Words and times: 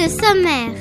le 0.00 0.08
sommaire. 0.08 0.72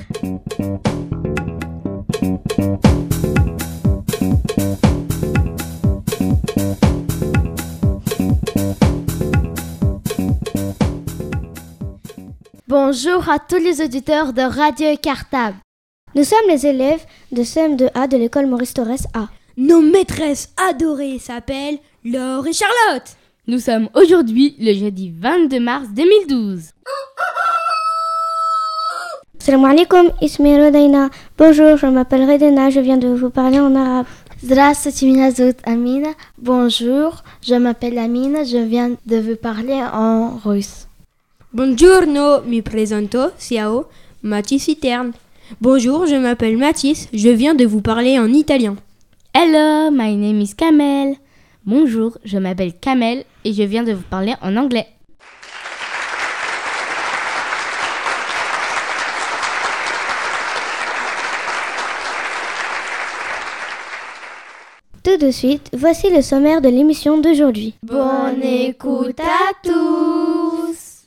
Bonjour 12.67 13.27
à 13.29 13.39
tous 13.39 13.57
les 13.57 13.81
auditeurs 13.81 14.31
de 14.31 14.41
Radio 14.41 14.95
Cartable. 15.01 15.57
Nous 16.15 16.23
sommes 16.23 16.37
les 16.47 16.65
élèves 16.65 17.03
de 17.33 17.43
CM2A 17.43 18.07
de 18.07 18.15
l'école 18.17 18.47
Maurice 18.47 18.73
Torres 18.73 19.05
A. 19.13 19.27
Nos 19.57 19.81
maîtresses 19.81 20.53
adorées 20.69 21.19
s'appellent 21.19 21.79
Laure 22.05 22.47
et 22.47 22.53
Charlotte. 22.53 23.17
Nous 23.47 23.59
sommes 23.59 23.89
aujourd'hui 23.95 24.55
le 24.59 24.73
jeudi 24.73 25.11
22 25.11 25.59
mars 25.59 25.87
2012. 25.93 26.71
Assalamu 29.49 29.65
alaikum, 29.65 30.11
ismi 30.21 30.51
Bonjour, 31.35 31.75
je 31.75 31.87
m'appelle 31.87 32.29
Redena, 32.29 32.69
je 32.69 32.81
viens 32.81 32.97
de 32.97 33.07
vous 33.07 33.31
parler 33.31 33.59
en 33.59 33.73
arabe. 33.73 34.05
Amina. 35.65 36.09
Bonjour, 36.37 37.23
je 37.41 37.55
m'appelle 37.55 37.97
Amina, 37.97 38.43
je 38.43 38.59
viens 38.59 38.91
de 39.07 39.17
vous 39.17 39.35
parler 39.37 39.81
en 39.91 40.37
russe. 40.45 40.85
Bonjour, 41.51 42.43
mi 42.45 42.61
presento, 42.61 43.31
ciao, 43.39 43.85
Mathis 44.21 44.65
Citerne. 44.65 45.13
Bonjour, 45.59 46.05
je 46.05 46.17
m'appelle 46.17 46.55
Mathis, 46.55 47.09
je 47.11 47.29
viens 47.29 47.55
de 47.55 47.65
vous 47.65 47.81
parler 47.81 48.19
en 48.19 48.31
italien. 48.31 48.75
Hello, 49.33 49.89
my 49.91 50.15
name 50.15 50.41
is 50.41 50.53
Kamel. 50.55 51.15
Bonjour, 51.65 52.19
je 52.23 52.37
m'appelle 52.37 52.73
Kamel 52.79 53.23
et 53.43 53.53
je 53.53 53.63
viens 53.63 53.81
de 53.83 53.93
vous 53.93 54.05
parler 54.11 54.35
en 54.43 54.55
anglais. 54.57 54.85
De 65.19 65.31
suite, 65.31 65.69
voici 65.73 66.09
le 66.09 66.21
sommaire 66.21 66.61
de 66.61 66.69
l'émission 66.69 67.19
d'aujourd'hui. 67.19 67.75
Bonne 67.83 68.41
écoute 68.41 69.19
à 69.19 69.53
tous. 69.61 71.05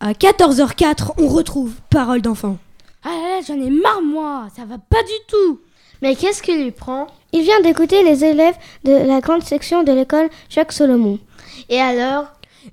À 0.00 0.12
14h04, 0.12 1.12
on 1.18 1.28
retrouve 1.28 1.72
Parole 1.90 2.22
d'enfant. 2.22 2.58
Ah 3.02 3.08
là 3.08 3.36
là, 3.36 3.40
j'en 3.46 3.54
ai 3.54 3.70
marre 3.70 4.02
moi, 4.02 4.46
ça 4.54 4.64
va 4.64 4.76
pas 4.78 5.02
du 5.02 5.18
tout. 5.28 5.60
Mais 6.02 6.14
qu'est-ce 6.14 6.42
qui 6.42 6.62
lui 6.62 6.70
prend? 6.70 7.06
Il 7.32 7.42
vient 7.42 7.60
d'écouter 7.60 8.02
les 8.02 8.24
élèves 8.24 8.56
de 8.84 8.92
la 8.92 9.20
grande 9.20 9.42
section 9.42 9.82
de 9.82 9.92
l'école 9.92 10.28
Jacques 10.50 10.72
Solomon. 10.72 11.18
Et 11.70 11.80
alors? 11.80 12.26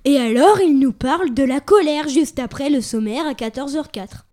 Et 0.04 0.20
alors, 0.20 0.60
il 0.60 0.78
nous 0.80 0.92
parle 0.92 1.34
de 1.34 1.44
la 1.44 1.62
colère 1.62 2.10
juste 2.10 2.40
après 2.40 2.70
le 2.70 2.82
sommaire 2.82 3.26
à 3.26 3.34
14h04. 3.34 4.24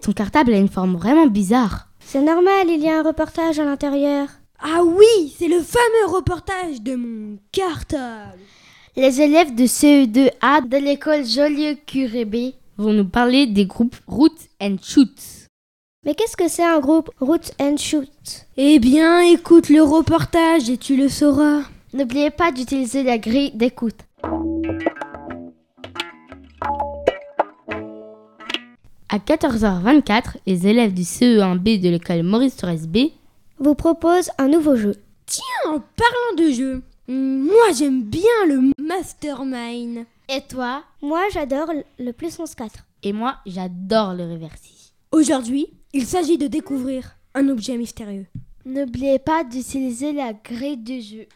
Ton 0.00 0.12
cartable 0.12 0.52
a 0.54 0.58
une 0.58 0.68
forme 0.68 0.96
vraiment 0.96 1.26
bizarre. 1.26 1.88
C'est 2.00 2.22
normal, 2.22 2.68
il 2.68 2.80
y 2.80 2.88
a 2.88 3.00
un 3.00 3.02
reportage 3.02 3.58
à 3.58 3.64
l'intérieur. 3.64 4.28
Ah 4.60 4.82
oui, 4.84 5.34
c'est 5.38 5.48
le 5.48 5.60
fameux 5.60 6.06
reportage 6.14 6.80
de 6.80 6.94
mon 6.94 7.38
cartable. 7.52 8.38
Les 8.96 9.20
élèves 9.20 9.54
de 9.54 9.64
CE2A 9.64 10.66
de 10.68 10.76
l'école 10.78 11.24
Jolieu-Curé-B 11.26 12.54
Vont 12.78 12.92
nous 12.92 13.08
parler 13.08 13.46
des 13.46 13.66
groupes 13.66 13.96
Root 14.06 14.34
and 14.60 14.76
Shoot. 14.82 15.10
Mais 16.04 16.14
qu'est-ce 16.14 16.36
que 16.36 16.48
c'est 16.48 16.64
un 16.64 16.78
groupe 16.78 17.10
Roots 17.20 17.52
and 17.60 17.76
Shoot 17.78 18.08
Eh 18.56 18.78
bien, 18.78 19.20
écoute 19.20 19.68
le 19.68 19.82
reportage 19.82 20.70
et 20.70 20.78
tu 20.78 20.96
le 20.96 21.08
sauras. 21.08 21.62
N'oubliez 21.92 22.30
pas 22.30 22.52
d'utiliser 22.52 23.02
la 23.02 23.18
grille 23.18 23.50
d'écoute. 23.54 23.98
À 29.16 29.18
14h24, 29.18 30.36
les 30.46 30.66
élèves 30.66 30.92
du 30.92 31.00
CE1B 31.00 31.80
de 31.80 31.88
l'école 31.88 32.22
Maurice 32.22 32.54
Torres 32.54 32.86
B 32.86 33.12
vous 33.58 33.74
propose 33.74 34.28
un 34.36 34.46
nouveau 34.46 34.76
jeu. 34.76 34.94
Tiens, 35.24 35.70
en 35.70 35.78
parlant 35.78 36.36
de 36.36 36.52
jeu, 36.52 36.82
moi 37.08 37.72
j'aime 37.74 38.02
bien 38.02 38.20
le 38.46 38.72
Mastermind. 38.78 40.04
Et 40.28 40.42
toi? 40.46 40.84
Moi, 41.00 41.22
j'adore 41.32 41.72
le 41.98 42.12
Puissance 42.12 42.54
4. 42.54 42.84
et 43.04 43.14
moi, 43.14 43.36
j'adore 43.46 44.12
le 44.12 44.30
reversi. 44.30 44.92
Aujourd'hui, 45.12 45.68
il 45.94 46.04
s'agit 46.04 46.36
de 46.36 46.46
découvrir 46.46 47.16
un 47.34 47.48
objet 47.48 47.78
mystérieux. 47.78 48.26
N'oubliez 48.66 49.18
pas 49.18 49.44
d'utiliser 49.44 50.12
la 50.12 50.34
grille 50.34 50.76
du 50.76 51.00
jeu. 51.00 51.26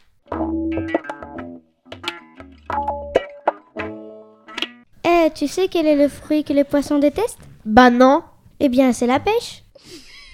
Eh, 5.03 5.31
tu 5.35 5.47
sais 5.49 5.69
quel 5.69 5.87
est 5.87 5.97
le 5.97 6.09
fruit 6.09 6.45
que 6.45 6.53
les 6.53 6.65
poissons 6.65 6.99
détestent? 6.99 7.50
Bah 7.65 7.91
non. 7.91 8.23
Eh 8.59 8.69
bien, 8.69 8.93
c'est 8.93 9.07
la 9.07 9.21
pêche. 9.21 9.65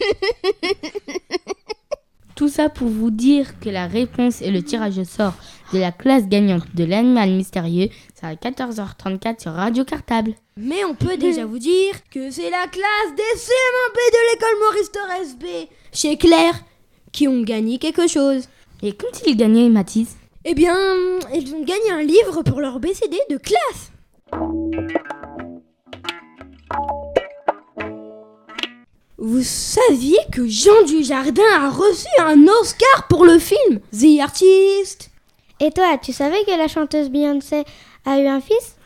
Tout 2.34 2.48
ça 2.48 2.68
pour 2.68 2.88
vous 2.88 3.10
dire 3.10 3.58
que 3.60 3.70
la 3.70 3.86
réponse 3.86 4.42
et 4.42 4.50
le 4.50 4.62
tirage 4.62 4.98
au 4.98 5.04
sort 5.04 5.32
de 5.72 5.78
la 5.78 5.90
classe 5.90 6.28
gagnante 6.28 6.74
de 6.74 6.84
l'animal 6.84 7.30
mystérieux, 7.30 7.88
c'est 8.14 8.26
à 8.26 8.34
14h34 8.34 9.40
sur 9.40 9.52
Radio 9.52 9.84
Cartable. 9.84 10.34
Mais 10.58 10.84
on 10.84 10.94
peut 10.94 11.16
déjà 11.16 11.46
vous 11.46 11.58
dire 11.58 11.94
que 12.10 12.30
c'est 12.30 12.50
la 12.50 12.66
classe 12.66 13.14
des 13.16 13.38
CM1B 13.38 13.96
de 14.12 14.32
l'école 14.32 14.58
Maurice 14.60 14.92
Torres 14.92 15.36
B 15.40 15.68
chez 15.92 16.18
Claire 16.18 16.62
qui 17.10 17.26
ont 17.26 17.42
gagné 17.42 17.78
quelque 17.78 18.06
chose. 18.06 18.48
Et 18.82 18.92
qu'ont-ils 18.92 19.36
gagné, 19.36 19.70
Mathis? 19.70 20.16
Eh 20.44 20.54
bien, 20.54 20.76
ils 21.34 21.54
ont 21.54 21.64
gagné 21.64 21.90
un 21.90 22.02
livre 22.02 22.42
pour 22.42 22.60
leur 22.60 22.78
BCD 22.80 23.16
de 23.30 23.38
classe. 23.38 23.92
Vous 29.18 29.42
saviez 29.42 30.18
que 30.30 30.46
Jean 30.46 30.84
Dujardin 30.86 31.42
a 31.58 31.70
reçu 31.70 32.06
un 32.20 32.46
Oscar 32.60 33.06
pour 33.08 33.24
le 33.24 33.38
film 33.38 33.80
The 33.90 34.20
Artist? 34.20 35.10
Et 35.58 35.70
toi, 35.70 35.96
tu 35.96 36.12
savais 36.12 36.44
que 36.44 36.50
la 36.50 36.68
chanteuse 36.68 37.08
Beyoncé 37.08 37.64
a 38.04 38.20
eu 38.20 38.26
un 38.26 38.42
fils? 38.42 38.76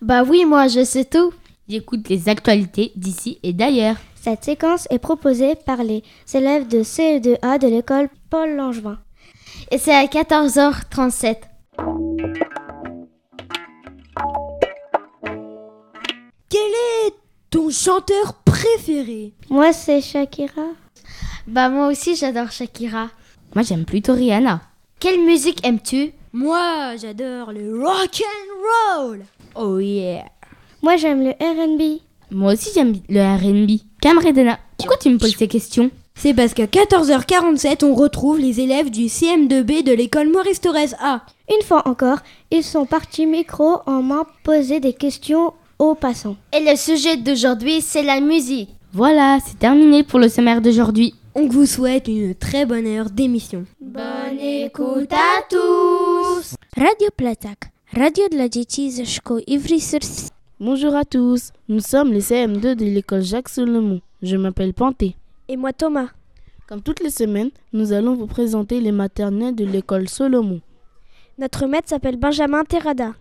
Bah 0.00 0.22
oui, 0.22 0.44
moi 0.44 0.68
je 0.68 0.84
sais 0.84 1.04
tout. 1.04 1.32
J'écoute 1.68 2.08
les 2.08 2.28
actualités 2.28 2.92
d'ici 2.94 3.40
et 3.42 3.52
d'ailleurs. 3.52 3.96
Cette 4.14 4.44
séquence 4.44 4.86
est 4.90 5.00
proposée 5.00 5.56
par 5.56 5.82
les 5.82 6.04
élèves 6.34 6.68
de 6.68 6.84
CE2A 6.84 7.58
de 7.58 7.66
l'école 7.66 8.10
Paul 8.28 8.54
Langevin. 8.54 8.98
Et 9.72 9.78
c'est 9.78 9.94
à 9.94 10.04
14h37. 10.04 11.36
Quel 16.48 16.60
est 17.06 17.14
ton 17.50 17.70
chanteur 17.70 18.34
préféré 18.60 19.32
Moi, 19.48 19.72
c'est 19.72 20.00
Shakira. 20.00 20.68
Bah 21.46 21.68
moi 21.68 21.88
aussi 21.88 22.14
j'adore 22.14 22.50
Shakira. 22.50 23.08
Moi, 23.54 23.64
j'aime 23.64 23.84
plutôt 23.84 24.12
Rihanna. 24.12 24.60
Quelle 25.00 25.24
musique 25.24 25.66
aimes-tu? 25.66 26.12
Moi, 26.32 26.96
j'adore 27.00 27.52
le 27.52 27.82
rock 27.82 28.22
and 28.22 29.00
roll. 29.00 29.24
Oh 29.56 29.78
yeah. 29.78 30.24
Moi, 30.82 30.96
j'aime 30.96 31.24
le 31.24 31.30
RB. 31.30 32.00
Moi 32.30 32.52
aussi, 32.52 32.70
j'aime 32.74 32.94
le 33.08 33.20
RB. 33.20 33.80
Camredena, 34.00 34.58
pourquoi 34.76 34.98
tu 34.98 35.10
me 35.10 35.18
poses 35.18 35.36
ces 35.36 35.48
questions? 35.48 35.90
C'est 36.14 36.34
parce 36.34 36.54
qu'à 36.54 36.66
14h47, 36.66 37.84
on 37.84 37.94
retrouve 37.94 38.38
les 38.38 38.60
élèves 38.60 38.90
du 38.90 39.06
CM2B 39.06 39.82
de 39.82 39.92
l'école 39.92 40.30
Maurice 40.30 40.60
Torres 40.60 40.94
A. 41.00 41.22
Une 41.50 41.66
fois 41.66 41.88
encore, 41.88 42.18
ils 42.50 42.62
sont 42.62 42.86
partis 42.86 43.26
micro 43.26 43.78
en 43.86 44.02
main 44.02 44.26
poser 44.44 44.80
des 44.80 44.92
questions 44.92 45.54
aux 45.80 45.94
passants. 45.94 46.36
Et 46.52 46.60
le 46.60 46.76
sujet 46.76 47.16
d'aujourd'hui 47.16 47.80
c'est 47.80 48.02
la 48.02 48.20
musique. 48.20 48.68
Voilà, 48.92 49.38
c'est 49.44 49.58
terminé 49.58 50.04
pour 50.04 50.18
le 50.18 50.28
sommaire 50.28 50.60
d'aujourd'hui. 50.60 51.14
On 51.34 51.46
vous 51.48 51.66
souhaite 51.66 52.08
une 52.08 52.34
très 52.34 52.66
bonne 52.66 52.86
heure 52.86 53.08
d'émission. 53.08 53.64
Bonne 53.80 54.38
écoute 54.38 55.12
à 55.12 55.42
tous. 55.48 56.54
Radio 56.76 57.08
Platak, 57.16 57.70
radio 57.92 58.28
dla 58.28 58.48
dzieci 58.48 58.90
ze 58.90 59.06
szkół 59.06 59.38
Ivry-sur 59.46 60.00
Bonjour 60.60 60.94
à 60.94 61.04
tous, 61.04 61.52
nous 61.68 61.80
sommes 61.80 62.12
les 62.12 62.20
CM2 62.20 62.74
de 62.74 62.84
l'école 62.84 63.22
Jacques 63.22 63.48
Solomon. 63.48 64.00
Je 64.22 64.36
m'appelle 64.36 64.74
Panté. 64.74 65.16
Et 65.48 65.56
moi 65.56 65.72
Thomas. 65.72 66.08
Comme 66.68 66.82
toutes 66.82 67.02
les 67.02 67.10
semaines, 67.10 67.50
nous 67.72 67.92
allons 67.92 68.14
vous 68.14 68.26
présenter 68.26 68.80
les 68.80 68.92
maternelles 68.92 69.54
de 69.54 69.64
l'école 69.64 70.08
Solomon. 70.08 70.60
Notre 71.38 71.66
maître 71.66 71.88
s'appelle 71.88 72.16
Benjamin 72.18 72.64
Terrada. 72.64 73.14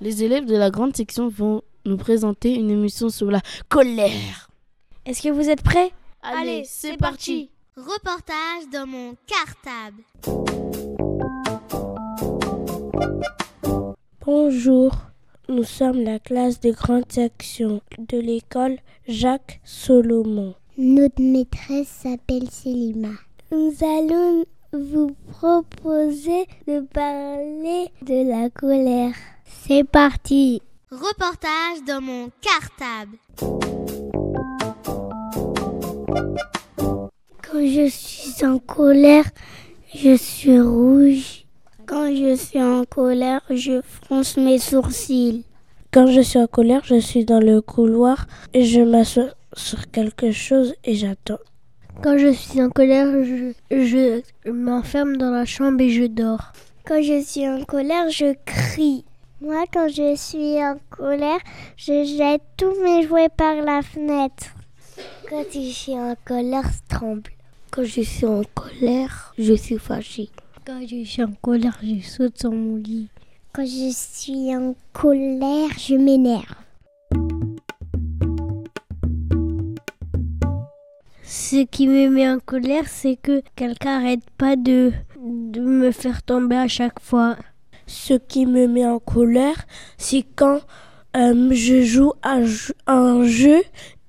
Les 0.00 0.24
élèves 0.24 0.46
de 0.46 0.56
la 0.56 0.70
grande 0.70 0.96
section 0.96 1.28
vont 1.28 1.62
nous 1.86 1.96
présenter 1.96 2.54
une 2.54 2.70
émission 2.70 3.08
sur 3.08 3.30
la 3.30 3.40
colère. 3.68 4.50
Est-ce 5.04 5.22
que 5.22 5.28
vous 5.28 5.48
êtes 5.48 5.62
prêts? 5.62 5.92
Allez, 6.22 6.64
c'est 6.66 6.96
parti. 6.96 7.50
Reportage 7.76 8.68
dans 8.72 8.86
mon 8.86 9.16
cartable. 9.26 10.02
Bonjour, 14.24 14.92
nous 15.48 15.62
sommes 15.62 16.02
la 16.02 16.18
classe 16.18 16.58
des 16.58 16.72
grandes 16.72 17.18
actions 17.18 17.80
de 17.98 18.18
l'école 18.18 18.78
Jacques 19.06 19.60
Solomon. 19.62 20.54
Notre 20.76 21.22
maîtresse 21.22 21.86
s'appelle 21.86 22.50
Selima. 22.50 23.10
Nous 23.52 23.72
allons 23.82 24.44
vous 24.72 25.14
proposer 25.30 26.46
de 26.66 26.80
parler 26.80 27.90
de 28.02 28.28
la 28.28 28.50
colère. 28.50 29.14
C'est 29.44 29.84
parti. 29.84 30.60
Reportage 30.92 31.82
dans 31.84 32.00
mon 32.00 32.30
cartable. 32.40 33.16
Quand 37.42 37.60
je 37.60 37.88
suis 37.90 38.46
en 38.46 38.60
colère, 38.60 39.24
je 39.92 40.16
suis 40.16 40.60
rouge. 40.60 41.44
Quand 41.86 42.14
je 42.14 42.36
suis 42.36 42.62
en 42.62 42.84
colère, 42.84 43.40
je 43.50 43.80
fronce 43.82 44.36
mes 44.36 44.60
sourcils. 44.60 45.44
Quand 45.92 46.06
je 46.06 46.20
suis 46.20 46.38
en 46.38 46.46
colère, 46.46 46.82
je 46.84 47.00
suis 47.00 47.24
dans 47.24 47.40
le 47.40 47.60
couloir 47.60 48.28
et 48.54 48.64
je 48.64 48.80
m'assois 48.80 49.30
sur 49.56 49.90
quelque 49.90 50.30
chose 50.30 50.72
et 50.84 50.94
j'attends. 50.94 51.40
Quand 52.00 52.16
je 52.16 52.32
suis 52.32 52.62
en 52.62 52.70
colère, 52.70 53.08
je, 53.24 53.52
je 53.72 54.50
m'enferme 54.52 55.16
dans 55.16 55.30
la 55.30 55.46
chambre 55.46 55.80
et 55.80 55.90
je 55.90 56.04
dors. 56.04 56.52
Quand 56.84 57.02
je 57.02 57.20
suis 57.20 57.48
en 57.48 57.64
colère, 57.64 58.08
je 58.08 58.36
crie. 58.44 59.04
Moi, 59.38 59.64
quand 59.70 59.86
je 59.88 60.16
suis 60.16 60.64
en 60.64 60.78
colère, 60.88 61.40
je 61.76 62.04
jette 62.04 62.40
tous 62.56 62.74
mes 62.82 63.06
jouets 63.06 63.28
par 63.28 63.56
la 63.56 63.82
fenêtre. 63.82 64.46
Quand 65.28 65.44
je 65.52 65.60
suis 65.60 65.92
en 65.92 66.14
colère, 66.24 66.64
je 66.64 66.96
tremble. 66.96 67.30
Quand 67.70 67.84
je 67.84 68.00
suis 68.00 68.24
en 68.24 68.40
colère, 68.54 69.34
je 69.36 69.52
suis 69.52 69.78
fâchée. 69.78 70.30
Quand 70.64 70.80
je 70.88 71.04
suis 71.04 71.22
en 71.22 71.32
colère, 71.42 71.78
je 71.82 72.00
saute 72.00 72.38
sur 72.38 72.50
mon 72.50 72.76
lit. 72.76 73.08
Quand 73.52 73.66
je 73.66 73.90
suis 73.92 74.56
en 74.56 74.74
colère, 74.94 75.68
je 75.78 75.96
m'énerve. 75.96 76.54
Ce 81.24 81.62
qui 81.66 81.88
me 81.88 82.08
met 82.08 82.26
en 82.26 82.38
colère, 82.38 82.88
c'est 82.88 83.16
que 83.16 83.42
quelqu'un 83.54 83.98
arrête 83.98 84.30
pas 84.38 84.56
de, 84.56 84.92
de 85.20 85.60
me 85.60 85.90
faire 85.90 86.22
tomber 86.22 86.56
à 86.56 86.68
chaque 86.68 87.00
fois. 87.00 87.36
Ce 87.86 88.14
qui 88.14 88.46
me 88.46 88.66
met 88.66 88.86
en 88.86 88.98
colère, 88.98 89.66
c'est 89.96 90.24
quand 90.34 90.60
euh, 91.16 91.48
je 91.52 91.82
joue 91.82 92.12
à 92.22 92.38
un 92.86 93.24
jeu 93.24 93.62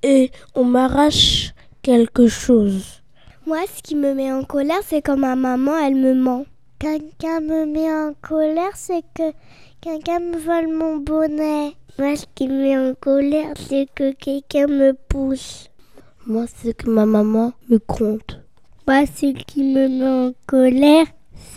et 0.04 0.32
on 0.56 0.64
m'arrache 0.64 1.54
quelque 1.82 2.28
chose. 2.28 3.02
Moi, 3.46 3.60
ce 3.74 3.82
qui 3.82 3.96
me 3.96 4.14
met 4.14 4.32
en 4.32 4.44
colère, 4.44 4.82
c'est 4.86 5.02
quand 5.02 5.16
ma 5.18 5.36
maman, 5.36 5.78
elle 5.78 5.96
me 5.96 6.14
ment. 6.14 6.46
Quelqu'un 6.80 7.40
me 7.40 7.66
met 7.66 7.90
en 7.92 8.14
colère, 8.22 8.76
c'est 8.76 9.04
que 9.14 9.32
quelqu'un 9.80 10.20
me 10.20 10.38
vole 10.38 10.68
mon 10.68 10.98
bonnet. 10.98 11.74
Moi, 11.98 12.16
ce 12.18 12.26
qui 12.36 12.48
me 12.48 12.62
met 12.62 12.78
en 12.78 12.94
colère, 12.94 13.54
c'est 13.58 13.88
que 13.96 14.12
quelqu'un 14.12 14.68
me 14.68 14.94
pousse. 14.94 15.70
Moi, 16.26 16.46
c'est 16.58 16.76
que 16.76 16.90
ma 16.90 17.06
maman 17.06 17.54
me 17.70 17.78
compte. 17.78 18.42
Moi, 18.86 19.06
ce 19.06 19.34
qui 19.34 19.64
me 19.64 19.88
met 19.88 20.28
en 20.28 20.34
colère, 20.46 21.06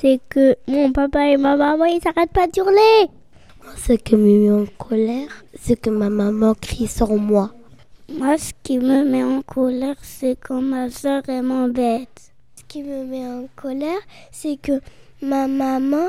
c'est 0.00 0.20
que 0.29 0.56
mon 0.67 0.93
papa 0.93 1.29
et 1.29 1.37
ma 1.37 1.56
maman, 1.56 1.85
ils 1.85 2.00
s'arrêtent 2.00 2.32
pas 2.32 2.47
d'hurler. 2.47 3.11
Moi, 3.62 3.73
ce 3.76 3.93
qui 3.93 4.17
me 4.17 4.41
met 4.41 4.50
en 4.50 4.64
colère, 4.79 5.29
c'est 5.61 5.79
que 5.79 5.91
ma 5.91 6.08
maman 6.08 6.55
crie 6.55 6.87
sur 6.87 7.14
moi. 7.17 7.52
Moi, 8.12 8.38
ce 8.38 8.52
qui 8.62 8.79
me 8.79 9.05
met 9.05 9.23
en 9.23 9.43
colère, 9.43 9.97
c'est 10.02 10.38
quand 10.41 10.62
ma 10.62 10.88
soeur 10.91 11.23
m'embête. 11.43 12.32
Ce 12.56 12.62
qui 12.67 12.82
me 12.82 13.05
met 13.05 13.26
en 13.26 13.47
colère, 13.56 14.00
c'est 14.32 14.56
que 14.56 14.81
ma 15.20 15.49
maman, 15.49 16.08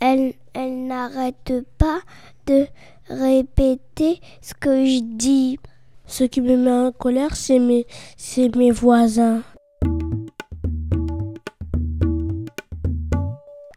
elle, 0.00 0.34
elle 0.52 0.86
n'arrête 0.86 1.54
pas 1.78 2.00
de 2.46 2.66
répéter 3.08 4.20
ce 4.42 4.52
que 4.52 4.84
je 4.84 5.00
dis. 5.00 5.58
Ce 6.06 6.24
qui 6.24 6.42
me 6.42 6.56
met 6.56 6.88
en 6.88 6.92
colère, 6.92 7.34
c'est 7.34 7.58
mes, 7.58 7.86
c'est 8.18 8.54
mes 8.54 8.70
voisins. 8.70 9.42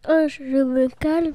Oh, 0.07 0.28
je 0.28 0.44
me 0.44 0.88
calme, 0.88 1.34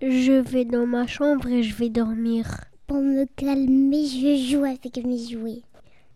je 0.00 0.32
vais 0.32 0.64
dans 0.64 0.86
ma 0.86 1.08
chambre 1.08 1.48
et 1.48 1.64
je 1.64 1.74
vais 1.74 1.88
dormir. 1.88 2.46
Pour 2.86 2.98
me 2.98 3.24
calmer, 3.34 4.06
je 4.06 4.36
joue 4.36 4.64
avec 4.64 5.04
mes 5.04 5.18
jouets. 5.18 5.62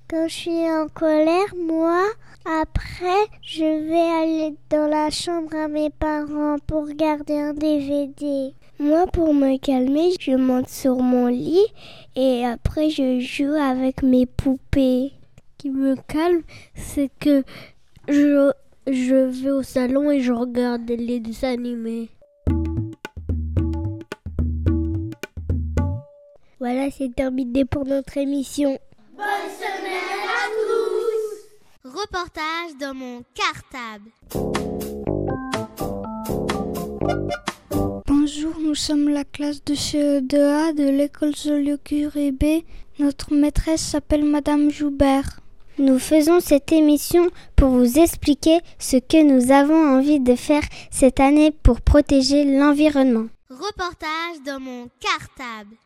Quand 0.08 0.28
je 0.28 0.34
suis 0.34 0.70
en 0.70 0.86
colère, 0.86 1.52
moi, 1.56 2.04
après, 2.44 3.26
je 3.42 3.64
vais 3.88 4.22
aller 4.22 4.54
dans 4.70 4.86
la 4.86 5.10
chambre 5.10 5.52
à 5.56 5.66
mes 5.66 5.90
parents 5.90 6.58
pour 6.68 6.86
regarder 6.86 7.38
un 7.38 7.54
DVD. 7.54 8.54
Moi, 8.78 9.08
pour 9.08 9.34
me 9.34 9.58
calmer, 9.58 10.12
je 10.20 10.36
monte 10.36 10.68
sur 10.68 10.98
mon 10.98 11.26
lit 11.26 11.66
et 12.14 12.46
après, 12.46 12.88
je 12.88 13.18
joue 13.18 13.54
avec 13.60 14.04
mes 14.04 14.26
poupées. 14.26 15.10
Ce 15.10 15.42
qui 15.58 15.70
me 15.70 15.96
calme, 15.96 16.42
c'est 16.76 17.10
que 17.18 17.42
je, 18.06 18.52
je 18.86 19.14
vais 19.14 19.50
au 19.50 19.62
salon 19.62 20.10
et 20.10 20.20
je 20.20 20.32
regarde 20.32 20.88
les 20.88 21.20
dessins 21.20 21.52
animés. 21.52 22.10
Voilà, 26.58 26.90
c'est 26.90 27.14
terminé 27.14 27.64
pour 27.64 27.84
notre 27.84 28.16
émission. 28.16 28.78
Bonne 29.16 29.26
semaine 29.58 29.92
à 30.24 30.48
tous 30.54 31.90
Reportage 31.90 32.76
dans 32.80 32.94
mon 32.94 33.22
cartable. 33.34 34.10
Bonjour, 38.06 38.54
nous 38.60 38.74
sommes 38.74 39.08
la 39.08 39.24
classe 39.24 39.62
de 39.64 39.74
CE2A 39.74 40.74
de 40.74 40.88
l'école 40.88 41.36
Joliot-Curie 41.36 42.32
B. 42.32 42.44
Notre 42.98 43.34
maîtresse 43.34 43.82
s'appelle 43.82 44.24
Madame 44.24 44.70
Joubert. 44.70 45.40
Nous 45.78 45.98
faisons 45.98 46.40
cette 46.40 46.72
émission 46.72 47.28
pour 47.54 47.68
vous 47.68 47.98
expliquer 47.98 48.60
ce 48.78 48.96
que 48.96 49.22
nous 49.22 49.52
avons 49.52 49.98
envie 49.98 50.20
de 50.20 50.34
faire 50.34 50.62
cette 50.90 51.20
année 51.20 51.50
pour 51.50 51.82
protéger 51.82 52.44
l'environnement. 52.44 53.26
Reportage 53.50 54.42
dans 54.46 54.58
mon 54.58 54.88
cartable. 55.00 55.76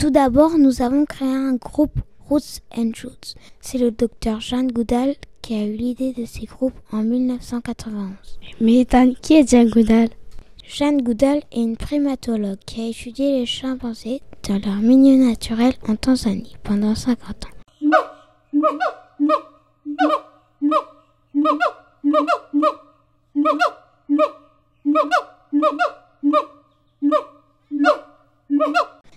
Tout 0.00 0.10
d'abord, 0.10 0.58
nous 0.58 0.82
avons 0.82 1.04
créé 1.04 1.28
un 1.28 1.54
groupe 1.54 2.00
Roots 2.28 2.60
and 2.76 2.90
Shoots. 2.94 3.34
C'est 3.60 3.78
le 3.78 3.92
docteur 3.92 4.40
Jeanne 4.40 4.72
Goudal 4.72 5.14
qui 5.42 5.54
a 5.54 5.64
eu 5.64 5.76
l'idée 5.76 6.12
de 6.12 6.24
ces 6.24 6.46
groupes 6.46 6.78
en 6.90 7.04
1991. 7.04 8.08
Mais 8.60 8.84
qui 9.22 9.34
est 9.34 9.48
Jeanne 9.48 9.70
Goudal? 9.70 10.08
Jeanne 10.66 11.02
Goudal 11.02 11.38
est 11.52 11.62
une 11.62 11.76
primatologue 11.76 12.58
qui 12.66 12.80
a 12.82 12.88
étudié 12.88 13.38
les 13.38 13.46
chimpanzés 13.46 14.20
dans 14.48 14.58
leur 14.64 14.76
milieu 14.76 15.16
naturel 15.22 15.74
en 15.86 15.94
Tanzanie 15.94 16.56
pendant 16.62 16.94
50 16.94 17.44
ans. 17.44 17.48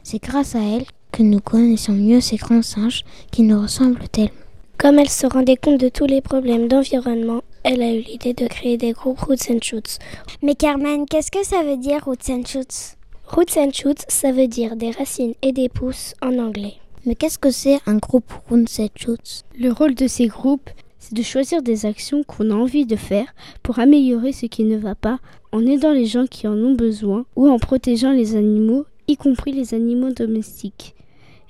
C'est 0.04 0.22
grâce 0.22 0.56
à 0.56 0.60
elle 0.60 0.86
que 1.14 1.24
nous 1.24 1.40
connaissons 1.40 1.94
mieux 1.94 2.20
ces 2.20 2.36
grands 2.36 2.62
singes 2.62 3.06
qui 3.32 3.44
nous 3.44 3.62
ressemblent 3.62 4.10
tellement. 4.10 4.32
Comme 4.78 5.00
elle 5.00 5.10
se 5.10 5.28
rendait 5.28 5.56
compte 5.56 5.80
de 5.80 5.88
tous 5.88 6.06
les 6.06 6.22
problèmes 6.22 6.68
d'environnement, 6.68 7.42
elle 7.64 7.82
a 7.82 7.94
eu 7.94 8.02
l'idée 8.02 8.34
de 8.34 8.48
créer 8.48 8.78
des 8.78 8.92
groupes 8.92 9.20
Roots 9.20 9.50
and 9.50 9.60
Shoots. 9.62 10.00
Mais 10.42 10.56
Carmen, 10.56 11.06
qu'est-ce 11.06 11.32
que 11.32 11.46
ça 11.46 11.64
veut 11.64 11.78
dire 11.78 12.04
Roots 12.04 12.30
and 12.30 12.44
Shoots? 12.46 12.98
Roots 13.34 13.58
and 13.58 13.72
Shoots, 13.72 14.04
ça 14.10 14.34
veut 14.34 14.50
dire 14.50 14.76
des 14.76 14.92
racines 14.92 15.36
et 15.42 15.54
des 15.54 15.70
pousses 15.70 16.16
en 16.22 16.38
anglais. 16.38 16.74
Mais 17.06 17.16
qu'est-ce 17.16 17.40
que 17.40 17.50
c'est 17.50 17.80
un 17.86 17.96
groupe 17.96 18.30
Roots 18.50 18.80
and 18.80 18.90
Shoots? 18.98 19.44
Le 19.58 19.72
rôle 19.72 19.96
de 19.96 20.06
ces 20.06 20.28
groupes, 20.28 20.70
c'est 21.00 21.14
de 21.14 21.24
choisir 21.24 21.62
des 21.62 21.86
actions 21.86 22.24
qu'on 22.24 22.52
a 22.52 22.54
envie 22.54 22.86
de 22.86 22.98
faire 22.98 23.34
pour 23.64 23.80
améliorer 23.80 24.34
ce 24.34 24.48
qui 24.48 24.66
ne 24.66 24.76
va 24.76 24.96
pas, 24.96 25.20
en 25.54 25.66
aidant 25.66 25.94
les 25.94 26.08
gens 26.08 26.28
qui 26.28 26.46
en 26.46 26.58
ont 26.58 26.74
besoin 26.74 27.26
ou 27.38 27.48
en 27.48 27.58
protégeant 27.58 28.12
les 28.12 28.36
animaux, 28.36 28.86
y 29.08 29.16
compris 29.16 29.54
les 29.54 29.74
animaux 29.74 30.12
domestiques. 30.12 30.94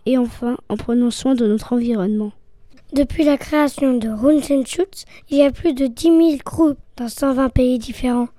Et 0.06 0.20
enfin, 0.20 0.58
en 0.70 0.78
prenant 0.78 1.10
soin 1.10 1.34
de 1.34 1.48
notre 1.48 1.74
environnement. 1.74 2.32
Depuis 2.94 3.24
la 3.24 3.38
création 3.38 3.98
de 3.98 4.08
Roots 4.08 4.52
and 4.52 4.66
Shoots, 4.68 5.06
il 5.32 5.38
y 5.40 5.44
a 5.44 5.52
plus 5.52 5.74
de 5.74 5.88
10 5.88 6.04
000 6.04 6.22
groupes 6.46 6.78
dans 6.96 7.10
120 7.10 7.50
pays 7.50 7.80
différents, 7.80 8.30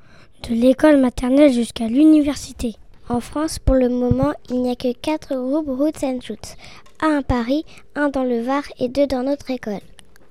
de 0.49 0.55
l'école 0.55 1.01
maternelle 1.01 1.53
jusqu'à 1.53 1.89
l'université. 1.89 2.77
En 3.13 3.21
France, 3.21 3.59
pour 3.59 3.75
le 3.75 3.91
moment, 3.91 4.33
il 4.49 4.63
n'y 4.63 4.71
a 4.71 4.75
que 4.75 4.91
4 4.91 5.35
groupes 5.35 5.69
Roots 5.69 6.03
and 6.03 6.21
Shoots. 6.23 6.57
Un 7.03 7.19
à 7.19 7.23
Paris, 7.23 7.67
un 7.95 8.09
dans 8.09 8.25
le 8.25 8.41
Var 8.41 8.63
et 8.79 8.89
deux 8.89 9.07
dans 9.07 9.23
notre 9.23 9.51
école. 9.51 9.83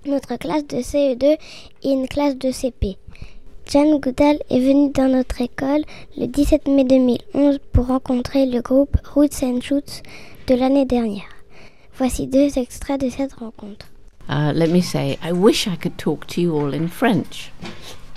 Notre 0.07 0.35
classe 0.35 0.65
de 0.65 0.77
CE2 0.77 1.37
et 1.83 1.89
une 1.91 2.07
classe 2.07 2.35
de 2.39 2.49
CP. 2.49 2.97
Jeanne 3.71 3.99
Goudal 3.99 4.39
est 4.49 4.59
venue 4.59 4.89
dans 4.89 5.07
notre 5.07 5.41
école 5.41 5.83
le 6.17 6.25
17 6.25 6.69
mai 6.69 6.83
2011 6.85 7.59
pour 7.71 7.85
rencontrer 7.85 8.47
le 8.47 8.61
groupe 8.61 8.97
Roots 9.13 9.43
and 9.43 9.61
Shoots 9.61 10.01
de 10.47 10.55
l'année 10.55 10.85
dernière. 10.85 11.29
Voici 11.99 12.25
deux 12.25 12.57
extraits 12.57 12.99
de 12.99 13.11
cette 13.11 13.33
rencontre. 13.33 13.85
Uh, 14.27 14.51
let 14.55 14.69
me 14.69 14.81
say, 14.81 15.19
I 15.23 15.31
wish 15.31 15.67
I 15.67 15.77
could 15.77 15.97
talk 15.97 16.25
to 16.33 16.41
you 16.41 16.57
all 16.57 16.73
in 16.73 16.87
French. 16.87 17.51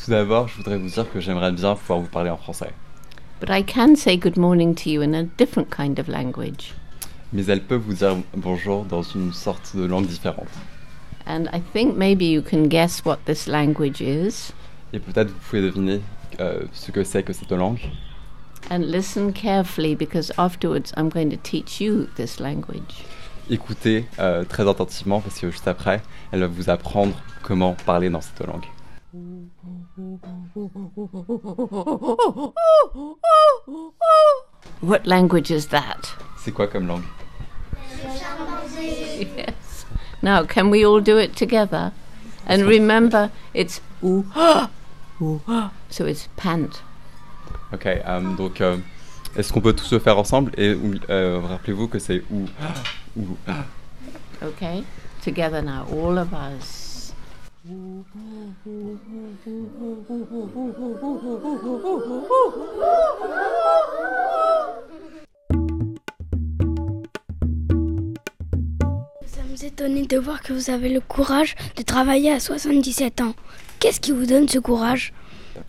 Tout 0.02 0.10
d'abord, 0.10 0.48
je 0.48 0.56
voudrais 0.56 0.78
vous 0.78 0.88
dire 0.88 1.12
que 1.12 1.20
j'aimerais 1.20 1.52
bien 1.52 1.74
pouvoir 1.74 2.00
vous 2.00 2.08
parler 2.08 2.30
en 2.30 2.38
français. 2.38 2.70
But 3.46 3.52
I 3.52 3.60
can 3.62 3.94
say 3.94 4.16
good 4.16 4.38
morning 4.38 4.74
to 4.76 4.88
you 4.88 5.02
in 5.02 5.14
a 5.14 5.24
different 5.24 5.70
kind 5.70 5.98
of 5.98 6.08
language. 6.08 6.72
Mais 7.30 7.44
elle 7.50 7.60
peut 7.60 7.76
vous 7.76 7.92
dire 7.92 8.16
bonjour 8.34 8.86
dans 8.86 9.02
une 9.02 9.34
sorte 9.34 9.76
de 9.76 9.84
langue 9.84 10.06
différente. 10.06 10.48
And 11.26 11.50
I 11.52 11.60
think 11.60 11.94
maybe 11.94 12.24
you 12.24 12.40
can 12.40 12.68
guess 12.68 13.04
what 13.04 13.18
this 13.26 13.46
language 13.46 14.00
is. 14.00 14.54
Et 14.94 14.98
peut-être 14.98 15.28
vous 15.28 15.38
pouvez 15.50 15.60
deviner 15.60 16.00
euh, 16.40 16.62
ce 16.72 16.90
que 16.90 17.04
c'est 17.04 17.22
que 17.22 17.34
cette 17.34 17.52
langue. 17.52 17.80
And 18.70 18.78
listen 18.78 19.30
carefully 19.34 19.94
because 19.94 20.32
afterwards 20.38 20.94
I'm 20.96 21.10
going 21.10 21.28
to 21.28 21.36
teach 21.36 21.82
you 21.82 22.06
this 22.16 22.40
language. 22.40 23.04
Écoutez 23.50 24.06
euh, 24.20 24.44
très 24.46 24.66
attentivement 24.66 25.20
parce 25.20 25.38
que 25.38 25.50
juste 25.50 25.68
après, 25.68 26.00
elle 26.32 26.40
va 26.40 26.46
vous 26.46 26.70
apprendre 26.70 27.12
comment 27.42 27.76
parler 27.84 28.08
dans 28.08 28.22
cette 28.22 28.40
langue. 28.40 28.64
What 34.80 35.06
language 35.06 35.52
is 35.52 35.68
that? 35.68 36.10
C'est 36.36 36.52
quoi 36.52 36.66
comme 36.66 36.88
langue? 36.88 37.04
Yes. 38.76 39.86
Now, 40.20 40.44
can 40.44 40.70
we 40.70 40.84
all 40.84 41.00
do 41.00 41.16
it 41.16 41.36
together? 41.36 41.92
And 42.46 42.62
remember, 42.62 43.30
it's 43.54 43.80
so 44.00 44.24
it's 46.06 46.28
pant. 46.36 46.82
Ok, 47.72 47.86
um, 48.04 48.36
donc 48.36 48.60
euh, 48.60 48.76
est-ce 49.36 49.52
qu'on 49.52 49.60
peut 49.60 49.72
tous 49.72 49.92
le 49.92 49.98
faire 50.00 50.18
ensemble 50.18 50.52
Et 50.58 50.76
euh, 51.08 51.40
rappelez-vous 51.40 51.88
que 51.88 51.98
c'est 51.98 52.22
ou, 52.30 52.46
ou. 53.16 53.36
Okay, 54.42 54.84
together 55.22 55.62
now, 55.62 55.86
all 55.92 56.18
of 56.18 56.32
us. 56.32 56.83
Étonnés 69.62 70.06
de 70.06 70.18
voir 70.18 70.42
que 70.42 70.52
vous 70.52 70.68
avez 70.68 70.90
le 70.90 71.00
courage 71.00 71.56
de 71.76 71.82
travailler 71.82 72.32
à 72.32 72.38
77 72.38 73.22
ans. 73.22 73.34
Qu'est-ce 73.80 73.98
qui 73.98 74.12
vous 74.12 74.26
donne 74.26 74.46
ce 74.46 74.58
courage? 74.58 75.14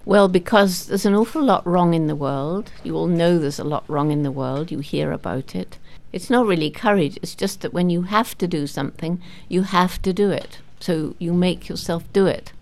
Well, 0.05 0.27
because 0.27 0.87
there's 0.87 1.05
an 1.05 1.15
awful 1.15 1.45
lot 1.45 1.61
wrong 1.65 1.93
in 1.93 2.07
the 2.07 2.15
world. 2.17 2.71
You 2.83 2.97
all 2.97 3.07
know 3.07 3.39
there's 3.39 3.59
a 3.59 3.63
lot 3.63 3.83
wrong 3.87 4.11
in 4.11 4.23
the 4.23 4.33
world. 4.33 4.69
You 4.69 4.79
hear 4.79 5.13
about 5.13 5.55
it. 5.55 5.79
It's 6.11 6.29
not 6.29 6.45
really 6.45 6.69
courage, 6.69 7.17
it's 7.21 7.35
just 7.35 7.61
that 7.61 7.73
when 7.73 7.89
you 7.89 8.01
have 8.01 8.37
to 8.39 8.47
do 8.47 8.67
something, 8.67 9.21
you 9.47 9.63
have 9.63 10.01
to 10.01 10.11
do 10.11 10.29
it. 10.29 10.59
So 10.86 11.15
you 11.20 11.34
make 11.34 11.68
yourself 11.68 12.04
do 12.13 12.27
it. 12.27 12.54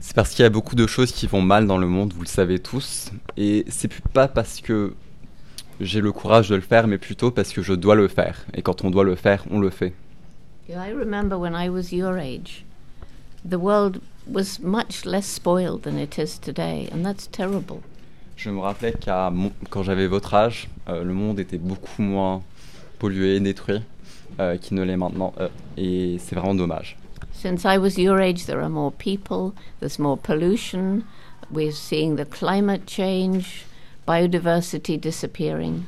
C'est 0.00 0.14
parce 0.14 0.34
qu'il 0.34 0.42
y 0.42 0.46
a 0.46 0.50
beaucoup 0.50 0.74
de 0.74 0.86
choses 0.86 1.12
qui 1.12 1.26
vont 1.26 1.40
mal 1.40 1.66
dans 1.66 1.78
le 1.78 1.86
monde, 1.86 2.12
vous 2.12 2.20
le 2.20 2.28
savez 2.28 2.58
tous. 2.58 3.10
Et 3.38 3.64
c'est 3.70 3.90
pas 4.12 4.28
parce 4.28 4.60
que 4.60 4.92
j'ai 5.80 6.02
le 6.02 6.12
courage 6.12 6.50
de 6.50 6.56
le 6.56 6.60
faire, 6.60 6.86
mais 6.86 6.98
plutôt 6.98 7.30
parce 7.30 7.54
que 7.54 7.62
je 7.62 7.72
dois 7.72 7.94
le 7.94 8.08
faire. 8.08 8.44
Et 8.52 8.60
quand 8.60 8.84
on 8.84 8.90
doit 8.90 9.02
le 9.04 9.14
faire, 9.14 9.46
on 9.50 9.60
le 9.60 9.70
fait. 9.70 9.94
I 10.68 10.92
remember 10.92 11.38
when 11.38 11.54
I 11.54 11.70
was 11.70 11.90
your 11.90 12.18
age, 12.18 12.66
the 13.48 13.56
world 13.56 13.98
was 14.30 14.58
much 14.62 15.06
less 15.06 15.24
spoiled 15.24 15.84
than 15.84 15.96
it 15.96 16.18
is 16.18 16.38
today, 16.38 16.90
and 16.92 17.02
that's 17.02 17.30
terrible. 17.30 17.80
Je 18.36 18.50
me 18.50 18.60
rappelais 18.60 18.92
qu'à 18.92 19.32
quand 19.70 19.82
j'avais 19.82 20.06
votre 20.06 20.34
âge, 20.34 20.68
euh, 20.90 21.02
le 21.02 21.14
monde 21.14 21.40
était 21.40 21.56
beaucoup 21.56 22.02
moins 22.02 22.42
pollué, 22.98 23.40
détruit 23.40 23.80
euh, 24.38 24.58
qu'il 24.58 24.76
ne 24.76 24.82
l'est 24.82 24.98
maintenant, 24.98 25.32
euh, 25.40 25.48
et 25.78 26.18
c'est 26.18 26.34
vraiment 26.34 26.54
dommage. 26.54 26.98
Since 27.36 27.66
I 27.66 27.76
was 27.76 27.98
your 27.98 28.18
age, 28.18 28.46
there 28.46 28.62
are 28.62 28.70
more 28.70 28.90
people, 28.90 29.54
there's 29.78 29.98
more 29.98 30.16
pollution, 30.16 31.04
we're 31.50 31.70
seeing 31.70 32.16
the 32.16 32.24
climate 32.24 32.86
change, 32.86 33.66
biodiversity 34.08 34.98
disappearing. 34.98 35.84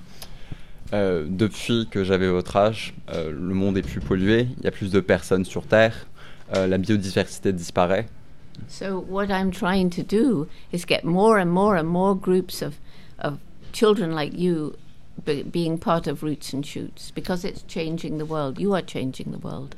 Euh, 0.92 1.24
depuis 1.26 1.86
que 1.90 2.04
j'avais 2.04 2.28
votre 2.30 2.54
âge, 2.56 2.92
euh, 3.14 3.30
le 3.32 3.54
monde 3.54 3.78
est 3.78 3.82
plus 3.82 4.00
pollué, 4.00 4.48
il 4.58 4.64
y 4.64 4.66
a 4.66 4.70
plus 4.70 4.90
de 4.90 5.00
personnes 5.00 5.46
sur 5.46 5.66
Terre, 5.66 6.06
euh, 6.54 6.66
la 6.66 6.76
biodiversité 6.76 7.54
disparaît. 7.54 8.06
So 8.68 8.98
what 9.08 9.30
I'm 9.30 9.50
trying 9.50 9.88
to 9.90 10.02
do 10.02 10.48
is 10.70 10.84
get 10.86 11.02
more 11.02 11.38
and 11.38 11.50
more 11.50 11.76
and 11.76 11.88
more 11.88 12.14
groups 12.14 12.60
of, 12.60 12.74
of 13.18 13.38
children 13.72 14.14
like 14.14 14.34
you 14.36 14.76
be, 15.24 15.42
being 15.44 15.78
part 15.78 16.06
of 16.06 16.22
Roots 16.22 16.52
and 16.52 16.64
Shoots 16.64 17.10
because 17.10 17.44
it's 17.44 17.62
changing 17.62 18.18
the 18.18 18.26
world. 18.26 18.60
You 18.60 18.74
are 18.74 18.82
changing 18.82 19.30
the 19.30 19.38
world. 19.38 19.74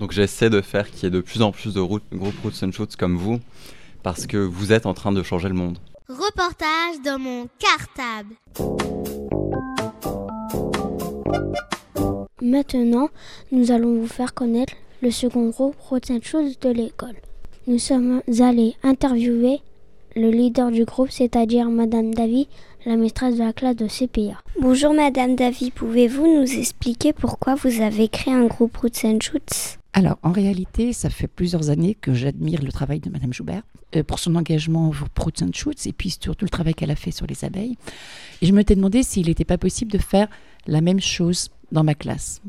Donc 0.00 0.12
j'essaie 0.12 0.50
de 0.50 0.60
faire 0.60 0.90
qu'il 0.90 1.04
y 1.04 1.06
ait 1.06 1.10
de 1.10 1.20
plus 1.20 1.42
en 1.42 1.52
plus 1.52 1.74
de 1.74 1.80
routes, 1.80 2.04
groupes 2.12 2.34
Roots 2.42 2.62
and 2.62 2.72
Shoots 2.72 2.96
comme 2.96 3.16
vous 3.16 3.40
parce 4.02 4.26
que 4.26 4.36
vous 4.36 4.72
êtes 4.72 4.86
en 4.86 4.94
train 4.94 5.10
de 5.10 5.22
changer 5.22 5.48
le 5.48 5.54
monde. 5.54 5.78
Reportage 6.08 7.02
dans 7.04 7.18
mon 7.18 7.48
cartable. 7.58 8.36
Maintenant, 12.40 13.08
nous 13.50 13.72
allons 13.72 13.98
vous 14.00 14.06
faire 14.06 14.34
connaître 14.34 14.74
le 15.02 15.10
second 15.10 15.48
groupe 15.48 15.74
Roots 15.80 16.10
and 16.10 16.20
Shoots 16.22 16.60
de 16.62 16.70
l'école. 16.70 17.16
Nous 17.66 17.78
sommes 17.78 18.22
allés 18.38 18.76
interviewer 18.84 19.60
le 20.14 20.30
leader 20.30 20.70
du 20.70 20.84
groupe, 20.84 21.10
c'est-à-dire 21.10 21.68
Madame 21.68 22.14
Davy, 22.14 22.48
la 22.84 22.96
maîtresse 22.96 23.34
de 23.34 23.42
la 23.42 23.52
classe 23.52 23.76
de 23.76 23.88
CPA. 23.88 24.40
Bonjour 24.60 24.94
Madame 24.94 25.34
Davy, 25.34 25.72
pouvez-vous 25.72 26.26
nous 26.26 26.58
expliquer 26.58 27.12
pourquoi 27.12 27.56
vous 27.56 27.82
avez 27.82 28.08
créé 28.08 28.32
un 28.32 28.46
groupe 28.46 28.76
Roots 28.76 29.04
and 29.04 29.18
Shoots? 29.20 29.78
Alors, 29.98 30.18
en 30.22 30.30
réalité, 30.30 30.92
ça 30.92 31.08
fait 31.08 31.26
plusieurs 31.26 31.70
années 31.70 31.94
que 31.94 32.12
j'admire 32.12 32.62
le 32.62 32.70
travail 32.70 33.00
de 33.00 33.08
Madame 33.08 33.32
Joubert 33.32 33.62
euh, 33.96 34.02
pour 34.02 34.18
son 34.18 34.34
engagement 34.36 34.92
pour 35.14 35.28
and 35.40 35.54
Shoots 35.54 35.86
et 35.86 35.92
puis 35.94 36.10
surtout 36.10 36.44
le 36.44 36.50
travail 36.50 36.74
qu'elle 36.74 36.90
a 36.90 36.96
fait 36.96 37.12
sur 37.12 37.26
les 37.26 37.46
abeilles. 37.46 37.78
Et 38.42 38.46
je 38.46 38.52
me 38.52 38.58
suis 38.58 38.76
demandé 38.76 39.02
s'il 39.02 39.28
n'était 39.28 39.46
pas 39.46 39.56
possible 39.56 39.90
de 39.90 39.96
faire 39.96 40.28
la 40.66 40.82
même 40.82 41.00
chose 41.00 41.48
dans 41.72 41.82
ma 41.82 41.94
classe. 41.94 42.42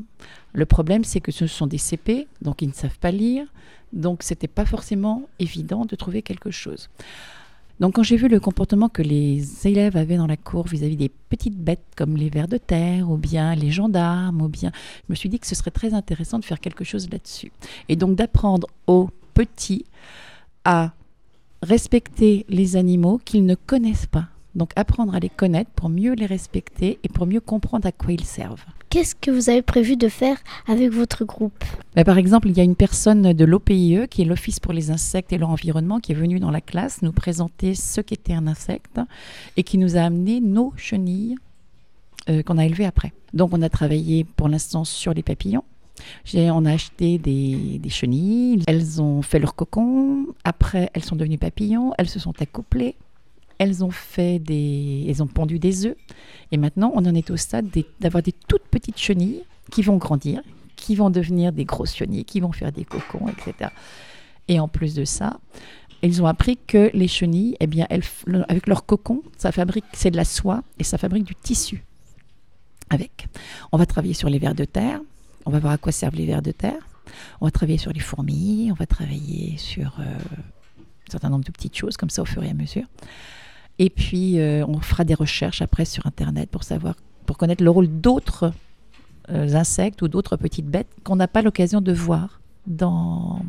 Le 0.51 0.65
problème, 0.65 1.05
c'est 1.05 1.21
que 1.21 1.31
ce 1.31 1.47
sont 1.47 1.67
des 1.67 1.77
CP, 1.77 2.27
donc 2.41 2.61
ils 2.61 2.67
ne 2.67 2.73
savent 2.73 2.99
pas 2.99 3.11
lire, 3.11 3.45
donc 3.93 4.23
c'était 4.23 4.49
pas 4.49 4.65
forcément 4.65 5.29
évident 5.39 5.85
de 5.85 5.95
trouver 5.95 6.23
quelque 6.23 6.51
chose. 6.51 6.89
Donc 7.79 7.95
quand 7.95 8.03
j'ai 8.03 8.17
vu 8.17 8.27
le 8.27 8.39
comportement 8.39 8.89
que 8.89 9.01
les 9.01 9.67
élèves 9.67 9.97
avaient 9.97 10.17
dans 10.17 10.27
la 10.27 10.37
cour 10.37 10.67
vis-à-vis 10.67 10.95
des 10.95 11.09
petites 11.29 11.57
bêtes 11.57 11.83
comme 11.95 12.17
les 12.17 12.29
vers 12.29 12.47
de 12.47 12.57
terre 12.57 13.09
ou 13.09 13.17
bien 13.17 13.53
les 13.55 13.69
gendarmes 13.69 14.41
ou 14.41 14.47
bien, 14.47 14.71
je 15.07 15.11
me 15.11 15.15
suis 15.15 15.29
dit 15.29 15.39
que 15.39 15.47
ce 15.47 15.55
serait 15.55 15.71
très 15.71 15.93
intéressant 15.93 16.39
de 16.39 16.45
faire 16.45 16.59
quelque 16.59 16.83
chose 16.83 17.09
là-dessus. 17.11 17.51
Et 17.87 17.95
donc 17.95 18.15
d'apprendre 18.15 18.67
aux 18.87 19.09
petits 19.33 19.85
à 20.65 20.93
respecter 21.61 22.45
les 22.49 22.75
animaux 22.75 23.19
qu'ils 23.23 23.45
ne 23.45 23.55
connaissent 23.55 24.07
pas. 24.07 24.27
Donc 24.57 24.71
apprendre 24.75 25.15
à 25.15 25.19
les 25.19 25.29
connaître 25.29 25.69
pour 25.71 25.87
mieux 25.87 26.13
les 26.13 26.25
respecter 26.25 26.99
et 27.03 27.09
pour 27.09 27.27
mieux 27.27 27.39
comprendre 27.39 27.87
à 27.87 27.91
quoi 27.91 28.11
ils 28.11 28.25
servent. 28.25 28.65
Qu'est-ce 28.89 29.15
que 29.15 29.29
vous 29.29 29.49
avez 29.49 29.61
prévu 29.61 29.97
de 29.97 30.09
faire 30.09 30.37
avec 30.67 30.91
votre 30.91 31.25
groupe? 31.25 31.63
Bah, 31.95 32.03
Par 32.03 32.17
exemple, 32.17 32.49
il 32.49 32.57
y 32.57 32.59
a 32.59 32.63
une 32.63 32.75
personne 32.75 33.33
de 33.33 33.45
l'OPIE, 33.45 34.07
qui 34.09 34.21
est 34.23 34.25
l'Office 34.25 34.59
pour 34.59 34.73
les 34.73 34.89
insectes 34.89 35.31
et 35.31 35.37
leur 35.37 35.49
environnement, 35.49 35.99
qui 35.99 36.13
est 36.13 36.15
venue 36.15 36.39
dans 36.39 36.51
la 36.51 36.61
classe 36.61 37.01
nous 37.03 37.11
présenter 37.11 37.75
ce 37.75 38.01
qu'était 38.01 38.33
un 38.33 38.47
insecte 38.47 38.99
et 39.57 39.63
qui 39.63 39.77
nous 39.77 39.95
a 39.95 40.01
amené 40.01 40.41
nos 40.41 40.73
chenilles 40.75 41.35
euh, 42.29 42.41
qu'on 42.41 42.57
a 42.57 42.65
élevées 42.65 42.85
après. 42.85 43.13
Donc 43.33 43.51
on 43.53 43.61
a 43.61 43.69
travaillé 43.69 44.23
pour 44.23 44.49
l'instant 44.49 44.85
sur 44.85 45.13
les 45.13 45.23
papillons. 45.23 45.63
On 46.35 46.65
a 46.65 46.73
acheté 46.73 47.17
des, 47.17 47.79
des, 47.79 47.89
chenilles, 47.89 48.63
elles 48.67 49.01
ont 49.01 49.21
fait 49.21 49.39
leur 49.39 49.55
cocon, 49.55 50.27
après 50.43 50.89
elles 50.93 51.03
sont 51.03 51.15
devenues 51.15 51.39
papillons, 51.39 51.93
elles 51.97 52.09
se 52.09 52.19
sont 52.19 52.39
accouplées, 52.39 52.95
elles 53.59 53.83
ont 53.83 53.91
fait 53.91 54.39
des, 54.39 55.05
elles 55.09 55.23
ont 55.23 55.27
pondu 55.27 55.59
des 55.59 55.85
œufs, 55.85 55.97
et 56.51 56.57
maintenant 56.57 56.91
on 56.93 57.05
en 57.05 57.15
est 57.15 57.29
au 57.31 57.37
stade 57.37 57.67
d'avoir 57.99 58.23
des, 58.23 58.33
toutes 58.47 58.67
petites 58.69 58.97
chenilles 58.97 59.43
qui 59.71 59.81
vont 59.81 59.97
grandir, 59.97 60.41
qui 60.75 60.95
vont 60.95 61.09
devenir 61.09 61.51
des 61.51 61.65
grosses 61.65 61.95
chenilles, 61.95 62.25
qui 62.25 62.39
vont 62.39 62.51
faire 62.51 62.71
des 62.71 62.85
cocons, 62.85 63.27
etc. 63.27 63.71
Et 64.47 64.59
en 64.59 64.67
plus 64.67 64.95
de 64.95 65.03
ça, 65.03 65.39
ils 66.01 66.21
ont 66.21 66.27
appris 66.27 66.57
que 66.57 66.91
les 66.93 67.07
chenilles, 67.07 67.57
eh 67.59 67.67
bien, 67.67 67.87
elles, 67.89 68.03
avec 68.47 68.67
leur 68.67 68.85
cocon, 68.85 69.23
ça 69.37 69.51
fabrique, 69.51 69.85
c'est 69.93 70.11
de 70.11 70.17
la 70.17 70.25
soie 70.25 70.63
et 70.79 70.83
ça 70.83 70.97
fabrique 70.97 71.23
du 71.23 71.35
tissu. 71.35 71.83
Avec, 72.89 73.27
on 73.71 73.77
va 73.77 73.85
travailler 73.85 74.13
sur 74.13 74.29
les 74.29 74.39
vers 74.39 74.55
de 74.55 74.63
terre. 74.63 75.01
On 75.45 75.51
va 75.51 75.59
voir 75.59 75.73
à 75.73 75.77
quoi 75.77 75.91
servent 75.91 76.15
les 76.15 76.25
vers 76.25 76.41
de 76.41 76.51
terre. 76.51 76.87
On 77.41 77.45
va 77.45 77.51
travailler 77.51 77.77
sur 77.77 77.91
les 77.91 77.99
fourmis. 77.99 78.69
On 78.71 78.75
va 78.75 78.85
travailler 78.85 79.57
sur 79.57 79.99
euh, 79.99 80.03
un 80.03 81.11
certain 81.11 81.29
nombre 81.29 81.43
de 81.43 81.51
petites 81.51 81.75
choses 81.75 81.97
comme 81.97 82.09
ça 82.09 82.21
au 82.21 82.25
fur 82.25 82.43
et 82.43 82.49
à 82.49 82.53
mesure. 82.53 82.85
Et 83.79 83.89
puis, 83.89 84.39
euh, 84.39 84.65
on 84.67 84.79
fera 84.79 85.03
des 85.03 85.13
recherches 85.13 85.61
après 85.61 85.85
sur 85.85 86.05
Internet 86.07 86.49
pour 86.49 86.63
savoir, 86.63 86.95
pour 87.25 87.37
connaître 87.37 87.63
le 87.63 87.69
rôle 87.69 87.87
d'autres 87.87 88.51
euh, 89.29 89.53
insectes 89.53 90.01
ou 90.01 90.07
d'autres 90.07 90.35
petites 90.35 90.65
bêtes 90.65 90.87
qu'on 91.03 91.15
n'a 91.15 91.27
pas 91.27 91.41
l'occasion 91.41 91.81
de 91.81 91.93
voir 91.93 92.41
dans, 92.65 93.39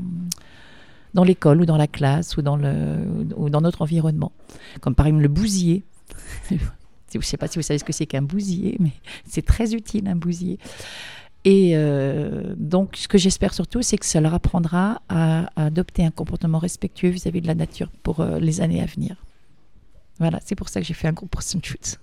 dans 1.15 1.25
l'école 1.25 1.63
ou 1.63 1.67
dans 1.67 1.77
la 1.77 1.87
classe 1.87 2.37
ou 2.37 2.43
dans, 2.43 2.57
le, 2.57 3.07
ou 3.37 3.49
dans 3.49 3.63
notre 3.63 3.83
environnement. 3.83 4.33
Comme 4.81 4.95
par 4.95 5.07
exemple 5.07 5.23
le 5.23 5.29
bousier. 5.29 5.85
Je 6.51 7.17
ne 7.17 7.23
sais 7.23 7.39
pas 7.39 7.49
si 7.49 7.59
vous 7.59 7.63
savez 7.63 7.79
ce 7.79 7.85
que 7.85 7.93
c'est 7.95 8.05
qu'un 8.05 8.21
bousier, 8.21 8.77
mais 8.81 8.93
c'est 9.27 9.45
très 9.45 9.75
utile 9.75 10.09
un 10.09 10.17
bousier. 10.17 10.59
Et 11.45 11.71
euh, 11.75 12.55
donc, 12.59 12.97
ce 12.97 13.09
que 13.09 13.17
j'espère 13.17 13.55
surtout, 13.55 13.81
c'est 13.81 13.97
que 13.97 14.05
ça 14.05 14.21
leur 14.21 14.35
apprendra 14.35 15.01
à, 15.09 15.51
adopter 15.57 16.05
un 16.05 16.11
comportement 16.11 16.59
respectueux 16.59 17.09
vis-à-vis 17.09 17.41
de 17.41 17.47
la 17.47 17.55
nature 17.55 17.89
pour 18.03 18.23
les 18.23 18.61
années 18.61 18.83
à 18.83 18.87
venir. 18.87 19.17
Voilà, 20.19 20.41
c'est 20.45 20.55
pour 20.55 20.69
ça 20.69 20.81
que 20.81 20.87
j'ai 20.87 20.95
fait 20.95 21.09
un 21.09 21.13
groupe 21.13 21.31
pour 21.31 21.43
Shoots. 21.43 21.99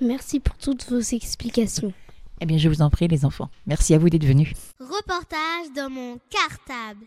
Merci 0.00 0.40
pour 0.40 0.56
toutes 0.56 0.88
vos 0.90 1.00
explications. 1.00 1.92
Eh 2.40 2.46
bien, 2.46 2.56
je 2.56 2.68
vous 2.68 2.80
en 2.80 2.88
prie, 2.88 3.06
les 3.06 3.24
enfants. 3.24 3.50
Merci 3.66 3.94
à 3.94 3.98
vous 3.98 4.08
d'être 4.08 4.24
venus. 4.24 4.54
Reportage 4.80 5.72
dans 5.76 5.90
mon 5.90 6.18
cartable. 6.30 7.04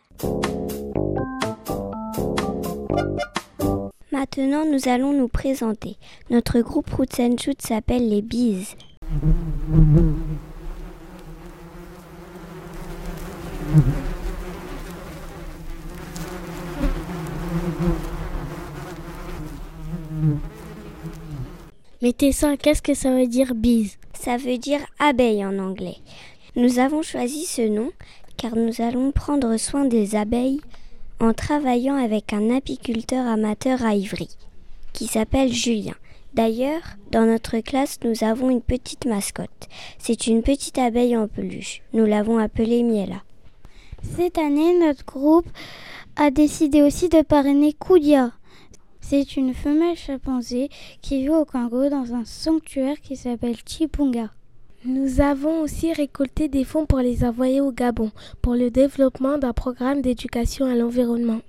Maintenant, 4.12 4.64
nous 4.72 4.88
allons 4.88 5.12
nous 5.12 5.28
présenter. 5.28 5.98
Notre 6.30 6.60
groupe 6.62 6.90
Roots 6.92 7.20
and 7.20 7.36
Shoots 7.40 7.64
s'appelle 7.64 8.10
les 8.10 8.22
Bees. 8.22 8.76
Mettez 22.04 22.34
ça, 22.34 22.58
qu'est-ce 22.58 22.82
que 22.82 22.96
ça 22.96 23.12
veut 23.12 23.28
dire 23.28 23.56
bise? 23.56 23.98
Ça 24.14 24.36
veut 24.36 24.58
dire 24.58 24.82
abeille 25.00 25.46
en 25.46 25.58
anglais. 25.58 25.96
Nous 26.58 26.80
avons 26.80 27.02
choisi 27.02 27.46
ce 27.46 27.62
nom 27.62 27.94
car 28.36 28.58
nous 28.58 28.82
allons 28.82 29.14
prendre 29.14 29.56
soin 29.56 29.86
des 29.86 30.18
abeilles 30.18 30.60
en 31.22 31.32
travaillant 31.32 31.96
avec 31.96 32.34
un 32.34 32.54
apiculteur 32.54 33.26
amateur 33.26 33.86
à 33.86 33.96
Ivry 33.96 34.28
qui 34.92 35.08
s'appelle 35.08 35.54
Julien. 35.54 35.96
D'ailleurs, 36.34 36.82
dans 37.10 37.26
notre 37.26 37.60
classe, 37.60 38.00
nous 38.04 38.26
avons 38.26 38.50
une 38.50 38.62
petite 38.62 39.06
mascotte. 39.06 39.70
C'est 39.98 40.28
une 40.28 40.44
petite 40.44 40.80
abeille 40.80 41.16
en 41.16 41.30
peluche. 41.30 41.84
Nous 41.94 42.06
l'avons 42.06 42.38
appelée 42.38 42.84
Miela. 42.84 43.24
Cette 44.18 44.40
année, 44.40 44.78
notre 44.78 45.06
groupe 45.06 45.48
a 46.18 46.32
décidé 46.32 46.82
aussi 46.82 47.08
de 47.08 47.22
parrainer 47.22 47.72
Koudia. 47.72 48.34
C'est 49.06 49.36
une 49.36 49.54
femelle 49.54 49.98
chimpanzé 49.98 50.70
qui 51.02 51.24
vit 51.24 51.30
au 51.30 51.44
Congo 51.44 51.90
dans 51.90 52.14
un 52.14 52.24
sanctuaire 52.24 53.02
qui 53.02 53.18
s'appelle 53.18 53.58
Chipunga. 53.66 54.32
Nous 54.86 55.20
avons 55.20 55.60
aussi 55.60 55.92
récolté 55.92 56.48
des 56.48 56.64
fonds 56.64 56.86
pour 56.86 57.00
les 57.00 57.26
envoyer 57.26 57.60
au 57.60 57.74
Gabon 57.74 58.12
pour 58.42 58.56
le 58.56 58.72
développement 58.72 59.38
d'un 59.38 59.52
programme 59.52 60.02
d'éducation 60.02 60.66
à 60.66 60.76
l'environnement. 60.76 61.42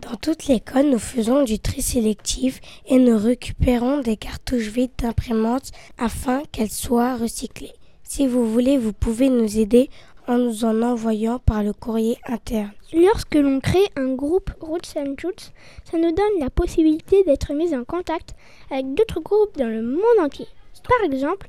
Dans 0.00 0.14
toute 0.14 0.46
l'école, 0.46 0.88
nous 0.88 1.00
faisons 1.00 1.42
du 1.42 1.58
tri 1.58 1.82
sélectif 1.82 2.60
et 2.86 2.98
nous 2.98 3.18
récupérons 3.18 4.00
des 4.00 4.16
cartouches 4.16 4.68
vides 4.68 4.92
d'imprimantes 4.96 5.72
afin 5.98 6.42
qu'elles 6.52 6.70
soient 6.70 7.16
recyclées. 7.16 7.74
Si 8.04 8.28
vous 8.28 8.48
voulez, 8.50 8.78
vous 8.78 8.92
pouvez 8.92 9.28
nous 9.28 9.58
aider 9.58 9.90
en 10.28 10.38
nous 10.38 10.64
en 10.64 10.82
envoyant 10.82 11.38
par 11.38 11.62
le 11.62 11.72
courrier 11.72 12.18
interne. 12.26 12.72
Lorsque 12.92 13.34
l'on 13.34 13.60
crée 13.60 13.88
un 13.96 14.14
groupe 14.14 14.50
Roots 14.60 14.96
and 14.96 15.14
Shoots, 15.18 15.52
ça 15.84 15.98
nous 15.98 16.12
donne 16.12 16.40
la 16.40 16.50
possibilité 16.50 17.22
d'être 17.24 17.52
mis 17.52 17.74
en 17.74 17.84
contact 17.84 18.34
avec 18.70 18.94
d'autres 18.94 19.20
groupes 19.20 19.56
dans 19.56 19.68
le 19.68 19.82
monde 19.82 20.20
entier. 20.20 20.46
Par 20.88 21.04
exemple, 21.04 21.48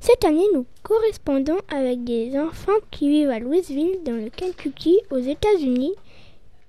cette 0.00 0.24
année, 0.24 0.46
nous 0.52 0.66
correspondons 0.82 1.58
avec 1.72 2.02
des 2.02 2.36
enfants 2.36 2.72
qui 2.90 3.08
vivent 3.08 3.30
à 3.30 3.38
Louisville, 3.38 4.00
dans 4.04 4.16
le 4.16 4.30
Kentucky, 4.30 4.98
aux 5.10 5.18
États-Unis, 5.18 5.94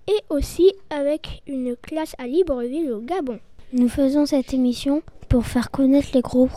et 0.07 0.19
aussi 0.29 0.73
avec 0.89 1.41
une 1.47 1.75
classe 1.75 2.15
à 2.19 2.27
Libreville, 2.27 2.91
au 2.91 2.99
Gabon. 2.99 3.39
Nous 3.75 3.89
faisons 3.89 4.27
cette 4.27 4.53
émission 4.53 5.01
pour 5.29 5.47
faire 5.47 5.71
connaître 5.71 6.09
les 6.13 6.21
groupes 6.21 6.51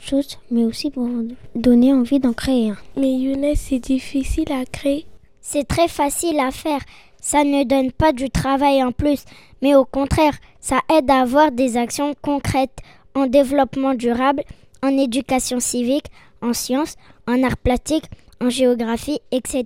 Shoots, 0.00 0.38
mais 0.50 0.64
aussi 0.64 0.90
pour 0.90 1.06
donner 1.54 1.92
envie 1.92 2.18
d'en 2.18 2.32
créer 2.32 2.70
un. 2.70 2.78
Mais 2.96 3.12
Younes, 3.12 3.54
c'est 3.56 3.78
difficile 3.78 4.50
à 4.50 4.64
créer. 4.64 5.04
C'est 5.42 5.68
très 5.68 5.86
facile 5.86 6.40
à 6.40 6.50
faire. 6.50 6.80
Ça 7.20 7.44
ne 7.44 7.64
donne 7.64 7.92
pas 7.92 8.14
du 8.14 8.30
travail 8.30 8.82
en 8.82 8.90
plus, 8.90 9.26
mais 9.60 9.74
au 9.74 9.84
contraire, 9.84 10.32
ça 10.60 10.80
aide 10.96 11.10
à 11.10 11.20
avoir 11.20 11.52
des 11.52 11.76
actions 11.76 12.14
concrètes 12.22 12.78
en 13.14 13.26
développement 13.26 13.92
durable, 13.92 14.42
en 14.82 14.96
éducation 14.96 15.60
civique, 15.60 16.06
en 16.40 16.54
sciences, 16.54 16.96
en 17.28 17.42
arts 17.42 17.58
plastiques, 17.58 18.08
en 18.40 18.48
géographie, 18.48 19.20
etc. 19.30 19.64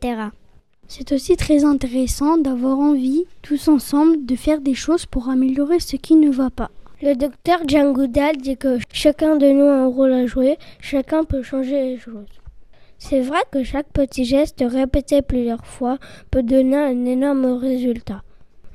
C'est 0.88 1.12
aussi 1.12 1.36
très 1.36 1.64
intéressant 1.64 2.36
d'avoir 2.36 2.80
envie, 2.80 3.26
tous 3.42 3.68
ensemble, 3.68 4.26
de 4.26 4.34
faire 4.34 4.60
des 4.60 4.74
choses 4.74 5.06
pour 5.06 5.28
améliorer 5.28 5.78
ce 5.78 5.94
qui 5.94 6.16
ne 6.16 6.32
va 6.32 6.50
pas. 6.50 6.72
Le 7.02 7.14
docteur 7.14 7.58
Djangoudal 7.68 8.38
dit 8.38 8.56
que 8.56 8.78
chacun 8.90 9.36
de 9.36 9.46
nous 9.46 9.66
a 9.66 9.74
un 9.74 9.86
rôle 9.86 10.14
à 10.14 10.24
jouer, 10.24 10.56
chacun 10.80 11.24
peut 11.24 11.42
changer 11.42 11.90
les 11.90 11.98
choses. 11.98 12.24
C'est 12.98 13.20
vrai 13.20 13.40
que 13.52 13.62
chaque 13.62 13.92
petit 13.92 14.24
geste 14.24 14.64
répété 14.66 15.20
plusieurs 15.20 15.66
fois 15.66 15.98
peut 16.30 16.42
donner 16.42 16.78
un 16.78 17.04
énorme 17.04 17.58
résultat. 17.58 18.22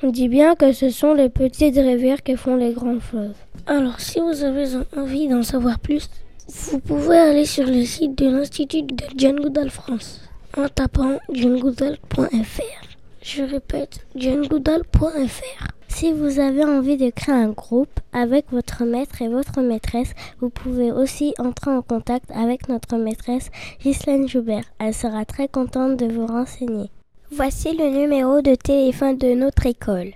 On 0.03 0.11
dit 0.11 0.27
bien 0.27 0.53
que 0.53 0.71
ce 0.71 0.91
sont 0.91 1.15
les 1.15 1.29
petites 1.29 1.77
rivières 1.77 2.21
qui 2.21 2.35
font 2.35 2.55
les 2.55 2.73
grands 2.73 2.99
fleuves. 2.99 3.33
Alors 3.65 3.99
si 3.99 4.19
vous 4.19 4.43
avez 4.43 4.65
envie 4.95 5.27
d'en 5.27 5.41
savoir 5.41 5.79
plus, 5.79 6.07
vous 6.47 6.79
pouvez 6.79 7.17
aller 7.17 7.45
sur 7.45 7.65
le 7.65 7.83
site 7.85 8.19
de 8.19 8.29
l'Institut 8.29 8.83
de 8.83 9.03
Djangoudal 9.17 9.71
France 9.71 10.21
en 10.55 10.67
tapant 10.67 11.17
djangoudal.fr. 11.33 12.90
Je 13.33 13.43
répète, 13.43 14.05
djangoudal.fr. 14.13 15.67
Si 15.87 16.11
vous 16.11 16.39
avez 16.39 16.65
envie 16.65 16.97
de 16.97 17.09
créer 17.11 17.33
un 17.33 17.51
groupe 17.51 18.01
avec 18.11 18.51
votre 18.51 18.83
maître 18.83 19.21
et 19.21 19.29
votre 19.29 19.61
maîtresse, 19.61 20.11
vous 20.41 20.49
pouvez 20.49 20.91
aussi 20.91 21.33
entrer 21.37 21.71
en 21.71 21.81
contact 21.81 22.29
avec 22.31 22.67
notre 22.67 22.97
maîtresse 22.97 23.49
Ghislaine 23.81 24.27
Joubert. 24.27 24.65
Elle 24.79 24.93
sera 24.93 25.23
très 25.23 25.47
contente 25.47 25.95
de 25.95 26.11
vous 26.13 26.25
renseigner. 26.25 26.89
Voici 27.31 27.73
le 27.73 27.87
numéro 27.87 28.41
de 28.41 28.53
téléphone 28.55 29.17
de 29.17 29.33
notre 29.33 29.65
école. 29.65 30.11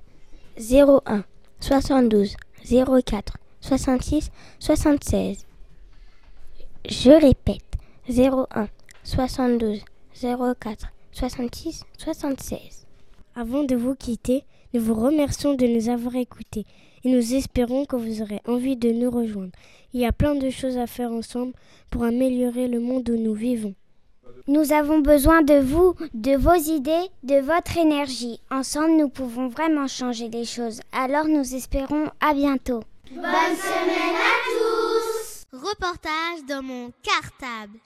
01 0.60 1.24
72 1.62 2.36
04 2.66 3.38
66 3.62 4.30
76. 4.60 5.46
Je 6.90 7.12
répète. 7.12 7.62
01 8.10 8.68
72 9.06 9.80
04 10.22 10.88
66 11.14 11.86
76. 11.98 12.85
Avant 13.38 13.64
de 13.64 13.76
vous 13.76 13.96
quitter, 13.96 14.46
nous 14.74 14.80
vous 14.82 14.94
remercions 14.94 15.56
de 15.56 15.68
nous 15.68 15.90
avoir 15.90 16.16
écoutés 16.16 16.66
et 17.04 17.12
nous 17.12 17.34
espérons 17.34 17.84
que 17.86 17.98
vous 17.98 18.22
aurez 18.22 18.40
envie 18.48 18.78
de 18.78 18.90
nous 18.92 19.12
rejoindre. 19.12 19.52
Il 19.94 20.00
y 20.00 20.06
a 20.06 20.14
plein 20.14 20.36
de 20.36 20.50
choses 20.50 20.78
à 20.78 20.88
faire 20.88 21.12
ensemble 21.12 21.52
pour 21.90 22.06
améliorer 22.06 22.70
le 22.70 22.80
monde 22.80 23.10
où 23.10 23.18
nous 23.18 23.34
vivons. 23.34 23.76
Nous 24.48 24.72
avons 24.72 25.00
besoin 25.00 25.42
de 25.42 25.56
vous, 25.60 25.96
de 26.14 26.38
vos 26.38 26.54
idées, 26.54 27.10
de 27.24 27.42
votre 27.42 27.78
énergie. 27.78 28.40
Ensemble, 28.50 28.96
nous 28.96 29.10
pouvons 29.10 29.50
vraiment 29.50 29.88
changer 29.88 30.30
les 30.30 30.46
choses. 30.46 30.80
Alors, 30.94 31.28
nous 31.28 31.56
espérons 31.56 32.10
à 32.22 32.34
bientôt. 32.34 32.84
Bonne 33.12 33.22
semaine 33.22 34.16
à 34.16 34.36
tous 34.48 35.44
Reportage 35.52 36.46
dans 36.48 36.64
mon 36.64 36.92
cartable. 37.04 37.80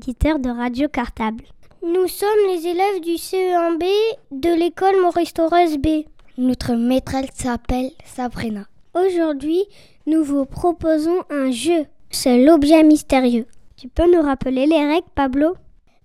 Auditeurs 0.00 0.38
de 0.38 0.48
Radio 0.48 0.88
Cartable. 0.88 1.44
Nous 1.82 2.08
sommes 2.08 2.46
les 2.48 2.66
élèves 2.66 3.00
du 3.02 3.16
CE1B 3.16 3.84
de 4.30 4.48
l'école 4.48 4.98
Maurice 5.02 5.34
Thorez 5.34 5.76
B. 5.76 6.06
Notre 6.38 6.72
maîtresse 6.72 7.28
s'appelle 7.34 7.90
Sabrina. 8.06 8.64
Aujourd'hui, 8.94 9.62
nous 10.06 10.24
vous 10.24 10.46
proposons 10.46 11.22
un 11.28 11.50
jeu. 11.50 11.84
C'est 12.08 12.42
l'objet 12.42 12.82
mystérieux. 12.82 13.44
Tu 13.76 13.88
peux 13.88 14.10
nous 14.10 14.22
rappeler 14.22 14.64
les 14.64 14.86
règles, 14.86 15.06
Pablo? 15.14 15.54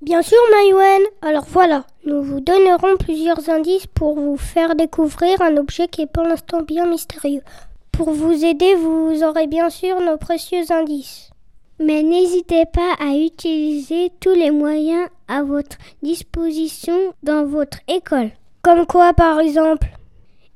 Bien 0.01 0.21
sûr, 0.21 0.39
Maïwen. 0.51 1.03
Alors 1.21 1.45
voilà, 1.47 1.85
nous 2.05 2.21
vous 2.21 2.41
donnerons 2.41 2.97
plusieurs 2.99 3.49
indices 3.49 3.87
pour 3.87 4.19
vous 4.19 4.35
faire 4.35 4.75
découvrir 4.75 5.41
un 5.41 5.55
objet 5.55 5.87
qui 5.87 6.01
est 6.01 6.11
pour 6.11 6.23
l'instant 6.23 6.63
bien 6.63 6.85
mystérieux. 6.85 7.43
Pour 7.93 8.11
vous 8.11 8.43
aider, 8.43 8.75
vous 8.75 9.23
aurez 9.23 9.47
bien 9.47 9.69
sûr 9.69 10.01
nos 10.01 10.17
précieux 10.17 10.69
indices. 10.69 11.29
Mais 11.79 12.03
n'hésitez 12.03 12.65
pas 12.65 12.93
à 12.99 13.15
utiliser 13.15 14.11
tous 14.21 14.33
les 14.33 14.51
moyens 14.51 15.07
à 15.27 15.43
votre 15.43 15.77
disposition 16.01 17.13
dans 17.23 17.45
votre 17.45 17.79
école. 17.87 18.31
Comme 18.61 18.85
quoi 18.85 19.13
par 19.13 19.39
exemple 19.41 19.87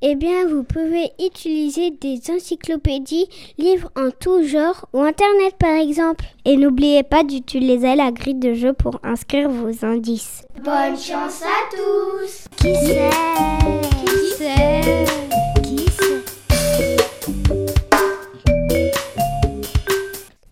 Eh 0.01 0.15
bien, 0.15 0.47
vous 0.47 0.63
pouvez 0.63 1.11
utiliser 1.23 1.91
des 1.91 2.21
encyclopédies, 2.31 3.27
livres 3.57 3.91
en 3.97 4.11
tout 4.17 4.43
genre 4.43 4.87
ou 4.93 5.01
Internet 5.01 5.55
par 5.59 5.75
exemple. 5.75 6.23
Et 6.45 6.55
n'oubliez 6.55 7.03
pas 7.03 7.23
d'utiliser 7.23 7.95
la 7.95 8.11
grille 8.11 8.35
de 8.39 8.53
jeu 8.53 8.71
pour 8.71 8.99
inscrire 9.03 9.49
vos 9.49 9.85
indices. 9.85 10.43
Bonne 10.63 10.97
chance 10.97 11.43
à 11.43 11.75
tous 11.75 12.45
Qui 12.57 12.73
sait? 12.75 13.09
Qui 14.05 14.37
sait? 14.37 15.28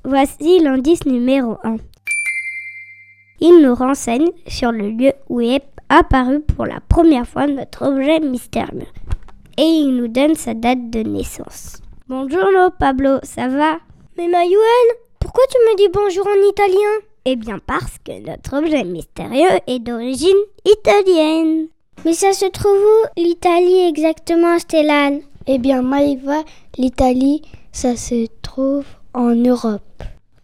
Voici 0.09 0.59
l'indice 0.59 1.05
numéro 1.05 1.57
1. 1.65 1.75
Il 3.41 3.61
nous 3.61 3.75
renseigne 3.75 4.29
sur 4.47 4.71
le 4.71 4.89
lieu 4.89 5.11
où 5.27 5.41
est 5.41 5.61
apparu 5.89 6.39
pour 6.39 6.65
la 6.65 6.79
première 6.79 7.27
fois 7.27 7.45
notre 7.45 7.85
objet 7.85 8.21
mystérieux. 8.21 8.87
Et 9.57 9.63
il 9.63 9.97
nous 9.97 10.07
donne 10.07 10.35
sa 10.35 10.53
date 10.53 10.89
de 10.91 11.01
naissance. 11.01 11.81
Bonjour 12.07 12.47
Pablo, 12.79 13.17
ça 13.23 13.49
va? 13.49 13.79
Mais 14.17 14.29
Mayouen, 14.29 14.87
pourquoi 15.19 15.43
tu 15.51 15.57
me 15.57 15.75
dis 15.75 15.89
bonjour 15.93 16.25
en 16.25 16.49
italien? 16.51 17.03
Eh 17.25 17.35
bien 17.35 17.59
parce 17.67 17.97
que 17.97 18.25
notre 18.25 18.59
objet 18.59 18.85
mystérieux 18.85 19.59
est 19.67 19.79
d'origine 19.79 20.29
italienne. 20.63 21.67
Mais 22.05 22.13
ça 22.13 22.31
se 22.31 22.45
trouve 22.45 22.77
où 22.77 23.21
l'Italie 23.21 23.89
exactement, 23.89 24.57
Stellan 24.57 25.19
Eh 25.47 25.57
bien 25.57 25.81
Maïva, 25.81 26.43
l'Italie, 26.77 27.41
ça 27.73 27.97
se 27.97 28.27
trouve 28.41 28.85
en 29.13 29.35
Europe. 29.35 29.81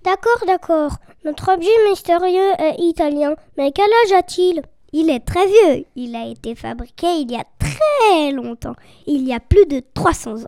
D'accord, 0.04 0.46
d'accord. 0.46 0.98
Notre 1.24 1.54
objet 1.54 1.70
mystérieux 1.88 2.52
est 2.60 2.76
italien. 2.80 3.36
Mais 3.58 3.72
quel 3.72 3.90
âge 4.06 4.12
a-t-il? 4.12 4.62
Il 4.92 5.10
est 5.10 5.22
très 5.22 5.48
vieux. 5.48 5.86
Il 5.96 6.16
a 6.16 6.28
été 6.28 6.56
fabriqué 6.56 7.08
il 7.22 7.32
y 7.32 7.36
a 7.36 7.46
très 7.58 8.32
longtemps. 8.32 8.76
Il 9.08 9.26
y 9.26 9.34
a 9.34 9.40
plus 9.40 9.66
de 9.66 9.82
300 9.94 10.44
ans. 10.44 10.48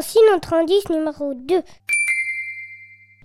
Voici 0.00 0.18
notre 0.32 0.54
indice 0.54 0.88
numéro 0.88 1.34
2. 1.34 1.60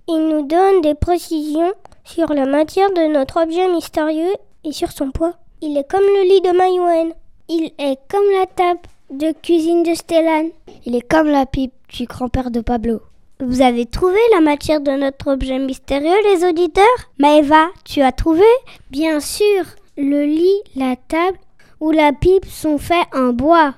Il 0.09 0.27
nous 0.27 0.45
donne 0.45 0.81
des 0.81 0.93
précisions 0.93 1.71
sur 2.03 2.33
la 2.33 2.45
matière 2.45 2.91
de 2.91 3.13
notre 3.13 3.41
objet 3.41 3.69
mystérieux 3.69 4.33
et 4.65 4.73
sur 4.73 4.91
son 4.91 5.11
poids. 5.11 5.35
Il 5.61 5.77
est 5.77 5.89
comme 5.89 6.03
le 6.03 6.23
lit 6.23 6.41
de 6.41 6.51
Mayouen. 6.51 7.13
Il 7.47 7.71
est 7.77 7.97
comme 8.09 8.29
la 8.37 8.45
table 8.45 8.81
de 9.09 9.31
cuisine 9.31 9.83
de 9.83 9.93
Stellan. 9.93 10.49
Il 10.85 10.97
est 10.97 11.09
comme 11.09 11.29
la 11.29 11.45
pipe 11.45 11.71
du 11.87 12.07
grand-père 12.07 12.51
de 12.51 12.59
Pablo. 12.59 12.99
Vous 13.39 13.61
avez 13.61 13.85
trouvé 13.85 14.19
la 14.33 14.41
matière 14.41 14.81
de 14.81 14.91
notre 14.91 15.31
objet 15.31 15.59
mystérieux, 15.59 16.17
les 16.25 16.43
auditeurs? 16.43 16.83
Maëva, 17.19 17.69
tu 17.85 18.01
as 18.01 18.11
trouvé? 18.11 18.43
Bien 18.91 19.21
sûr, 19.21 19.63
le 19.95 20.25
lit, 20.25 20.61
la 20.75 20.97
table 20.97 21.37
ou 21.79 21.91
la 21.91 22.11
pipe 22.11 22.45
sont 22.45 22.77
faits 22.77 23.07
en 23.13 23.29
bois. 23.29 23.75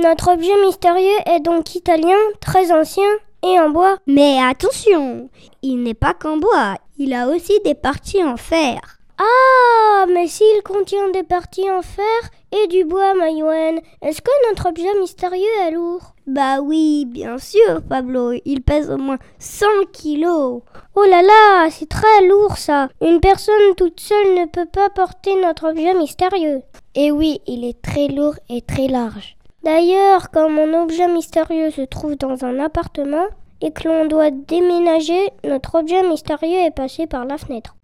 Notre 0.00 0.32
objet 0.32 0.54
mystérieux 0.64 1.18
est 1.26 1.40
donc 1.40 1.74
italien, 1.74 2.16
très 2.40 2.70
ancien 2.70 3.08
et 3.42 3.58
en 3.58 3.70
bois. 3.70 3.96
Mais 4.06 4.38
attention, 4.40 5.28
il 5.62 5.82
n'est 5.82 5.94
pas 5.94 6.14
qu'en 6.14 6.36
bois, 6.36 6.76
il 6.98 7.12
a 7.12 7.26
aussi 7.28 7.58
des 7.64 7.74
parties 7.74 8.22
en 8.22 8.36
fer. 8.36 8.80
Ah, 9.18 10.06
mais 10.08 10.28
s'il 10.28 10.62
contient 10.62 11.10
des 11.10 11.24
parties 11.24 11.68
en 11.68 11.82
fer 11.82 12.04
et 12.52 12.68
du 12.68 12.84
bois, 12.84 13.14
Mayouen, 13.14 13.80
est-ce 14.00 14.22
que 14.22 14.48
notre 14.48 14.68
objet 14.68 14.94
mystérieux 15.00 15.44
est 15.66 15.72
lourd? 15.72 16.14
Bah 16.28 16.60
oui, 16.60 17.04
bien 17.04 17.36
sûr, 17.38 17.82
Pablo, 17.88 18.34
il 18.44 18.62
pèse 18.62 18.90
au 18.90 18.98
moins 18.98 19.18
100 19.40 19.66
kilos. 19.92 20.62
Oh 20.94 21.04
là 21.10 21.22
là, 21.22 21.70
c'est 21.70 21.88
très 21.88 22.24
lourd 22.28 22.56
ça. 22.56 22.88
Une 23.00 23.18
personne 23.18 23.74
toute 23.76 23.98
seule 23.98 24.34
ne 24.36 24.46
peut 24.46 24.66
pas 24.72 24.90
porter 24.90 25.40
notre 25.40 25.70
objet 25.70 25.94
mystérieux. 25.94 26.62
Et 26.94 27.10
oui, 27.10 27.40
il 27.48 27.64
est 27.64 27.82
très 27.82 28.06
lourd 28.06 28.34
et 28.48 28.62
très 28.62 28.86
large. 28.86 29.37
D'ailleurs, 29.64 30.30
quand 30.30 30.48
mon 30.48 30.72
objet 30.82 31.08
mystérieux 31.08 31.70
se 31.70 31.82
trouve 31.82 32.16
dans 32.16 32.44
un 32.44 32.60
appartement 32.60 33.26
et 33.60 33.72
que 33.72 33.88
l'on 33.88 34.06
doit 34.06 34.30
déménager, 34.30 35.30
notre 35.44 35.80
objet 35.80 36.02
mystérieux 36.08 36.60
est 36.60 36.74
passé 36.74 37.06
par 37.06 37.24
la 37.24 37.38
fenêtre. 37.38 37.74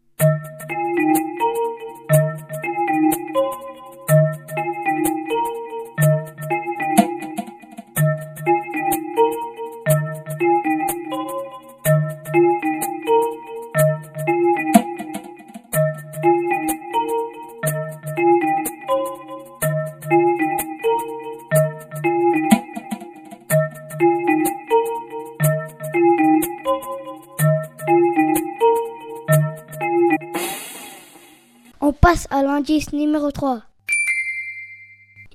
Numéro 32.92 33.30
3. 33.30 33.60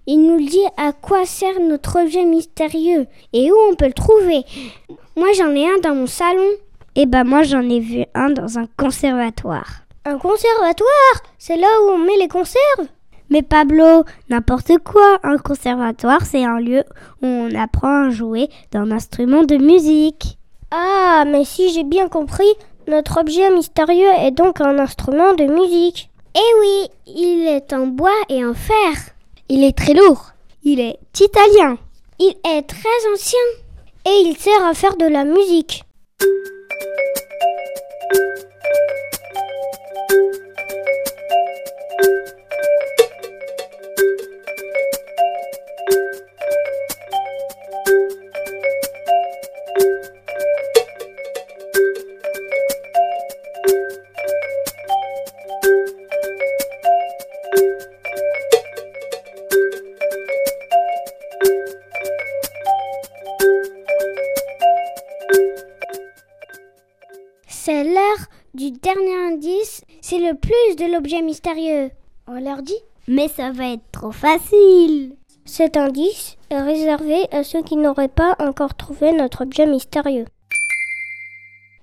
Il 0.07 0.25
nous 0.25 0.43
dit 0.43 0.65
à 0.77 0.93
quoi 0.93 1.25
sert 1.25 1.59
notre 1.59 2.01
objet 2.01 2.25
mystérieux 2.25 3.05
et 3.33 3.51
où 3.51 3.55
on 3.69 3.75
peut 3.75 3.85
le 3.85 3.93
trouver. 3.93 4.43
Moi 5.15 5.27
j'en 5.37 5.51
ai 5.51 5.67
un 5.67 5.77
dans 5.83 5.93
mon 5.93 6.07
salon. 6.07 6.49
Et 6.95 7.05
ben 7.05 7.23
moi 7.23 7.43
j'en 7.43 7.61
ai 7.61 7.79
vu 7.79 8.05
un 8.15 8.31
dans 8.31 8.57
un 8.57 8.65
conservatoire. 8.77 9.83
Un 10.05 10.17
conservatoire? 10.17 11.15
C'est 11.37 11.57
là 11.57 11.67
où 11.83 11.91
on 11.91 11.97
met 11.99 12.17
les 12.17 12.27
conserves? 12.27 12.87
Mais 13.29 13.43
Pablo, 13.43 14.05
n'importe 14.29 14.79
quoi. 14.83 15.19
Un 15.21 15.37
conservatoire, 15.37 16.25
c'est 16.25 16.43
un 16.43 16.59
lieu 16.59 16.83
où 17.21 17.27
on 17.27 17.53
apprend 17.53 18.07
à 18.07 18.09
jouer 18.09 18.49
d'un 18.71 18.89
instrument 18.89 19.43
de 19.43 19.57
musique. 19.57 20.39
Ah, 20.71 21.25
mais 21.27 21.45
si 21.45 21.69
j'ai 21.69 21.83
bien 21.83 22.07
compris, 22.07 22.51
notre 22.87 23.19
objet 23.19 23.51
mystérieux 23.51 24.09
est 24.19 24.31
donc 24.31 24.61
un 24.61 24.79
instrument 24.79 25.35
de 25.35 25.43
musique. 25.43 26.08
Eh 26.35 26.59
oui, 26.59 26.87
il 27.07 27.47
est 27.47 27.73
en 27.73 27.87
bois 27.87 28.21
et 28.29 28.45
en 28.45 28.53
fer. 28.53 28.93
Il 29.49 29.63
est 29.63 29.75
très 29.75 29.93
lourd. 29.93 30.31
Il 30.63 30.79
est 30.79 30.99
italien. 31.19 31.77
Il 32.19 32.35
est 32.45 32.61
très 32.63 33.11
ancien. 33.13 33.39
Et 34.05 34.23
il 34.25 34.37
sert 34.37 34.63
à 34.65 34.73
faire 34.73 34.95
de 34.95 35.07
la 35.07 35.25
musique. 35.25 35.83
De 70.79 70.91
l'objet 70.91 71.21
mystérieux. 71.21 71.91
On 72.27 72.39
leur 72.39 72.61
dit 72.61 72.81
Mais 73.07 73.27
ça 73.27 73.51
va 73.51 73.73
être 73.73 73.91
trop 73.91 74.11
facile. 74.11 75.15
Cet 75.43 75.75
indice 75.75 76.37
est 76.49 76.61
réservé 76.61 77.25
à 77.31 77.43
ceux 77.43 77.61
qui 77.61 77.75
n'auraient 77.75 78.07
pas 78.07 78.35
encore 78.39 78.75
trouvé 78.75 79.11
notre 79.11 79.43
objet 79.43 79.65
mystérieux. 79.65 80.25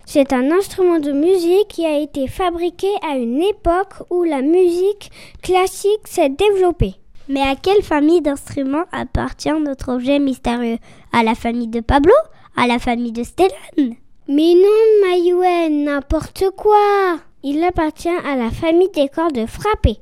C'est 0.07 0.33
un 0.33 0.51
instrument 0.51 0.99
de 0.99 1.13
musique 1.13 1.69
qui 1.69 1.85
a 1.85 1.99
été 1.99 2.27
fabriqué 2.27 2.89
à 3.07 3.17
une 3.17 3.43
époque 3.43 3.95
où 4.09 4.23
la 4.23 4.41
musique 4.41 5.11
classique 5.43 6.07
s'est 6.07 6.31
développée. 6.31 6.95
Mais 7.29 7.43
à 7.43 7.57
quelle 7.57 7.83
famille 7.83 8.23
d'instruments 8.23 8.85
appartient 8.93 9.61
notre 9.61 9.93
objet 9.93 10.21
mystérieux? 10.21 10.79
À 11.13 11.23
la 11.23 11.35
famille 11.35 11.69
de 11.69 11.81
Pablo? 11.81 12.15
À 12.57 12.67
la 12.67 12.79
famille 12.79 13.13
de 13.13 13.25
Stellan? 13.25 13.97
Mais 14.29 14.55
non, 14.55 15.09
Mayouen, 15.09 15.85
n'importe 15.85 16.45
quoi 16.57 17.19
Il 17.49 17.63
appartient 17.63 18.09
à 18.09 18.35
la 18.35 18.51
famille 18.51 18.91
des 18.91 19.09
cordes 19.09 19.47
frappées. 19.47 20.01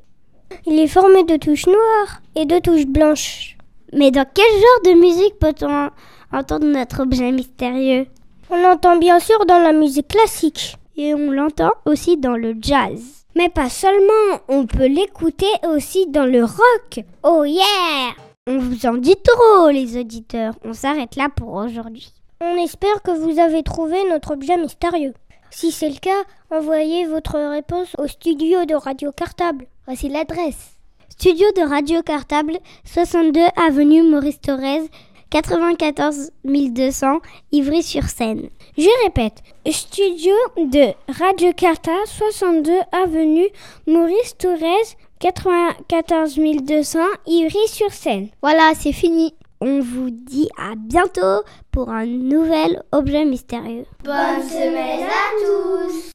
Il 0.65 0.81
est 0.81 0.87
formé 0.87 1.25
de 1.25 1.37
touches 1.37 1.67
noires 1.67 2.23
et 2.35 2.47
de 2.47 2.59
touches 2.59 2.87
blanches. 2.87 3.59
Mais 3.93 4.11
dans 4.11 4.25
quel 4.33 4.51
genre 4.51 4.95
de 4.95 4.99
musique 4.99 5.39
peut-on 5.39 5.91
entendre 6.35 6.65
notre 6.65 7.03
objet 7.03 7.33
mystérieux? 7.33 8.07
On 8.49 8.57
l'entend 8.57 8.97
bien 8.97 9.21
sûr 9.21 9.45
dans 9.45 9.59
la 9.59 9.75
musique 9.75 10.09
classique. 10.09 10.79
Et 10.97 11.13
on 11.13 11.31
l'entend 11.33 11.73
aussi 11.85 12.17
dans 12.17 12.35
le 12.35 12.55
jazz. 12.59 13.27
Mais 13.37 13.51
pas 13.51 13.69
seulement, 13.69 14.41
on 14.49 14.65
peut 14.65 14.87
l'écouter 14.87 15.53
aussi 15.69 16.07
dans 16.07 16.25
le 16.25 16.45
rock. 16.45 17.05
Oh 17.25 17.45
yeah 17.45 18.15
On 18.47 18.57
vous 18.57 18.87
en 18.87 18.95
dit 18.95 19.17
trop, 19.23 19.69
les 19.69 19.99
auditeurs. 19.99 20.55
On 20.65 20.73
s'arrête 20.73 21.15
là 21.17 21.29
pour 21.29 21.53
aujourd'hui. 21.53 22.11
On 22.41 22.57
espère 22.57 23.03
que 23.03 23.11
vous 23.11 23.39
avez 23.39 23.63
trouvé 23.63 23.99
notre 24.09 24.33
objet 24.33 24.57
mystérieux. 24.57 25.13
Si 25.57 25.71
c'est 25.71 25.89
le 25.89 26.01
cas, 26.01 26.25
envoyez 26.51 27.07
votre 27.07 27.39
réponse 27.39 27.95
au 27.99 28.09
studio 28.09 28.65
de 28.65 28.75
Radio 28.75 29.13
Cartable. 29.13 29.67
Voici 29.87 30.09
l'adresse. 30.09 30.73
Studio 31.11 31.47
de 31.57 31.63
Radio 31.63 32.03
Cartable, 32.03 32.59
62 32.85 33.41
avenue 33.57 34.03
Maurice 34.03 34.41
Thorez, 34.41 34.91
94 35.31 36.33
200, 36.45 37.21
Ivry-sur-Seine. 37.53 38.49
Je 38.77 39.05
répète, 39.05 39.45
studio 39.71 40.35
de 40.57 40.93
Radio 41.21 41.53
Carta, 41.53 41.93
62 42.05 42.73
avenue 42.91 43.47
Maurice 43.87 44.37
Thorez, 44.37 44.97
94 45.21 46.35
200, 46.37 46.99
Ivry-sur-Seine. 47.29 48.29
Voilà, 48.43 48.73
c'est 48.75 48.93
fini. 48.93 49.33
On 49.61 49.81
vous 49.81 50.11
dit 50.11 50.49
à 50.59 50.75
bientôt 50.77 51.43
pour 51.75 51.91
un 51.91 52.07
nouvel 52.07 52.85
objet 52.93 53.25
mystérieux. 53.25 53.85
Bonne 54.05 54.43
semaine 54.49 55.09
à 55.09 55.35
tous 55.45 56.13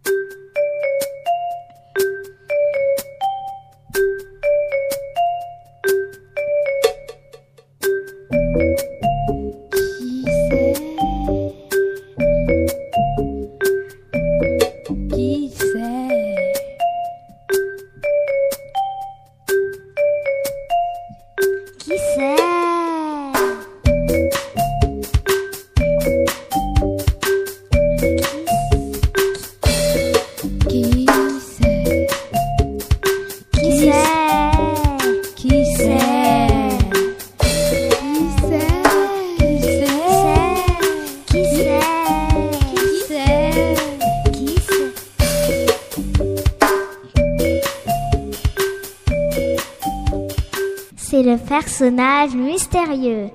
personnage 51.80 52.36
mystérieux. 52.36 53.30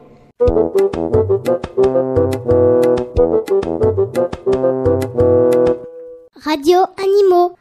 Radio 6.45 6.81
Animaux. 6.99 7.57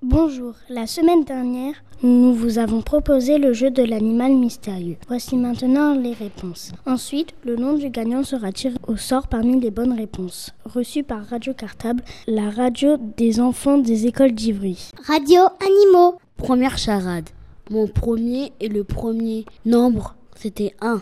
Bonjour, 0.00 0.54
la 0.68 0.86
semaine 0.86 1.24
dernière, 1.24 1.74
nous 2.04 2.34
vous 2.34 2.58
avons 2.60 2.82
proposé 2.82 3.38
le 3.38 3.52
jeu 3.52 3.72
de 3.72 3.82
l'animal 3.82 4.32
mystérieux. 4.34 4.96
Voici 5.08 5.36
maintenant 5.36 5.94
les 5.94 6.12
réponses. 6.12 6.70
Ensuite, 6.86 7.34
le 7.44 7.56
nom 7.56 7.72
du 7.72 7.90
gagnant 7.90 8.22
sera 8.22 8.52
tiré 8.52 8.76
au 8.86 8.96
sort 8.96 9.26
parmi 9.26 9.58
les 9.58 9.72
bonnes 9.72 9.94
réponses, 9.94 10.52
reçues 10.64 11.02
par 11.02 11.26
Radio 11.26 11.52
Cartable, 11.52 12.04
la 12.28 12.48
radio 12.48 12.96
des 13.16 13.40
enfants 13.40 13.78
des 13.78 14.06
écoles 14.06 14.32
d'Ivry. 14.32 14.90
Radio 15.04 15.40
Animaux. 15.60 16.18
Première 16.36 16.78
charade. 16.78 17.28
Mon 17.70 17.86
premier 17.86 18.52
et 18.60 18.68
le 18.68 18.84
premier 18.84 19.46
nombre, 19.64 20.16
c'était 20.36 20.74
1. 20.82 21.00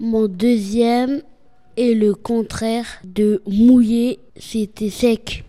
Mon 0.00 0.26
deuxième 0.26 1.22
et 1.76 1.94
le 1.94 2.16
contraire 2.16 3.00
de 3.04 3.42
mouillé, 3.46 4.18
c'était 4.34 4.90
sec. 4.90 5.44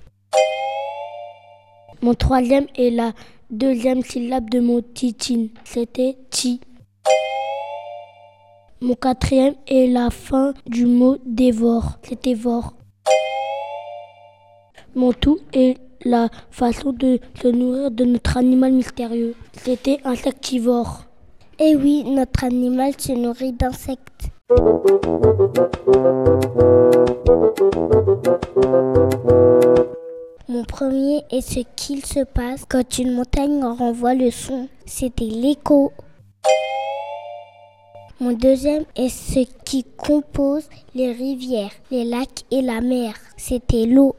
Mon 2.03 2.13
troisième 2.13 2.67
et 2.75 2.91
la 2.91 3.13
deuxième 3.49 4.03
syllabe 4.03 4.51
de 4.51 4.59
mon 4.59 4.83
titine, 4.83 5.49
c'était 5.63 6.15
ti. 6.29 6.61
Mon 8.81 8.93
quatrième 8.93 9.55
et 9.67 9.87
la 9.87 10.11
fin 10.11 10.53
du 10.67 10.85
mot 10.85 11.17
dévore, 11.25 11.97
c'était 12.03 12.35
vor. 12.35 12.75
Mon 14.93 15.11
tout 15.11 15.39
et 15.53 15.75
la 16.05 16.29
façon 16.49 16.91
de 16.91 17.19
se 17.41 17.47
nourrir 17.47 17.91
de 17.91 18.05
notre 18.05 18.37
animal 18.37 18.71
mystérieux, 18.71 19.35
c'était 19.53 19.99
insectivore. 20.03 21.03
Eh 21.59 21.75
oui, 21.75 22.03
notre 22.05 22.43
animal 22.43 22.93
se 22.97 23.11
nourrit 23.11 23.53
d'insectes. 23.53 24.29
Mon 30.49 30.63
premier 30.65 31.23
est 31.31 31.41
ce 31.41 31.61
qu'il 31.75 32.05
se 32.05 32.23
passe 32.23 32.65
quand 32.67 32.97
une 32.97 33.13
montagne 33.13 33.63
renvoie 33.63 34.13
le 34.13 34.31
son. 34.31 34.67
C'était 34.85 35.25
l'écho. 35.25 35.91
Mon 38.19 38.33
deuxième 38.33 38.83
est 38.95 39.09
ce 39.09 39.39
qui 39.65 39.83
compose 39.83 40.67
les 40.93 41.11
rivières, 41.11 41.71
les 41.89 42.03
lacs 42.03 42.43
et 42.51 42.61
la 42.61 42.81
mer. 42.81 43.13
C'était 43.37 43.85
l'eau. 43.85 44.15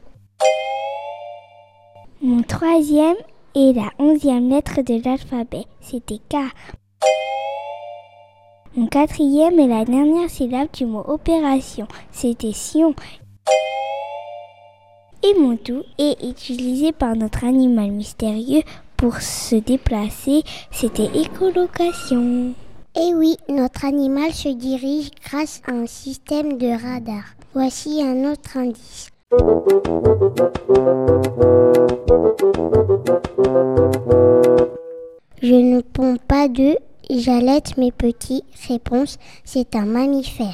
Mon 2.25 2.41
troisième 2.41 3.17
est 3.53 3.75
la 3.75 3.91
onzième 3.99 4.49
lettre 4.49 4.81
de 4.81 5.03
l'alphabet. 5.03 5.65
C'était 5.81 6.19
K. 6.29 6.37
Mon 8.77 8.87
quatrième 8.87 9.59
est 9.59 9.67
la 9.67 9.83
dernière 9.83 10.29
syllabe 10.29 10.69
du 10.71 10.85
mot 10.85 11.03
opération. 11.05 11.85
C'était 12.13 12.53
Sion. 12.53 12.95
Et 15.21 15.37
mon 15.37 15.57
tout 15.57 15.83
est 15.97 16.23
utilisé 16.23 16.93
par 16.93 17.17
notre 17.17 17.43
animal 17.43 17.91
mystérieux 17.91 18.63
pour 18.95 19.17
se 19.17 19.57
déplacer. 19.57 20.43
C'était 20.71 21.11
écolocation. 21.19 22.53
Et 22.95 23.13
oui, 23.15 23.35
notre 23.49 23.83
animal 23.83 24.31
se 24.31 24.47
dirige 24.47 25.11
grâce 25.25 25.61
à 25.67 25.71
un 25.73 25.87
système 25.87 26.57
de 26.57 26.67
radar. 26.67 27.25
Voici 27.53 28.01
un 28.01 28.31
autre 28.31 28.55
indice. 28.55 29.12
Je 35.41 35.55
ne 35.55 35.81
ponds 35.81 36.17
pas 36.27 36.47
d'œufs, 36.47 36.77
j'allaite 37.09 37.77
mes 37.77 37.91
petits. 37.91 38.43
Réponse, 38.67 39.17
c'est 39.43 39.75
un 39.75 39.85
mammifère. 39.85 40.53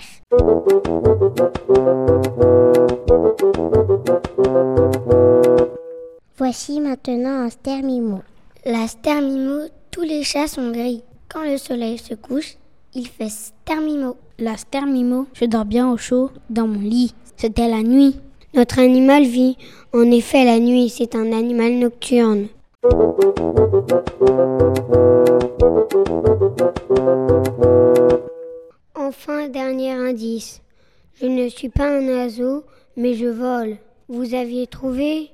Voici 6.38 6.80
maintenant 6.80 7.44
un 7.46 7.50
stermimo. 7.50 8.22
La 8.66 8.88
stermimo, 8.88 9.68
tous 9.92 10.04
les 10.04 10.24
chats 10.24 10.48
sont 10.48 10.72
gris. 10.72 11.04
Quand 11.28 11.44
le 11.44 11.58
soleil 11.58 11.98
se 11.98 12.14
couche, 12.14 12.56
il 12.94 13.08
fait 13.08 13.30
stermimo. 13.30 14.16
La 14.38 14.56
stermimo, 14.56 15.28
je 15.34 15.46
dors 15.46 15.66
bien 15.66 15.92
au 15.92 15.98
chaud 15.98 16.32
dans 16.50 16.68
mon 16.68 16.80
lit. 16.80 17.14
C'était 17.36 17.68
la 17.68 17.84
nuit. 17.84 18.16
Notre 18.54 18.80
animal 18.80 19.24
vit 19.24 19.58
en 19.94 20.10
effet 20.10 20.44
la 20.44 20.60
nuit, 20.60 20.90
c'est 20.90 21.14
un 21.14 21.32
animal 21.34 21.74
nocturne. 21.74 22.48
Enfin, 28.96 29.48
dernier 29.50 29.92
indice. 29.92 30.62
Je 31.22 31.28
ne 31.28 31.48
suis 31.48 31.70
pas 31.70 31.90
un 31.90 32.08
oiseau, 32.08 32.64
mais 32.98 33.14
je 33.14 33.28
vole. 33.28 33.78
Vous 34.08 34.34
aviez 34.34 34.66
trouvé? 34.66 35.30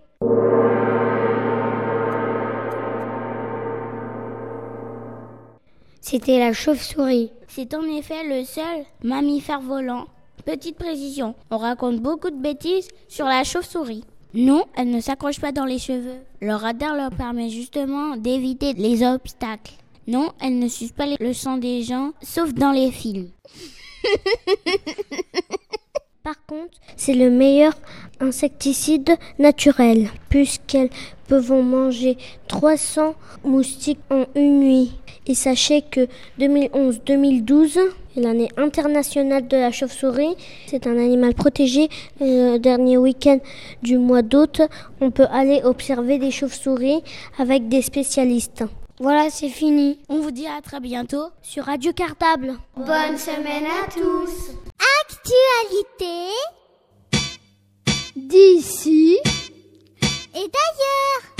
C'était 6.01 6.39
la 6.39 6.51
chauve-souris. 6.51 7.31
C'est 7.47 7.73
en 7.73 7.83
effet 7.83 8.23
le 8.27 8.43
seul 8.43 8.83
mammifère 9.03 9.61
volant 9.61 10.05
Petite 10.45 10.77
précision, 10.77 11.33
on 11.49 11.57
raconte 11.57 11.99
beaucoup 12.01 12.29
de 12.29 12.39
bêtises 12.39 12.87
sur 13.07 13.25
la 13.25 13.43
chauve-souris. 13.43 14.03
Non, 14.35 14.65
elle 14.77 14.91
ne 14.91 14.99
s'accroche 14.99 15.39
pas 15.39 15.51
dans 15.51 15.65
les 15.65 15.79
cheveux. 15.79 16.19
Le 16.39 16.53
radar 16.53 16.95
leur 16.95 17.09
permet 17.09 17.49
justement 17.49 18.15
d'éviter 18.15 18.73
les 18.73 19.03
obstacles. 19.03 19.73
Non, 20.07 20.31
elle 20.39 20.59
ne 20.59 20.67
suce 20.67 20.91
pas 20.91 21.07
le 21.19 21.33
sang 21.33 21.57
des 21.57 21.81
gens, 21.81 22.11
sauf 22.21 22.53
dans 22.53 22.71
les 22.71 22.91
films. 22.91 23.29
Par 26.23 26.45
contre, 26.45 26.77
c'est 26.95 27.15
le 27.15 27.31
meilleur 27.31 27.73
insecticide 28.19 29.17
naturel, 29.39 30.09
puisqu'elles 30.29 30.91
peuvent 31.27 31.63
manger 31.63 32.17
300 32.47 33.15
moustiques 33.43 33.99
en 34.11 34.25
une 34.35 34.59
nuit. 34.59 34.91
Et 35.27 35.35
sachez 35.35 35.81
que 35.81 36.07
2011-2012 36.39 37.79
est 38.15 38.21
l'année 38.21 38.49
internationale 38.57 39.47
de 39.47 39.57
la 39.57 39.71
chauve-souris. 39.71 40.35
C'est 40.67 40.87
un 40.87 40.97
animal 40.97 41.33
protégé. 41.33 41.89
Le 42.19 42.57
dernier 42.57 42.97
week-end 42.97 43.39
du 43.81 43.97
mois 43.97 44.21
d'août, 44.21 44.61
on 45.01 45.11
peut 45.11 45.27
aller 45.31 45.61
observer 45.63 46.19
des 46.19 46.31
chauves-souris 46.31 47.01
avec 47.39 47.67
des 47.69 47.81
spécialistes. 47.81 48.63
Voilà, 48.99 49.29
c'est 49.29 49.49
fini. 49.49 49.99
On 50.07 50.19
vous 50.19 50.31
dit 50.31 50.47
à 50.47 50.61
très 50.61 50.79
bientôt 50.79 51.25
sur 51.41 51.65
Radio 51.65 51.91
Cartable. 51.91 52.53
Bonne 52.77 53.17
semaine 53.17 53.65
à 53.65 53.91
tous. 53.91 54.51
Actualité 55.01 56.31
d'ici 58.15 59.17
et 60.33 60.47
d'ailleurs. 60.47 61.34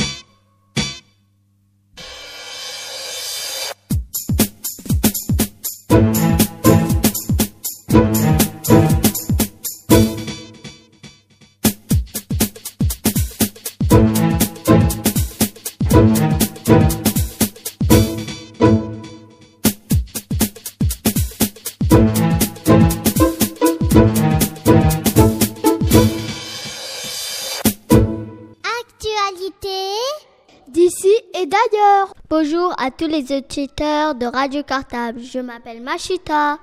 À 32.78 32.92
tous 32.92 33.08
les 33.08 33.32
auditeurs 33.36 34.16
de 34.16 34.26
Radio 34.26 34.64
Cartable. 34.64 35.20
Je 35.20 35.40
m'appelle 35.40 35.82
Machita. 35.82 36.58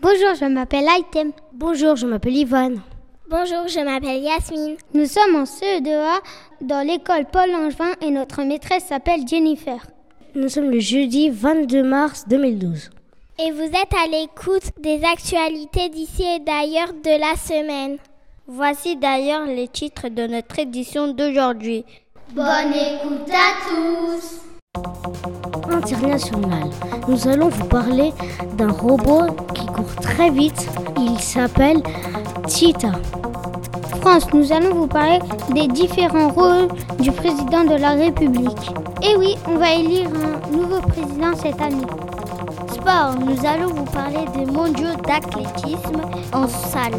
Bonjour, 0.00 0.34
je 0.38 0.44
m'appelle 0.44 0.86
Aitem. 0.98 1.32
Bonjour, 1.52 1.96
je 1.96 2.06
m'appelle 2.06 2.36
Yvonne. 2.36 2.80
Bonjour, 3.28 3.66
je 3.66 3.80
m'appelle 3.80 4.22
Yasmine. 4.22 4.76
Nous 4.94 5.06
sommes 5.06 5.36
en 5.36 5.44
CE2A 5.44 6.20
dans 6.60 6.86
l'école 6.86 7.24
Paul 7.30 7.50
Langevin 7.50 7.92
et 8.00 8.10
notre 8.10 8.42
maîtresse 8.42 8.84
s'appelle 8.84 9.26
Jennifer. 9.26 9.84
Nous 10.34 10.48
sommes 10.48 10.70
le 10.70 10.80
jeudi 10.80 11.30
22 11.30 11.82
mars 11.82 12.24
2012. 12.28 12.90
Et 13.38 13.50
vous 13.50 13.62
êtes 13.62 13.94
à 14.04 14.08
l'écoute 14.08 14.70
des 14.80 15.02
actualités 15.04 15.88
d'ici 15.88 16.22
et 16.22 16.40
d'ailleurs 16.40 16.92
de 16.92 17.18
la 17.18 17.36
semaine. 17.36 17.98
Voici 18.46 18.96
d'ailleurs 18.96 19.46
les 19.46 19.68
titres 19.68 20.08
de 20.08 20.26
notre 20.26 20.58
édition 20.58 21.12
d'aujourd'hui. 21.12 21.84
Bonne 22.34 22.72
écoute 22.72 23.30
à 23.30 23.68
tous 23.68 24.51
International. 25.70 26.70
Nous 27.06 27.28
allons 27.28 27.50
vous 27.50 27.66
parler 27.66 28.12
d'un 28.56 28.70
robot 28.70 29.26
qui 29.52 29.66
court 29.66 29.94
très 30.00 30.30
vite. 30.30 30.66
Il 30.96 31.18
s'appelle 31.20 31.82
Cheetah. 32.48 32.92
France, 34.00 34.26
nous 34.32 34.50
allons 34.50 34.74
vous 34.74 34.86
parler 34.86 35.18
des 35.52 35.68
différents 35.68 36.30
rôles 36.30 36.68
du 36.98 37.12
président 37.12 37.64
de 37.64 37.74
la 37.74 37.90
République. 37.90 38.72
Et 39.02 39.14
oui, 39.16 39.36
on 39.46 39.56
va 39.56 39.74
élire 39.74 40.08
un 40.08 40.50
nouveau 40.50 40.80
président 40.80 41.36
cette 41.36 41.60
année. 41.60 41.86
Sport, 42.72 43.16
nous 43.20 43.46
allons 43.46 43.74
vous 43.74 43.84
parler 43.84 44.24
des 44.34 44.50
mondiaux 44.50 44.96
d'athlétisme 45.06 46.00
en 46.32 46.48
salle. 46.48 46.98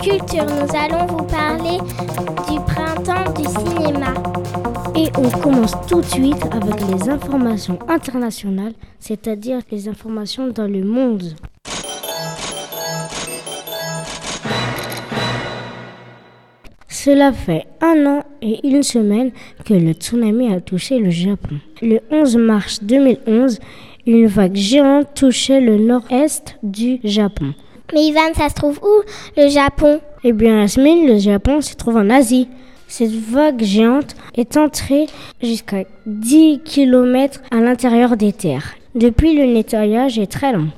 Culture, 0.00 0.46
nous 0.46 0.76
allons 0.78 1.06
vous 1.06 1.24
parler 1.24 1.78
du 2.48 2.60
printemps 2.60 3.32
du 3.32 3.44
cinéma. 3.44 4.14
Et 4.94 5.08
on 5.16 5.30
commence 5.40 5.72
tout 5.88 6.02
de 6.02 6.06
suite 6.06 6.44
avec 6.50 6.80
les 6.88 7.08
informations 7.08 7.78
internationales, 7.88 8.74
c'est-à-dire 9.00 9.60
les 9.70 9.88
informations 9.88 10.48
dans 10.48 10.66
le 10.66 10.84
monde. 10.84 11.34
Cela 16.88 17.32
fait 17.32 17.64
un 17.80 18.06
an 18.06 18.22
et 18.42 18.66
une 18.66 18.82
semaine 18.82 19.30
que 19.64 19.74
le 19.74 19.92
tsunami 19.92 20.52
a 20.52 20.60
touché 20.60 20.98
le 20.98 21.10
Japon. 21.10 21.56
Le 21.80 22.00
11 22.10 22.36
mars 22.36 22.80
2011, 22.82 23.58
une 24.06 24.26
vague 24.26 24.54
géante 24.54 25.08
touchait 25.14 25.60
le 25.60 25.78
nord-est 25.78 26.58
du 26.62 27.00
Japon. 27.02 27.54
Mais 27.94 28.04
Ivan, 28.04 28.34
ça 28.34 28.50
se 28.50 28.54
trouve 28.54 28.78
où, 28.82 29.02
le 29.36 29.48
Japon? 29.48 30.00
Eh 30.22 30.32
bien, 30.32 30.60
Yasmine, 30.60 31.06
le 31.08 31.18
Japon 31.18 31.60
se 31.60 31.74
trouve 31.74 31.96
en 31.96 32.10
Asie. 32.10 32.48
Cette 32.94 33.12
vague 33.12 33.62
géante 33.62 34.14
est 34.34 34.58
entrée 34.58 35.06
jusqu'à 35.42 35.84
10 36.04 36.60
km 36.62 37.40
à 37.50 37.56
l'intérieur 37.56 38.18
des 38.18 38.34
terres. 38.34 38.74
Depuis, 38.94 39.34
le 39.34 39.46
nettoyage 39.50 40.18
est 40.18 40.30
très 40.30 40.52
long. 40.52 40.68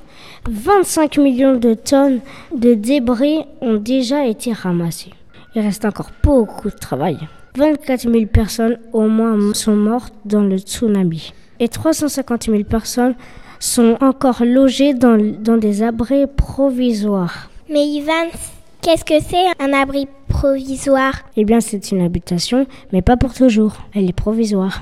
25 0.49 1.17
millions 1.17 1.57
de 1.57 1.73
tonnes 1.73 2.21
de 2.55 2.73
débris 2.73 3.39
ont 3.59 3.75
déjà 3.75 4.25
été 4.25 4.53
ramassés. 4.53 5.11
Il 5.55 5.61
reste 5.61 5.83
encore 5.83 6.09
beaucoup 6.23 6.69
de 6.69 6.77
travail. 6.77 7.17
24 7.57 8.09
000 8.09 8.27
personnes 8.27 8.79
au 8.93 9.09
moins 9.09 9.53
sont 9.53 9.75
mortes 9.75 10.13
dans 10.23 10.43
le 10.43 10.57
tsunami. 10.57 11.33
Et 11.59 11.67
350 11.67 12.43
000 12.43 12.63
personnes 12.63 13.15
sont 13.59 13.97
encore 13.99 14.41
logées 14.45 14.93
dans, 14.93 15.17
dans 15.17 15.57
des 15.57 15.83
abris 15.83 16.27
provisoires. 16.27 17.49
Mais 17.69 17.85
Ivan, 17.85 18.29
qu'est-ce 18.81 19.03
que 19.03 19.19
c'est 19.19 19.47
un 19.61 19.73
abri 19.73 20.07
provisoire 20.27 21.13
Eh 21.37 21.45
bien, 21.45 21.59
c'est 21.61 21.91
une 21.91 22.01
habitation, 22.01 22.65
mais 22.91 23.01
pas 23.01 23.17
pour 23.17 23.33
toujours. 23.33 23.77
Elle 23.93 24.09
est 24.09 24.13
provisoire. 24.13 24.81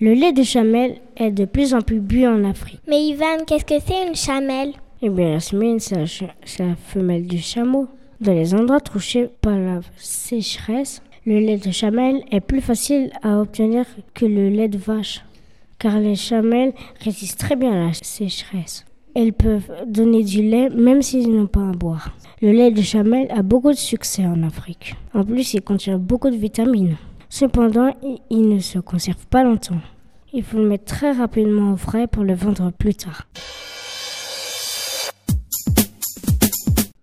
Le 0.00 0.14
lait 0.14 0.32
de 0.32 0.42
chamelle 0.42 0.96
est 1.16 1.30
de 1.30 1.44
plus 1.44 1.74
en 1.74 1.82
plus 1.82 2.00
bu 2.00 2.26
en 2.26 2.42
Afrique. 2.44 2.80
Mais 2.88 3.04
Ivan, 3.04 3.44
qu'est-ce 3.46 3.66
que 3.66 3.74
c'est 3.84 4.08
une 4.08 4.14
chamelle? 4.14 4.72
Eh 5.02 5.10
bien, 5.10 5.32
Yasmine, 5.32 5.78
c'est 5.78 5.96
la 6.58 6.74
femelle 6.88 7.26
du 7.26 7.38
chameau. 7.38 7.86
Dans 8.20 8.32
les 8.32 8.54
endroits 8.54 8.80
touchés 8.80 9.28
par 9.40 9.58
la 9.58 9.80
sécheresse, 9.98 11.02
le 11.26 11.38
lait 11.38 11.58
de 11.58 11.70
chamelle 11.70 12.22
est 12.30 12.40
plus 12.40 12.60
facile 12.62 13.10
à 13.22 13.40
obtenir 13.40 13.84
que 14.14 14.24
le 14.24 14.48
lait 14.48 14.68
de 14.68 14.78
vache, 14.78 15.22
car 15.78 15.98
les 15.98 16.16
chamelles 16.16 16.72
résistent 17.02 17.38
très 17.38 17.56
bien 17.56 17.72
à 17.72 17.86
la 17.88 17.92
sécheresse. 17.92 18.84
Elles 19.14 19.32
peuvent 19.32 19.72
donner 19.86 20.22
du 20.22 20.42
lait 20.42 20.70
même 20.70 21.02
s'ils 21.02 21.34
n'ont 21.34 21.46
pas 21.46 21.68
à 21.68 21.72
boire. 21.72 22.14
Le 22.40 22.52
lait 22.52 22.70
de 22.70 22.80
chamelle 22.80 23.30
a 23.30 23.42
beaucoup 23.42 23.70
de 23.70 23.76
succès 23.76 24.24
en 24.24 24.42
Afrique. 24.42 24.94
En 25.14 25.24
plus, 25.24 25.54
il 25.54 25.62
contient 25.62 25.98
beaucoup 25.98 26.30
de 26.30 26.36
vitamines. 26.36 26.96
Cependant, 27.28 27.94
il 28.30 28.48
ne 28.48 28.60
se 28.60 28.78
conserve 28.78 29.26
pas 29.26 29.44
longtemps. 29.44 29.80
Il 30.32 30.42
faut 30.42 30.58
le 30.58 30.68
mettre 30.68 30.84
très 30.84 31.12
rapidement 31.12 31.72
au 31.72 31.76
frais 31.76 32.06
pour 32.06 32.22
le 32.22 32.34
vendre 32.34 32.72
plus 32.72 32.94
tard. 32.94 33.26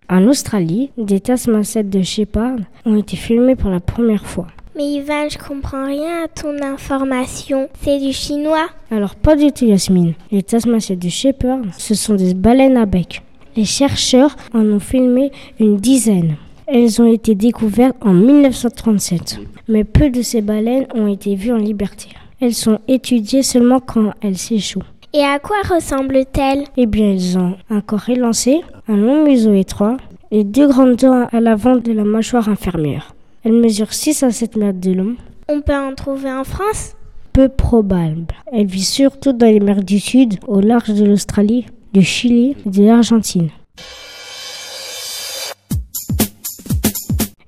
En 0.10 0.26
Australie, 0.28 0.92
des 0.98 1.20
tasmacettes 1.20 1.90
de 1.90 2.02
Shepard 2.02 2.60
ont 2.86 2.96
été 2.96 3.18
filmées 3.18 3.58
pour 3.58 3.70
la 3.70 3.82
première 3.82 4.26
fois. 4.26 4.48
Mais 4.78 4.92
Ivan, 4.92 5.28
je 5.28 5.40
comprends 5.40 5.88
rien 5.88 6.26
à 6.26 6.28
ton 6.28 6.62
information. 6.62 7.68
C'est 7.82 7.98
du 7.98 8.14
chinois 8.14 8.68
Alors 8.92 9.16
pas 9.16 9.36
du 9.36 9.52
tout 9.52 9.66
Yasmine. 9.66 10.14
Les 10.32 10.44
tasmacettes 10.44 11.00
de 11.00 11.10
Shepard, 11.10 11.62
ce 11.80 11.96
sont 11.96 12.14
des 12.14 12.36
baleines 12.36 12.78
à 12.78 12.86
bec. 12.86 13.24
Les 13.56 13.66
chercheurs 13.66 14.36
en 14.54 14.64
ont 14.68 14.80
filmé 14.80 15.32
une 15.60 15.78
dizaine. 15.78 16.36
Elles 16.68 17.02
ont 17.02 17.12
été 17.12 17.34
découvertes 17.34 17.96
en 18.02 18.14
1937. 18.14 19.40
Mais 19.68 19.84
peu 19.84 20.12
de 20.12 20.22
ces 20.22 20.44
baleines 20.44 20.86
ont 20.94 21.08
été 21.08 21.34
vues 21.34 21.54
en 21.54 21.58
liberté. 21.58 22.10
Elles 22.40 22.54
sont 22.54 22.78
étudiées 22.88 23.42
seulement 23.42 23.80
quand 23.80 24.12
elles 24.22 24.38
s'échouent. 24.38 24.84
Et 25.12 25.24
à 25.24 25.40
quoi 25.40 25.58
ressemblent-elles? 25.68 26.66
Eh 26.78 26.86
bien, 26.86 27.14
elles 27.14 27.40
ont 27.40 27.56
un 27.72 27.82
corps 27.82 28.08
élancé, 28.10 28.62
un 28.88 28.98
long 28.98 29.26
museau 29.26 29.56
étroit 29.56 29.98
et 30.30 30.44
deux 30.44 30.68
grandes 30.68 30.98
dents 30.98 31.28
à 31.32 31.40
l'avant 31.40 31.78
de 31.78 31.92
la 31.92 32.04
mâchoire 32.04 32.48
inférieure. 32.48 33.16
Elles 33.44 33.54
mesurent 33.54 33.94
6 33.94 34.24
à 34.24 34.32
7 34.32 34.56
mètres 34.58 34.80
de 34.80 34.92
long. 34.92 35.16
On 35.48 35.62
peut 35.62 35.76
en 35.76 35.94
trouver 35.96 36.32
en 36.32 36.44
France? 36.44 36.96
Peu 37.34 37.50
probable. 37.50 38.26
Elles 38.52 38.66
vivent 38.66 38.84
surtout 38.84 39.34
dans 39.34 39.48
les 39.48 39.60
mers 39.60 39.84
du 39.84 40.00
Sud, 40.00 40.40
au 40.48 40.60
large 40.60 40.94
de 40.94 41.06
l'Australie, 41.06 41.66
du 41.94 42.02
Chili 42.02 42.56
et 42.66 42.70
de 42.70 42.84
l'Argentine. 42.84 43.50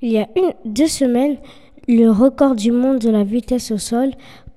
Il 0.02 0.12
y 0.12 0.18
a 0.18 0.28
une, 0.38 0.54
deux 0.64 0.88
semaines, 0.88 1.38
le 1.88 2.10
record 2.10 2.56
du 2.56 2.72
monde 2.72 3.00
de 3.00 3.10
la 3.10 3.24
vitesse 3.24 3.72
au 3.72 3.78
sol 3.78 4.12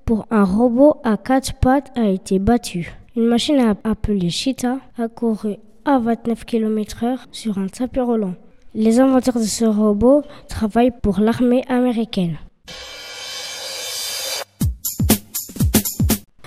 pour 0.05 0.27
un 0.31 0.45
robot 0.45 0.97
à 1.03 1.17
quatre 1.17 1.55
pattes 1.55 1.91
a 1.97 2.09
été 2.09 2.39
battu. 2.39 2.93
Une 3.17 3.27
machine 3.27 3.75
appelée 3.85 4.31
Cheetah 4.31 4.79
a 4.99 5.09
couru 5.09 5.57
à 5.85 5.99
29 5.99 6.45
km/h 6.45 7.19
sur 7.33 7.59
un 7.59 7.67
tapis 7.67 8.01
roulant. 8.01 8.35
Les 8.75 9.01
inventeurs 9.01 9.39
de 9.39 9.45
ce 9.45 9.67
robot 9.67 10.23
travaillent 10.49 10.99
pour 11.03 11.21
l'armée 11.21 11.63
américaine. 11.69 12.39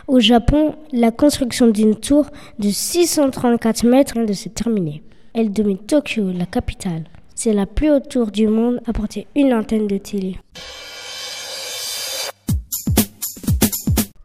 Au 0.08 0.20
Japon, 0.20 0.76
la 0.92 1.12
construction 1.12 1.68
d'une 1.68 1.96
tour 1.96 2.26
de 2.58 2.70
634 2.70 3.86
mètres 3.86 4.14
vient 4.14 4.26
de 4.26 4.34
se 4.34 4.50
terminer. 4.50 5.04
Elle 5.36 5.52
domine 5.52 5.78
Tokyo, 5.78 6.32
la 6.32 6.48
capitale. 6.48 7.04
C'est 7.36 7.54
la 7.54 7.68
plus 7.68 7.92
haute 7.92 8.10
tour 8.10 8.32
du 8.32 8.48
monde 8.48 8.82
à 8.88 8.94
porter 8.94 9.28
une 9.36 9.54
antenne 9.54 9.86
de 9.86 9.98
télé. 9.98 10.40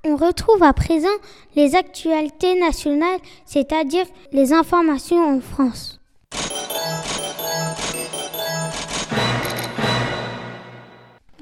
On 0.04 0.16
retrouve 0.16 0.62
à 0.62 0.72
présent 0.72 1.08
les 1.54 1.74
actualités 1.74 2.58
nationales, 2.58 3.20
c'est-à-dire 3.44 4.06
les 4.32 4.54
informations 4.54 5.36
en 5.36 5.40
France. 5.40 5.99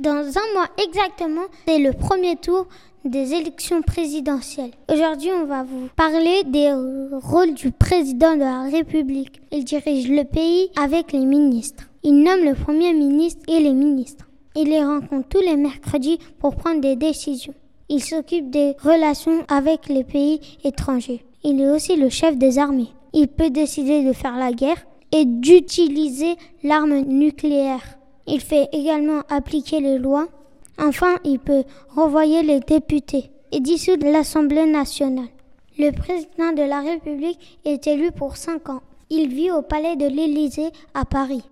Dans 0.00 0.10
un 0.12 0.54
mois 0.54 0.68
exactement, 0.80 1.46
c'est 1.66 1.80
le 1.80 1.92
premier 1.92 2.36
tour 2.36 2.68
des 3.04 3.34
élections 3.34 3.82
présidentielles. 3.82 4.70
Aujourd'hui, 4.92 5.30
on 5.32 5.46
va 5.46 5.64
vous 5.64 5.88
parler 5.96 6.44
des 6.44 6.72
rôles 7.20 7.54
du 7.54 7.72
président 7.72 8.34
de 8.34 8.40
la 8.40 8.62
République. 8.70 9.40
Il 9.50 9.64
dirige 9.64 10.08
le 10.08 10.22
pays 10.22 10.70
avec 10.80 11.10
les 11.10 11.24
ministres. 11.24 11.88
Il 12.04 12.22
nomme 12.22 12.44
le 12.44 12.54
premier 12.54 12.94
ministre 12.94 13.42
et 13.48 13.58
les 13.58 13.72
ministres. 13.72 14.28
Il 14.54 14.68
les 14.68 14.84
rencontre 14.84 15.28
tous 15.30 15.40
les 15.40 15.56
mercredis 15.56 16.20
pour 16.38 16.54
prendre 16.54 16.80
des 16.80 16.94
décisions. 16.94 17.54
Il 17.88 18.02
s'occupe 18.04 18.50
des 18.50 18.76
relations 18.80 19.44
avec 19.48 19.88
les 19.88 20.04
pays 20.04 20.40
étrangers. 20.62 21.24
Il 21.42 21.60
est 21.60 21.70
aussi 21.70 21.96
le 21.96 22.08
chef 22.08 22.36
des 22.36 22.60
armées. 22.60 22.92
Il 23.14 23.26
peut 23.26 23.50
décider 23.50 24.04
de 24.04 24.12
faire 24.12 24.36
la 24.36 24.52
guerre 24.52 24.84
et 25.10 25.24
d'utiliser 25.24 26.36
l'arme 26.62 27.00
nucléaire. 27.00 27.97
Il 28.30 28.40
fait 28.42 28.68
également 28.72 29.22
appliquer 29.30 29.80
les 29.80 29.98
lois. 29.98 30.28
Enfin, 30.78 31.16
il 31.24 31.38
peut 31.38 31.64
renvoyer 31.94 32.42
les 32.42 32.60
députés 32.60 33.30
et 33.52 33.60
dissoudre 33.60 34.06
l'Assemblée 34.06 34.66
nationale. 34.66 35.28
Le 35.78 35.92
président 35.92 36.52
de 36.52 36.62
la 36.62 36.80
République 36.80 37.58
est 37.64 37.86
élu 37.86 38.12
pour 38.12 38.36
cinq 38.36 38.68
ans. 38.68 38.82
Il 39.08 39.30
vit 39.30 39.50
au 39.50 39.62
palais 39.62 39.96
de 39.96 40.06
l'Élysée 40.06 40.70
à 40.92 41.06
Paris. 41.06 41.42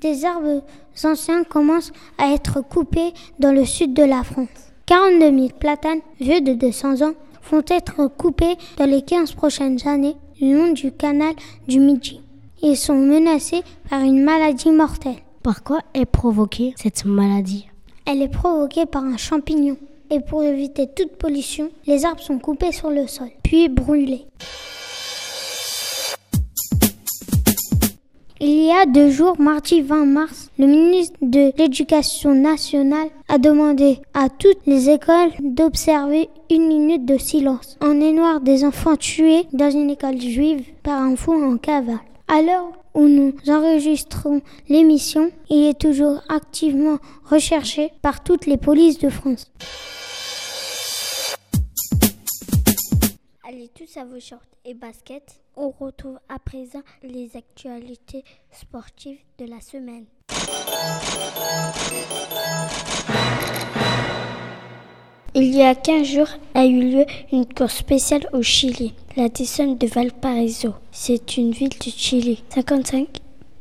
Des 0.00 0.24
arbres 0.24 0.64
anciens 1.04 1.44
commencent 1.44 1.92
à 2.18 2.32
être 2.32 2.60
coupés 2.60 3.12
dans 3.38 3.52
le 3.52 3.64
sud 3.64 3.94
de 3.94 4.02
la 4.02 4.24
France. 4.24 4.48
42 4.86 5.30
000 5.30 5.48
platanes, 5.60 6.00
vieux 6.18 6.40
de 6.40 6.54
200 6.54 7.02
ans, 7.02 7.14
vont 7.50 7.62
être 7.68 8.08
coupés 8.08 8.56
dans 8.76 8.86
les 8.86 9.02
15 9.02 9.32
prochaines 9.32 9.86
années 9.86 10.16
le 10.40 10.54
long 10.56 10.72
du 10.72 10.90
canal 10.90 11.34
du 11.68 11.78
Midi. 11.78 12.21
Ils 12.64 12.76
sont 12.76 12.94
menacés 12.94 13.64
par 13.90 14.02
une 14.02 14.22
maladie 14.22 14.70
mortelle. 14.70 15.16
Par 15.42 15.64
quoi 15.64 15.80
est 15.94 16.06
provoquée 16.06 16.74
cette 16.76 17.04
maladie 17.04 17.66
Elle 18.06 18.22
est 18.22 18.28
provoquée 18.28 18.86
par 18.86 19.02
un 19.02 19.16
champignon. 19.16 19.76
Et 20.10 20.20
pour 20.20 20.44
éviter 20.44 20.86
toute 20.86 21.16
pollution, 21.16 21.70
les 21.88 22.04
arbres 22.04 22.20
sont 22.20 22.38
coupés 22.38 22.70
sur 22.70 22.90
le 22.90 23.08
sol, 23.08 23.30
puis 23.42 23.68
brûlés. 23.68 24.26
Il 28.40 28.64
y 28.64 28.70
a 28.70 28.86
deux 28.86 29.10
jours, 29.10 29.40
mardi 29.40 29.80
20 29.80 30.04
mars, 30.04 30.50
le 30.56 30.66
ministre 30.66 31.16
de 31.20 31.52
l'Éducation 31.58 32.32
nationale 32.34 33.08
a 33.28 33.38
demandé 33.38 33.98
à 34.14 34.28
toutes 34.28 34.64
les 34.66 34.88
écoles 34.88 35.32
d'observer 35.40 36.28
une 36.48 36.68
minute 36.68 37.06
de 37.06 37.18
silence 37.18 37.76
en 37.80 37.94
mémoire 37.94 38.40
des 38.40 38.64
enfants 38.64 38.96
tués 38.96 39.46
dans 39.52 39.70
une 39.70 39.90
école 39.90 40.20
juive 40.20 40.64
par 40.84 41.00
un 41.00 41.16
fou 41.16 41.32
en 41.32 41.56
cavale. 41.56 41.98
Alors 42.34 42.72
où 42.94 43.08
nous 43.08 43.34
enregistrons 43.48 44.40
l'émission, 44.66 45.30
il 45.50 45.66
est 45.66 45.78
toujours 45.78 46.22
activement 46.30 46.96
recherché 47.26 47.92
par 48.00 48.24
toutes 48.24 48.46
les 48.46 48.56
polices 48.56 48.98
de 48.98 49.10
France. 49.10 49.52
Allez 53.46 53.68
tous 53.74 53.98
à 53.98 54.06
vos 54.06 54.18
shorts 54.18 54.40
et 54.64 54.72
baskets. 54.72 55.42
On 55.56 55.68
retrouve 55.68 56.18
à 56.30 56.38
présent 56.38 56.80
les 57.02 57.36
actualités 57.36 58.24
sportives 58.50 59.18
de 59.38 59.44
la 59.44 59.60
semaine. 59.60 60.06
Il 65.34 65.54
y 65.54 65.62
a 65.62 65.74
15 65.74 66.06
jours 66.06 66.28
a 66.54 66.66
eu 66.66 66.90
lieu 66.90 67.06
une 67.32 67.46
course 67.46 67.76
spéciale 67.76 68.28
au 68.34 68.42
Chili, 68.42 68.92
la 69.16 69.30
descente 69.30 69.78
de 69.78 69.86
Valparaiso. 69.86 70.74
C'est 70.90 71.38
une 71.38 71.52
ville 71.52 71.70
du 71.70 71.88
Chili. 71.90 72.42
55 72.50 73.08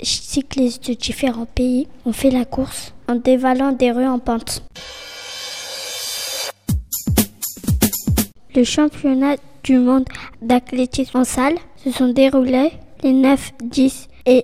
cyclistes 0.01 0.89
de 0.89 0.93
différents 0.95 1.45
pays 1.45 1.87
ont 2.05 2.11
fait 2.11 2.29
la 2.29 2.43
course 2.43 2.93
en 3.07 3.15
dévalant 3.15 3.71
des 3.71 3.93
rues 3.93 4.05
en 4.05 4.19
pente. 4.19 4.63
Le 8.53 8.65
championnat 8.65 9.37
du 9.63 9.77
monde 9.77 10.09
d'athlétisme 10.41 11.19
en 11.19 11.23
salle 11.23 11.55
se 11.77 11.91
sont 11.91 12.09
déroulés 12.09 12.71
les 13.01 13.13
9, 13.13 13.53
10 13.63 14.09
et 14.25 14.43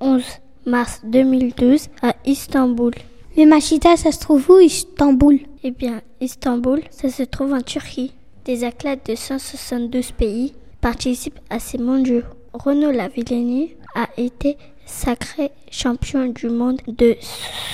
11 0.00 0.22
mars 0.64 1.00
2012 1.02 1.88
à 2.02 2.14
Istanbul. 2.24 2.92
Mais 3.38 3.46
Machita, 3.46 3.96
ça 3.96 4.10
se 4.10 4.18
trouve 4.18 4.50
où 4.50 4.58
Istanbul? 4.58 5.38
Eh 5.62 5.70
bien, 5.70 6.00
Istanbul, 6.20 6.80
ça 6.90 7.08
se 7.08 7.22
trouve 7.22 7.52
en 7.52 7.60
Turquie. 7.60 8.12
Des 8.44 8.64
athlètes 8.64 9.08
de 9.08 9.14
172 9.14 10.10
pays 10.10 10.54
participent 10.80 11.38
à 11.48 11.60
ces 11.60 11.78
mondiaux. 11.78 12.24
Renaud 12.52 12.90
Lavillenie 12.90 13.76
a 13.94 14.08
été 14.16 14.56
sacré 14.86 15.52
champion 15.70 16.26
du 16.26 16.48
monde 16.48 16.80
de 16.88 17.14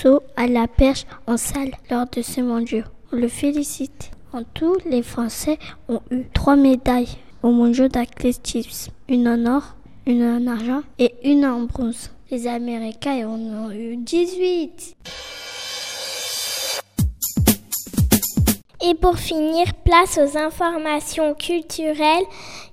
saut 0.02 0.20
à 0.36 0.48
la 0.48 0.68
perche 0.68 1.06
en 1.26 1.38
salle 1.38 1.70
lors 1.90 2.10
de 2.10 2.20
ces 2.20 2.42
mondiaux. 2.42 2.84
On 3.10 3.16
le 3.16 3.28
félicite. 3.28 4.10
En 4.34 4.42
tout, 4.42 4.76
les 4.84 5.02
Français 5.02 5.58
ont 5.88 6.02
eu 6.10 6.24
trois 6.34 6.56
médailles 6.56 7.16
aux 7.42 7.52
mondiaux 7.52 7.88
d'athlétisme. 7.88 8.92
Une 9.08 9.26
en 9.28 9.46
or, 9.46 9.76
une 10.06 10.24
en 10.24 10.46
argent 10.46 10.82
et 10.98 11.14
une 11.24 11.46
en 11.46 11.62
bronze. 11.62 12.10
Les 12.30 12.46
Américains 12.46 13.28
en 13.28 13.38
ont 13.38 13.70
eu 13.70 13.96
18. 13.96 14.96
Et 18.86 18.94
pour 18.94 19.18
finir, 19.18 19.66
place 19.84 20.18
aux 20.18 20.38
informations 20.38 21.34
culturelles 21.34 22.24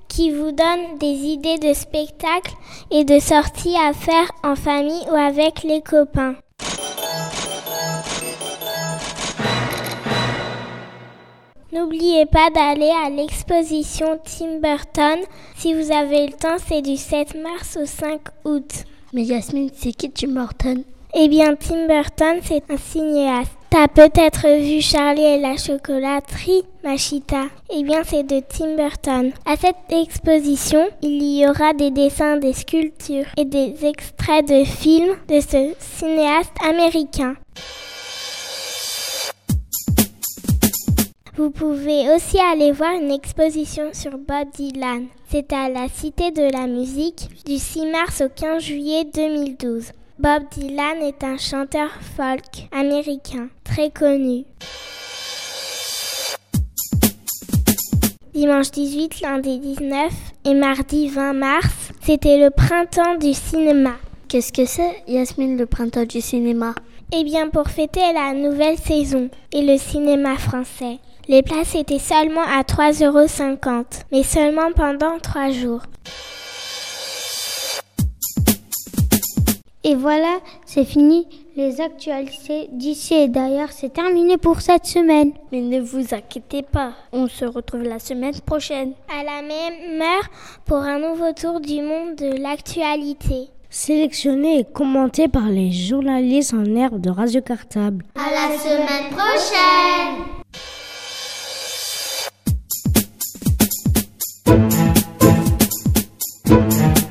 qui 0.07 0.31
vous 0.31 0.51
donnent 0.51 0.97
des 0.99 1.05
idées 1.05 1.57
de 1.57 1.73
spectacles 1.73 2.53
et 2.91 3.03
de 3.03 3.19
sorties 3.19 3.75
à 3.75 3.91
faire 3.91 4.31
en 4.43 4.55
famille 4.55 5.05
ou 5.09 5.15
avec 5.15 5.63
les 5.63 5.81
copains. 5.81 6.35
N'oubliez 11.73 12.25
pas 12.25 12.49
d'aller 12.49 12.91
à 13.05 13.09
l'exposition 13.09 14.17
Tim 14.23 14.59
Burton. 14.59 15.19
Si 15.57 15.73
vous 15.73 15.91
avez 15.91 16.27
le 16.27 16.33
temps, 16.33 16.57
c'est 16.67 16.81
du 16.81 16.95
7 16.95 17.35
mars 17.35 17.77
au 17.81 17.85
5 17.85 18.21
août. 18.45 18.85
Mais 19.13 19.23
Yasmine, 19.23 19.69
c'est 19.75 19.91
qui 19.91 20.09
Tim 20.09 20.29
Burton 20.29 20.83
Eh 21.13 21.27
bien, 21.27 21.55
Tim 21.55 21.85
Burton, 21.87 22.39
c'est 22.43 22.63
un 22.71 22.77
cinéaste. 22.77 23.51
T'as 23.69 23.87
peut-être 23.87 24.47
vu 24.61 24.81
Charlie 24.81 25.23
et 25.23 25.39
la 25.39 25.57
chocolaterie, 25.57 26.63
Machita. 26.83 27.43
Eh 27.73 27.83
bien, 27.83 28.03
c'est 28.05 28.23
de 28.23 28.41
Tim 28.41 28.75
Burton. 28.77 29.31
À 29.45 29.57
cette 29.57 29.75
exposition, 29.91 30.87
il 31.01 31.21
y 31.23 31.45
aura 31.47 31.73
des 31.73 31.91
dessins, 31.91 32.37
des 32.37 32.53
sculptures 32.53 33.25
et 33.37 33.45
des 33.45 33.85
extraits 33.85 34.47
de 34.47 34.63
films 34.63 35.15
de 35.27 35.41
ce 35.41 35.73
cinéaste 35.79 36.55
américain. 36.65 37.35
Vous 41.41 41.49
pouvez 41.49 42.07
aussi 42.13 42.37
aller 42.39 42.71
voir 42.71 42.91
une 42.91 43.09
exposition 43.09 43.89
sur 43.93 44.11
Bob 44.11 44.51
Dylan. 44.53 45.07
C'est 45.27 45.51
à 45.51 45.69
la 45.69 45.87
Cité 45.89 46.29
de 46.29 46.43
la 46.43 46.67
Musique 46.67 47.29
du 47.47 47.57
6 47.57 47.87
mars 47.87 48.21
au 48.21 48.29
15 48.29 48.61
juillet 48.61 49.05
2012. 49.11 49.91
Bob 50.19 50.43
Dylan 50.51 51.01
est 51.01 51.23
un 51.23 51.39
chanteur 51.39 51.89
folk 52.15 52.69
américain 52.71 53.49
très 53.63 53.89
connu. 53.89 54.43
Dimanche 58.35 58.69
18, 58.69 59.21
lundi 59.21 59.57
19 59.57 60.13
et 60.45 60.53
mardi 60.53 61.07
20 61.07 61.33
mars, 61.33 61.91
c'était 62.03 62.37
le 62.37 62.51
printemps 62.51 63.15
du 63.15 63.33
cinéma. 63.33 63.95
Qu'est-ce 64.27 64.53
que 64.53 64.65
c'est, 64.65 65.01
Yasmine, 65.07 65.57
le 65.57 65.65
printemps 65.65 66.05
du 66.05 66.21
cinéma? 66.21 66.75
Eh 67.11 67.23
bien, 67.23 67.49
pour 67.49 67.67
fêter 67.67 68.13
la 68.13 68.35
nouvelle 68.35 68.77
saison 68.77 69.31
et 69.51 69.63
le 69.63 69.79
cinéma 69.79 70.37
français. 70.37 70.99
Les 71.27 71.43
places 71.43 71.75
étaient 71.75 71.99
seulement 71.99 72.41
à 72.41 72.63
3,50 72.63 73.05
euros, 73.05 73.85
mais 74.11 74.23
seulement 74.23 74.71
pendant 74.75 75.19
3 75.19 75.51
jours. 75.51 75.81
Et 79.83 79.95
voilà, 79.95 80.39
c'est 80.65 80.85
fini 80.85 81.27
les 81.55 81.81
actualités 81.81 82.69
d'ici 82.71 83.13
et 83.15 83.27
d'ailleurs, 83.27 83.71
c'est 83.71 83.93
terminé 83.93 84.37
pour 84.37 84.61
cette 84.61 84.85
semaine. 84.85 85.31
Mais 85.51 85.61
ne 85.61 85.79
vous 85.79 86.13
inquiétez 86.13 86.61
pas, 86.61 86.93
on 87.11 87.27
se 87.27 87.45
retrouve 87.45 87.83
la 87.83 87.99
semaine 87.99 88.39
prochaine. 88.45 88.93
À 89.09 89.23
la 89.23 89.41
même 89.41 90.01
heure 90.01 90.29
pour 90.65 90.77
un 90.77 90.99
nouveau 90.99 91.33
tour 91.33 91.59
du 91.59 91.81
monde 91.81 92.15
de 92.15 92.41
l'actualité. 92.41 93.49
Sélectionné 93.69 94.59
et 94.59 94.65
commenté 94.65 95.27
par 95.27 95.49
les 95.49 95.71
journalistes 95.71 96.53
en 96.53 96.75
herbe 96.75 96.99
de 97.01 97.09
Radio 97.09 97.41
Cartable. 97.41 98.03
À 98.15 98.31
la 98.31 98.57
semaine 98.57 99.09
prochaine 99.11 100.41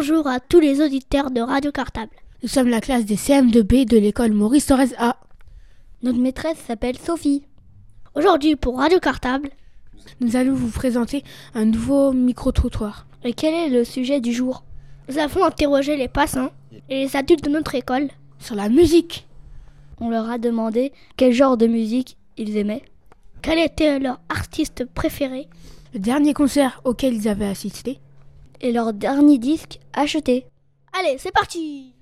Bonjour 0.00 0.26
à 0.28 0.40
tous 0.40 0.60
les 0.60 0.80
auditeurs 0.80 1.30
de 1.30 1.42
Radio 1.42 1.70
Cartable. 1.72 2.12
Nous 2.42 2.48
sommes 2.48 2.70
la 2.70 2.80
classe 2.80 3.04
des 3.04 3.16
CM2B 3.16 3.86
de 3.86 3.98
l'école 3.98 4.32
Maurice 4.32 4.64
Thorez 4.64 4.94
A. 4.96 5.18
Notre 6.02 6.18
maîtresse 6.18 6.56
s'appelle 6.56 6.96
Sophie. 6.96 7.42
Aujourd'hui, 8.14 8.56
pour 8.56 8.78
Radio 8.78 8.98
Cartable, 8.98 9.50
nous 10.22 10.36
allons 10.36 10.54
vous 10.54 10.70
présenter 10.70 11.22
un 11.52 11.66
nouveau 11.66 12.14
micro-trottoir. 12.14 13.06
Et 13.24 13.34
quel 13.34 13.52
est 13.52 13.68
le 13.68 13.84
sujet 13.84 14.22
du 14.22 14.32
jour? 14.32 14.64
Nous 15.10 15.18
avons 15.18 15.44
interrogé 15.44 15.98
les 15.98 16.08
passants 16.08 16.52
et 16.88 17.04
les 17.04 17.14
adultes 17.14 17.44
de 17.44 17.50
notre 17.50 17.74
école 17.74 18.08
sur 18.38 18.54
la 18.54 18.70
musique. 18.70 19.28
On 20.00 20.08
leur 20.08 20.30
a 20.30 20.38
demandé 20.38 20.94
quel 21.18 21.34
genre 21.34 21.58
de 21.58 21.66
musique 21.66 22.16
ils 22.38 22.56
aimaient, 22.56 22.84
quel 23.42 23.58
était 23.58 23.98
leur 23.98 24.18
artiste 24.30 24.86
préféré, 24.86 25.46
le 25.92 26.00
dernier 26.00 26.32
concert 26.32 26.80
auquel 26.86 27.16
ils 27.16 27.28
avaient 27.28 27.44
assisté, 27.44 28.00
et 28.60 28.72
leur 28.72 28.92
dernier 28.92 29.38
disque 29.38 29.80
acheté. 29.92 30.46
Allez, 30.92 31.16
c'est 31.18 31.32
parti 31.32 31.94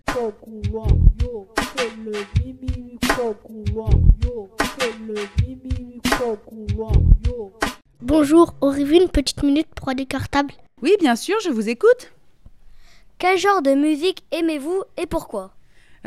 Bonjour, 8.01 8.55
aurez-vous 8.61 8.95
une 8.95 9.09
petite 9.09 9.43
minute 9.43 9.69
pour 9.75 9.89
aller 9.89 10.07
cartable 10.07 10.53
Oui, 10.83 10.93
bien 10.99 11.17
sûr, 11.17 11.37
je 11.45 11.51
vous 11.51 11.69
écoute. 11.69 12.13
Quel 13.19 13.37
genre 13.37 13.63
de 13.63 13.75
musique 13.75 14.25
aimez-vous 14.31 14.83
et 14.97 15.07
pourquoi? 15.07 15.53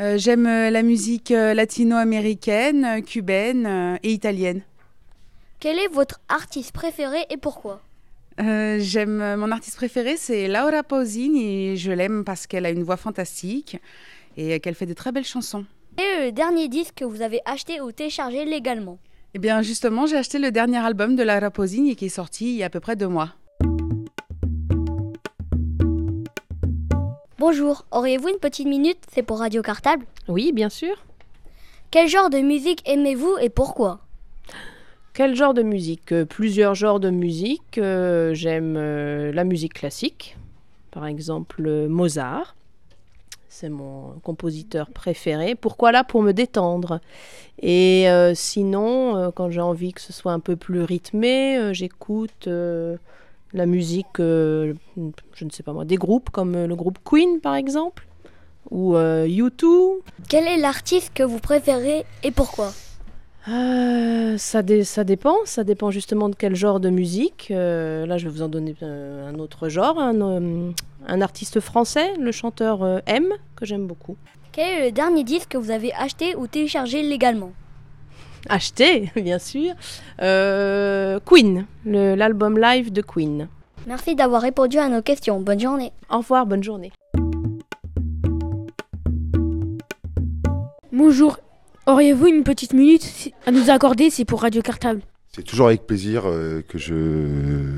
Euh, 0.00 0.16
J'aime 0.16 0.46
euh, 0.46 0.70
la 0.70 0.82
musique 0.82 1.30
euh, 1.30 1.52
latino-américaine, 1.54 3.02
cubaine 3.04 3.98
et 4.02 4.12
italienne. 4.12 4.62
Quel 5.60 5.78
est 5.78 5.88
votre 5.88 6.20
artiste 6.28 6.72
préféré 6.72 7.26
et 7.30 7.36
pourquoi? 7.36 7.80
Euh, 8.40 8.78
J'aime 8.80 9.20
euh, 9.20 9.36
mon 9.36 9.50
artiste 9.50 9.76
préféré, 9.76 10.16
c'est 10.16 10.48
Laura 10.48 10.82
Pausini 10.82 11.68
et 11.68 11.76
je 11.76 11.92
l'aime 11.92 12.24
parce 12.24 12.46
qu'elle 12.46 12.64
a 12.64 12.70
une 12.70 12.82
voix 12.82 12.96
fantastique 12.96 13.76
et 14.36 14.54
euh, 14.54 14.58
qu'elle 14.58 14.74
fait 14.74 14.86
de 14.86 14.94
très 14.94 15.12
belles 15.12 15.24
chansons. 15.24 15.66
Quel 15.96 16.06
est 16.06 16.26
le 16.26 16.32
dernier 16.32 16.68
disque 16.68 16.94
que 16.96 17.04
vous 17.04 17.20
avez 17.20 17.40
acheté 17.44 17.80
ou 17.80 17.92
téléchargé 17.92 18.44
légalement? 18.44 18.98
Eh 19.34 19.38
bien, 19.38 19.60
justement, 19.62 20.06
j'ai 20.06 20.16
acheté 20.16 20.38
le 20.38 20.50
dernier 20.50 20.78
album 20.78 21.14
de 21.14 21.22
Laura 21.22 21.50
Pausini 21.50 21.94
qui 21.94 22.06
est 22.06 22.10
sorti 22.10 22.46
il 22.52 22.56
y 22.56 22.62
a 22.62 22.66
à 22.66 22.70
peu 22.70 22.80
près 22.80 22.96
deux 22.96 23.08
mois. 23.08 23.34
Bonjour, 27.38 27.84
auriez-vous 27.90 28.28
une 28.28 28.38
petite 28.38 28.68
minute? 28.68 28.98
C'est 29.12 29.22
pour 29.22 29.40
Radio 29.40 29.62
Cartable? 29.62 30.06
Oui, 30.28 30.52
bien 30.52 30.68
sûr. 30.68 31.04
Quel 31.90 32.08
genre 32.08 32.30
de 32.30 32.38
musique 32.38 32.82
aimez-vous 32.88 33.36
et 33.42 33.50
pourquoi? 33.50 34.00
Quel 35.14 35.36
genre 35.36 35.54
de 35.54 35.62
musique? 35.62 36.12
Euh, 36.12 36.24
Plusieurs 36.24 36.74
genres 36.74 37.00
de 37.00 37.10
musique. 37.10 37.78
Euh, 37.78 38.32
J'aime 38.34 38.76
euh, 38.76 39.32
la 39.32 39.44
musique 39.44 39.74
classique, 39.74 40.36
par 40.90 41.06
exemple 41.06 41.62
Mozart. 41.88 42.56
C'est 43.48 43.68
mon 43.68 44.14
compositeur 44.22 44.88
préféré. 44.90 45.54
Pourquoi 45.54 45.92
là? 45.92 46.04
Pour 46.04 46.22
me 46.22 46.32
détendre. 46.32 47.00
Et 47.60 48.06
sinon, 48.34 49.30
quand 49.36 49.50
j'ai 49.50 49.60
envie 49.60 49.92
que 49.92 50.00
ce 50.00 50.10
soit 50.10 50.32
un 50.32 50.40
peu 50.40 50.56
plus 50.56 50.80
rythmé, 50.82 51.74
j'écoute 51.74 52.48
la 52.48 53.66
musique, 53.66 54.06
je 54.16 54.74
ne 54.96 55.50
sais 55.50 55.62
pas 55.62 55.74
moi, 55.74 55.84
des 55.84 55.96
groupes 55.96 56.30
comme 56.30 56.64
le 56.64 56.74
groupe 56.74 56.98
Queen 57.04 57.40
par 57.40 57.54
exemple, 57.54 58.06
ou 58.70 58.96
euh, 58.96 59.26
U2. 59.26 59.98
Quel 60.28 60.46
est 60.46 60.56
l'artiste 60.56 61.12
que 61.14 61.22
vous 61.22 61.38
préférez 61.38 62.04
et 62.22 62.30
pourquoi? 62.30 62.72
Euh, 63.48 64.38
ça, 64.38 64.62
dé- 64.62 64.84
ça 64.84 65.02
dépend, 65.04 65.34
ça 65.44 65.64
dépend 65.64 65.90
justement 65.90 66.28
de 66.28 66.36
quel 66.36 66.54
genre 66.54 66.78
de 66.78 66.90
musique. 66.90 67.48
Euh, 67.50 68.06
là, 68.06 68.16
je 68.18 68.24
vais 68.24 68.30
vous 68.30 68.42
en 68.42 68.48
donner 68.48 68.76
euh, 68.82 69.28
un 69.28 69.38
autre 69.40 69.68
genre, 69.68 69.98
un, 69.98 70.20
euh, 70.20 70.70
un 71.08 71.20
artiste 71.20 71.58
français, 71.60 72.14
le 72.20 72.30
chanteur 72.30 72.82
euh, 72.84 73.00
M, 73.06 73.26
que 73.56 73.66
j'aime 73.66 73.86
beaucoup. 73.86 74.16
Quel 74.52 74.68
est 74.68 74.84
le 74.86 74.92
dernier 74.92 75.24
disque 75.24 75.50
que 75.50 75.58
vous 75.58 75.70
avez 75.72 75.92
acheté 75.94 76.36
ou 76.36 76.46
téléchargé 76.46 77.02
légalement? 77.02 77.50
Acheté, 78.48 79.10
bien 79.16 79.38
sûr. 79.40 79.72
Euh, 80.20 81.18
Queen, 81.24 81.66
l'album 81.84 82.58
live 82.58 82.92
de 82.92 83.02
Queen. 83.02 83.48
Merci 83.88 84.14
d'avoir 84.14 84.42
répondu 84.42 84.78
à 84.78 84.88
nos 84.88 85.02
questions. 85.02 85.40
Bonne 85.40 85.58
journée. 85.58 85.92
Au 86.10 86.18
revoir, 86.18 86.46
bonne 86.46 86.62
journée. 86.62 86.92
Bonjour, 90.92 91.38
auriez-vous 91.86 92.26
une 92.26 92.44
petite 92.44 92.72
minute 92.72 93.30
à 93.46 93.50
nous 93.50 93.70
accorder 93.70 94.10
C'est 94.10 94.24
pour 94.24 94.42
Radio 94.42 94.62
Cartable? 94.62 95.00
C'est 95.34 95.42
toujours 95.44 95.68
avec 95.68 95.86
plaisir 95.86 96.24
euh, 96.26 96.60
que 96.68 96.76
je 96.76 96.94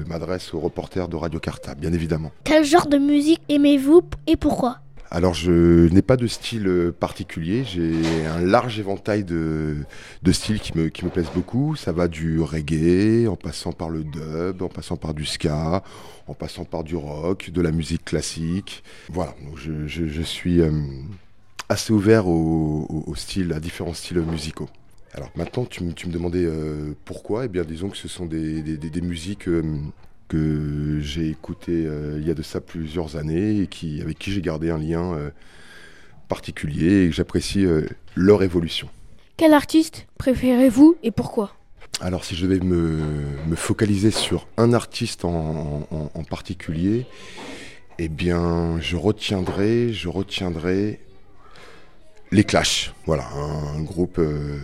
m'adresse 0.08 0.52
aux 0.54 0.60
reporters 0.60 1.06
de 1.08 1.14
Radio 1.16 1.38
Cartable, 1.38 1.80
bien 1.80 1.92
évidemment. 1.92 2.32
Quel 2.42 2.64
genre 2.64 2.88
de 2.88 2.98
musique 2.98 3.40
aimez-vous 3.48 4.02
et 4.26 4.36
pourquoi? 4.36 4.78
Alors, 5.12 5.34
je 5.34 5.86
n'ai 5.90 6.02
pas 6.02 6.16
de 6.16 6.26
style 6.26 6.66
euh, 6.66 6.90
particulier, 6.90 7.62
j'ai 7.62 7.92
un 8.26 8.40
large 8.40 8.80
éventail 8.80 9.22
de, 9.22 9.76
de 10.24 10.32
styles 10.32 10.58
qui 10.58 10.76
me, 10.76 10.88
qui 10.88 11.04
me 11.04 11.10
plaisent 11.10 11.30
beaucoup. 11.32 11.76
Ça 11.76 11.92
va 11.92 12.08
du 12.08 12.40
reggae, 12.40 13.28
en 13.28 13.36
passant 13.36 13.70
par 13.70 13.90
le 13.90 14.02
dub, 14.02 14.60
en 14.60 14.68
passant 14.68 14.96
par 14.96 15.14
du 15.14 15.24
ska, 15.24 15.84
en 16.26 16.34
passant 16.34 16.64
par 16.64 16.82
du 16.82 16.96
rock, 16.96 17.50
de 17.50 17.60
la 17.62 17.70
musique 17.70 18.04
classique. 18.04 18.82
Voilà, 19.10 19.36
donc 19.46 19.56
je, 19.58 19.86
je- 19.86 20.08
je 20.08 20.22
suis 20.22 20.60
euh, 20.60 20.72
assez 21.68 21.92
ouvert 21.92 22.26
au, 22.28 22.86
au- 22.88 23.04
au 23.06 23.14
style, 23.14 23.52
à 23.52 23.60
différents 23.60 23.94
styles 23.94 24.20
musicaux. 24.20 24.68
Alors 25.14 25.30
maintenant, 25.36 25.64
tu, 25.64 25.84
me- 25.84 25.92
tu 25.92 26.08
me 26.08 26.12
demandais 26.12 26.44
euh, 26.44 26.92
pourquoi? 27.04 27.44
Eh 27.44 27.48
bien, 27.48 27.62
disons 27.64 27.88
que 27.88 27.96
ce 27.96 28.08
sont 28.08 28.26
des, 28.26 28.62
des- 28.62 28.76
des- 28.76 28.90
des 28.90 29.00
musiques 29.00 29.48
euh, 29.48 29.62
que 30.28 30.98
j'ai 31.00 31.28
écoutées 31.30 31.84
euh, 31.86 32.18
il 32.20 32.26
y 32.26 32.30
a 32.30 32.34
de 32.34 32.42
ça 32.42 32.60
plusieurs 32.60 33.16
années 33.16 33.60
et 33.60 33.66
qui, 33.66 34.00
avec 34.00 34.18
qui 34.18 34.32
j'ai 34.32 34.40
gardé 34.40 34.70
un 34.70 34.78
lien 34.78 35.16
particulier 36.28 37.04
et 37.04 37.08
que 37.10 37.14
j'apprécie 37.14 37.66
leur 38.14 38.42
évolution. 38.42 38.88
Quel 39.36 39.52
artiste 39.52 40.06
préférez-vous 40.18 40.96
et 41.02 41.10
pourquoi? 41.10 41.52
Alors, 42.00 42.24
si 42.24 42.34
je 42.34 42.46
devais 42.46 42.64
me, 42.64 43.00
me 43.46 43.54
focaliser 43.56 44.10
sur 44.10 44.46
un 44.56 44.72
artiste 44.72 45.24
en, 45.24 45.86
en- 45.90 46.10
en 46.12 46.24
particulier, 46.24 47.06
eh 47.98 48.08
bien, 48.08 48.80
je 48.80 48.96
retiendrai, 48.96 49.92
je 49.92 50.08
retiendrai 50.08 51.00
les 52.34 52.44
Clash. 52.44 52.92
Voilà, 53.06 53.24
un, 53.76 53.80
groupe, 53.82 54.18
euh, 54.18 54.58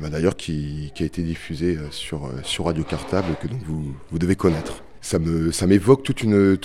bah, 0.00 0.08
d'ailleurs, 0.10 0.36
qui, 0.36 0.92
a 0.98 1.04
été 1.04 1.22
diffusé 1.22 1.76
euh, 1.76 1.90
sur, 1.90 2.26
euh, 2.26 2.30
sur 2.42 2.66
Radio 2.66 2.82
Cartable, 2.82 3.36
que 3.40 3.46
donc 3.46 3.60
vous, 3.64 4.18
devez 4.18 4.34
connaître. 4.34 4.82
Ça 5.00 5.18
m'évoque 5.18 6.02
toute 6.02 6.22
une, 6.22 6.58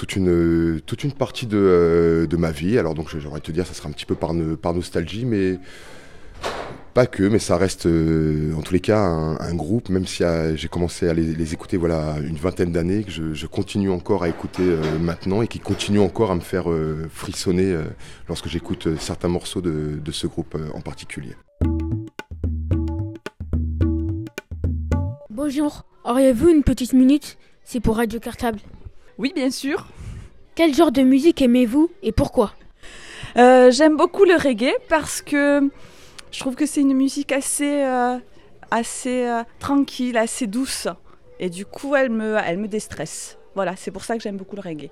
partie 1.17 1.45
de, 1.45 2.37
ma 2.37 2.51
vie. 2.51 2.79
Alors 2.79 2.95
donc, 2.95 3.15
j'aimerais 3.15 3.39
te 3.39 3.51
dire, 3.51 3.67
ça 3.67 3.73
sera 3.73 3.87
un 3.87 3.91
petit 3.91 4.07
peu 4.07 4.15
par, 4.15 4.31
par 4.59 4.73
nostalgie, 4.73 5.25
mais 5.25 5.59
pas 6.93 7.05
que, 7.07 7.23
mais 7.23 7.39
ça 7.39 7.57
reste 7.57 7.85
euh, 7.85 8.53
en 8.53 8.61
tous 8.61 8.73
les 8.73 8.79
cas 8.79 8.99
un, 8.99 9.39
un 9.39 9.55
groupe, 9.55 9.89
même 9.89 10.05
si 10.05 10.23
euh, 10.23 10.55
j'ai 10.55 10.67
commencé 10.67 11.07
à 11.07 11.13
les, 11.13 11.23
les 11.23 11.53
écouter 11.53 11.77
voilà 11.77 12.15
une 12.25 12.35
vingtaine 12.35 12.71
d'années, 12.71 13.03
que 13.03 13.11
je, 13.11 13.33
je 13.33 13.47
continue 13.47 13.89
encore 13.89 14.23
à 14.23 14.29
écouter 14.29 14.63
euh, 14.63 14.99
maintenant 14.99 15.41
et 15.41 15.47
qui 15.47 15.59
continue 15.59 15.99
encore 15.99 16.31
à 16.31 16.35
me 16.35 16.41
faire 16.41 16.69
euh, 16.69 17.07
frissonner 17.11 17.71
euh, 17.71 17.83
lorsque 18.27 18.47
j'écoute 18.47 18.87
euh, 18.87 18.97
certains 18.99 19.29
morceaux 19.29 19.61
de, 19.61 19.99
de 20.03 20.11
ce 20.11 20.27
groupe 20.27 20.55
euh, 20.55 20.69
en 20.73 20.81
particulier. 20.81 21.35
Bonjour, 25.29 25.85
auriez-vous 26.03 26.49
une 26.49 26.63
petite 26.63 26.93
minute? 26.93 27.37
C'est 27.63 27.79
pour 27.79 27.97
Radio 27.97 28.19
Cartable. 28.19 28.59
Oui, 29.17 29.31
bien 29.35 29.49
sûr. 29.49 29.87
Quel 30.55 30.73
genre 30.73 30.91
de 30.91 31.01
musique 31.01 31.41
aimez-vous 31.41 31.89
et 32.03 32.11
pourquoi? 32.11 32.53
Euh, 33.37 33.71
j'aime 33.71 33.95
beaucoup 33.95 34.25
le 34.25 34.35
reggae 34.35 34.73
parce 34.89 35.21
que 35.21 35.61
je 36.31 36.39
trouve 36.39 36.55
que 36.55 36.65
c'est 36.65 36.81
une 36.81 36.93
musique 36.93 37.31
assez, 37.31 37.83
euh, 37.83 38.17
assez 38.71 39.25
euh, 39.25 39.43
tranquille, 39.59 40.17
assez 40.17 40.47
douce. 40.47 40.87
Et 41.39 41.49
du 41.49 41.65
coup, 41.65 41.95
elle 41.95 42.09
me, 42.09 42.37
elle 42.45 42.57
me 42.57 42.67
déstresse. 42.67 43.37
Voilà, 43.55 43.75
c'est 43.75 43.91
pour 43.91 44.03
ça 44.03 44.15
que 44.15 44.23
j'aime 44.23 44.37
beaucoup 44.37 44.55
le 44.55 44.61
reggae. 44.61 44.89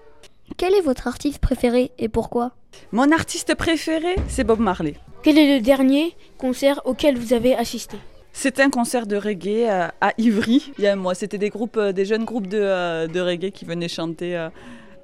Quel 0.57 0.73
est 0.73 0.81
votre 0.81 1.07
artiste 1.07 1.39
préféré 1.39 1.91
et 1.97 2.09
pourquoi? 2.09 2.51
Mon 2.91 3.11
artiste 3.11 3.55
préféré, 3.55 4.15
c'est 4.27 4.43
Bob 4.43 4.59
Marley. 4.59 4.95
Quel 5.21 5.37
est 5.37 5.57
le 5.57 5.61
dernier 5.61 6.15
concert 6.37 6.81
auquel 6.85 7.17
vous 7.17 7.33
avez 7.33 7.55
assisté? 7.55 7.97
C'était 8.33 8.61
un 8.61 8.69
concert 8.69 9.05
de 9.05 9.15
reggae 9.15 9.67
euh, 9.67 9.87
à 10.01 10.13
Ivry, 10.17 10.71
il 10.77 10.83
y 10.83 10.87
a 10.87 10.93
un 10.93 10.95
mois. 10.95 11.15
C'était 11.15 11.37
des, 11.37 11.49
groupes, 11.49 11.77
euh, 11.77 11.91
des 11.91 12.05
jeunes 12.05 12.25
groupes 12.25 12.47
de, 12.47 12.59
euh, 12.59 13.07
de 13.07 13.19
reggae 13.19 13.51
qui 13.51 13.65
venaient 13.65 13.87
chanter 13.87 14.37
euh, 14.37 14.49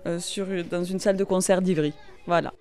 euh, 0.07 0.19
sur, 0.19 0.45
dans 0.69 0.83
une 0.83 0.99
salle 0.99 1.17
de 1.17 1.23
concert 1.23 1.61
d'Ivry. 1.61 1.93
Voilà. 2.27 2.53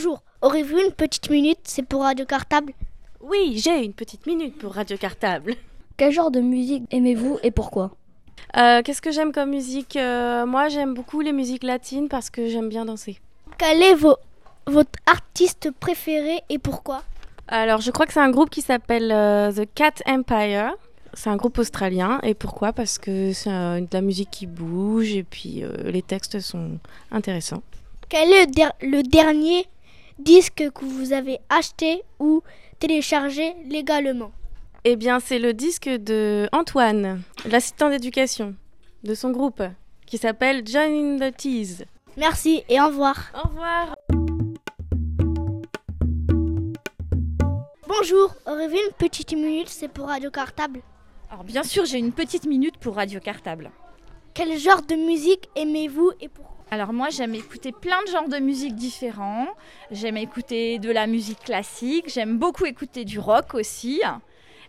Bonjour, 0.00 0.22
aurez-vous 0.42 0.78
une 0.78 0.92
petite 0.92 1.28
minute 1.28 1.58
C'est 1.64 1.82
pour 1.84 2.02
Radio 2.02 2.24
Cartable 2.24 2.72
Oui, 3.20 3.58
j'ai 3.60 3.84
une 3.84 3.92
petite 3.92 4.28
minute 4.28 4.56
pour 4.56 4.74
Radio 4.74 4.96
Cartable. 4.96 5.56
Quel 5.96 6.12
genre 6.12 6.30
de 6.30 6.38
musique 6.40 6.84
aimez-vous 6.92 7.40
et 7.42 7.50
pourquoi 7.50 7.90
Euh, 8.56 8.80
Qu'est-ce 8.84 9.02
que 9.02 9.10
j'aime 9.10 9.32
comme 9.32 9.50
musique 9.50 9.96
Euh, 9.96 10.46
Moi, 10.46 10.68
j'aime 10.68 10.94
beaucoup 10.94 11.20
les 11.20 11.32
musiques 11.32 11.64
latines 11.64 12.06
parce 12.08 12.30
que 12.30 12.48
j'aime 12.48 12.68
bien 12.68 12.84
danser. 12.84 13.18
Quel 13.58 13.82
est 13.82 13.96
vo- 13.96 14.18
votre 14.68 14.92
artiste 15.06 15.72
préféré 15.80 16.42
et 16.48 16.58
pourquoi 16.60 17.02
Alors, 17.48 17.80
je 17.80 17.90
crois 17.90 18.06
que 18.06 18.12
c'est 18.12 18.20
un 18.20 18.30
groupe 18.30 18.50
qui 18.50 18.62
s'appelle 18.62 19.10
euh, 19.10 19.50
The 19.50 19.68
Cat 19.74 19.94
Empire. 20.06 20.74
C'est 21.14 21.30
un 21.30 21.36
groupe 21.36 21.58
australien. 21.58 22.20
Et 22.22 22.34
pourquoi? 22.34 22.72
Parce 22.72 22.98
que 23.00 23.32
c'est 23.32 23.50
euh, 23.50 23.80
de 23.80 23.88
la 23.90 24.00
musique 24.00 24.30
qui 24.30 24.46
bouge 24.46 25.10
et 25.14 25.24
puis 25.24 25.64
euh, 25.64 25.72
les 25.90 26.02
textes 26.02 26.38
sont 26.38 26.78
intéressants. 27.10 27.64
Quel 28.08 28.32
est 28.32 28.46
le, 28.46 28.52
der- 28.52 28.72
le 28.80 29.02
dernier 29.02 29.66
disque 30.18 30.70
que 30.74 30.84
vous 30.84 31.12
avez 31.12 31.38
acheté 31.48 32.02
ou 32.18 32.42
téléchargé 32.78 33.54
légalement 33.66 34.32
Eh 34.84 34.96
bien, 34.96 35.20
c'est 35.20 35.38
le 35.38 35.52
disque 35.54 35.88
de 35.88 36.48
Antoine, 36.52 37.22
l'assistant 37.48 37.90
d'éducation 37.90 38.54
de 39.04 39.14
son 39.14 39.30
groupe, 39.30 39.62
qui 40.06 40.18
s'appelle 40.18 40.62
John 40.64 40.92
in 40.92 41.30
the 41.30 41.36
Tease. 41.36 41.84
Merci 42.16 42.62
et 42.68 42.80
au 42.80 42.86
revoir. 42.88 43.30
Au 43.34 43.48
revoir. 43.48 43.94
Bonjour, 47.86 48.34
aurez-vous 48.46 48.76
une 48.76 48.92
petite 48.96 49.32
minute 49.32 49.68
C'est 49.68 49.88
pour 49.88 50.06
Radio 50.08 50.30
Cartable. 50.30 50.80
Alors 51.30 51.44
bien 51.44 51.62
sûr, 51.62 51.84
j'ai 51.84 51.98
une 51.98 52.12
petite 52.12 52.46
minute 52.46 52.76
pour 52.78 52.94
Radio 52.94 53.20
Cartable. 53.20 53.70
Quel 54.34 54.56
genre 54.58 54.82
de 54.82 54.94
musique 54.94 55.48
aimez-vous 55.56 56.12
et 56.20 56.28
pourquoi? 56.28 56.57
Alors 56.70 56.92
moi, 56.92 57.08
j'aime 57.08 57.34
écouter 57.34 57.72
plein 57.72 58.02
de 58.04 58.10
genres 58.10 58.28
de 58.28 58.38
musique 58.38 58.74
différents. 58.74 59.46
J'aime 59.90 60.18
écouter 60.18 60.78
de 60.78 60.90
la 60.90 61.06
musique 61.06 61.40
classique, 61.40 62.10
j'aime 62.12 62.36
beaucoup 62.36 62.66
écouter 62.66 63.06
du 63.06 63.18
rock 63.18 63.54
aussi. 63.54 64.02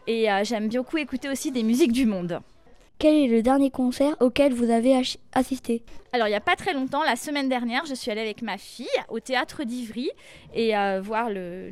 Et 0.08 0.32
euh, 0.32 0.44
j'aime 0.46 0.70
beaucoup 0.70 0.98
écouter 0.98 1.28
aussi 1.30 1.52
des 1.52 1.62
musiques 1.64 1.92
du 1.92 2.06
monde. 2.06 2.40
Quel 3.00 3.16
est 3.16 3.28
le 3.28 3.42
dernier 3.42 3.72
concert 3.72 4.18
auquel 4.20 4.54
vous 4.54 4.70
avez 4.70 4.94
assisté 5.32 5.84
Alors 6.12 6.28
il 6.28 6.32
n'y 6.32 6.36
a 6.36 6.42
pas 6.42 6.58
très 6.58 6.74
longtemps, 6.74 7.02
la 7.02 7.16
semaine 7.16 7.48
dernière, 7.48 7.86
je 7.86 7.94
suis 7.94 8.12
allée 8.12 8.20
avec 8.20 8.42
ma 8.42 8.58
fille 8.58 8.90
au 9.08 9.22
théâtre 9.22 9.64
d'Ivry 9.64 10.10
et 10.54 10.76
euh, 10.76 11.00
voir 11.00 11.30
le, 11.30 11.72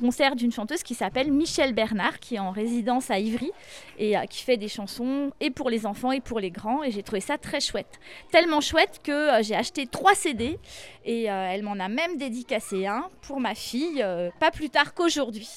concert 0.00 0.34
d'une 0.34 0.50
chanteuse 0.50 0.82
qui 0.82 0.94
s'appelle 0.94 1.30
Michel 1.30 1.74
Bernard, 1.74 2.20
qui 2.20 2.36
est 2.36 2.38
en 2.38 2.52
résidence 2.52 3.10
à 3.10 3.18
Ivry 3.18 3.50
et 3.98 4.16
euh, 4.16 4.24
qui 4.24 4.42
fait 4.44 4.56
des 4.56 4.68
chansons 4.68 5.30
et 5.40 5.50
pour 5.50 5.68
les 5.68 5.84
enfants 5.84 6.10
et 6.10 6.22
pour 6.22 6.40
les 6.40 6.50
grands. 6.50 6.82
Et 6.82 6.90
j'ai 6.90 7.02
trouvé 7.02 7.20
ça 7.20 7.36
très 7.36 7.60
chouette. 7.60 8.00
Tellement 8.30 8.62
chouette 8.62 9.00
que 9.04 9.12
euh, 9.12 9.42
j'ai 9.42 9.54
acheté 9.54 9.86
trois 9.86 10.14
CD 10.14 10.58
et 11.04 11.24
elle 11.24 11.64
m'en 11.64 11.78
a 11.80 11.88
même 11.88 12.16
dédicacé 12.16 12.86
un 12.86 13.10
pour 13.20 13.40
ma 13.40 13.54
fille, 13.54 14.02
pas 14.40 14.50
plus 14.50 14.70
tard 14.70 14.94
qu'aujourd'hui. 14.94 15.50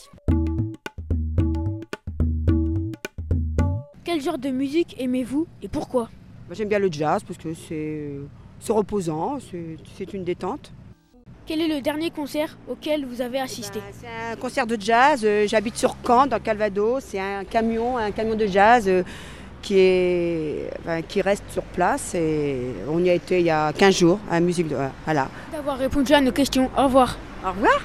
Quel 4.05 4.21
genre 4.21 4.37
de 4.37 4.49
musique 4.49 4.95
aimez-vous 4.99 5.47
et 5.63 5.67
pourquoi 5.67 6.09
Moi, 6.47 6.53
J'aime 6.53 6.69
bien 6.69 6.77
le 6.77 6.91
jazz 6.91 7.23
parce 7.23 7.39
que 7.39 7.55
c'est 7.55 8.11
c'est 8.59 8.71
reposant, 8.71 9.39
c'est 9.39 9.77
c'est 9.97 10.13
une 10.13 10.23
détente. 10.23 10.71
Quel 11.47 11.59
est 11.61 11.67
le 11.67 11.81
dernier 11.81 12.11
concert 12.11 12.55
auquel 12.69 13.03
vous 13.03 13.21
avez 13.21 13.39
assisté 13.39 13.79
C'est 13.91 14.05
un 14.31 14.35
concert 14.35 14.67
de 14.67 14.77
jazz, 14.79 15.21
euh, 15.23 15.47
j'habite 15.47 15.75
sur 15.77 15.95
Caen 16.05 16.27
dans 16.27 16.39
Calvados, 16.39 17.03
c'est 17.03 17.19
un 17.19 17.43
camion, 17.45 17.97
un 17.97 18.11
camion 18.11 18.35
de 18.35 18.45
jazz 18.45 18.87
euh, 18.87 19.01
qui, 19.63 19.79
est, 19.79 20.69
enfin, 20.81 21.01
qui 21.01 21.21
reste 21.21 21.43
sur 21.49 21.63
place 21.63 22.13
et 22.13 22.57
on 22.87 23.03
y 23.03 23.09
a 23.09 23.13
été 23.13 23.39
il 23.39 23.45
y 23.45 23.51
a 23.51 23.73
15 23.73 23.95
jours 23.97 24.19
à 24.29 24.35
la 24.35 24.39
musique 24.39 24.67
de... 24.67 24.77
Voilà. 25.05 25.29
D'avoir 25.51 25.77
répondu 25.79 26.13
à 26.13 26.21
nos 26.21 26.31
questions. 26.31 26.69
Au 26.77 26.83
revoir. 26.83 27.17
Au 27.43 27.49
revoir. 27.49 27.81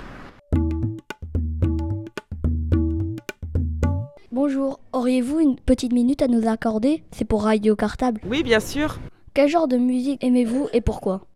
Bonjour, 4.43 4.81
auriez-vous 4.95 5.39
une 5.39 5.57
petite 5.57 5.93
minute 5.93 6.23
à 6.23 6.27
nous 6.27 6.49
accorder? 6.49 7.03
C'est 7.13 7.27
pour 7.27 7.43
Radio 7.43 7.77
Cartable. 7.77 8.23
Oui, 8.25 8.43
bien 8.43 8.59
sûr. 8.59 8.99
Quel 9.35 9.51
genre 9.51 9.69
de 9.69 9.77
musique 9.77 10.25
aimez-vous 10.25 10.67
et 10.73 10.81
pourquoi? 10.81 11.27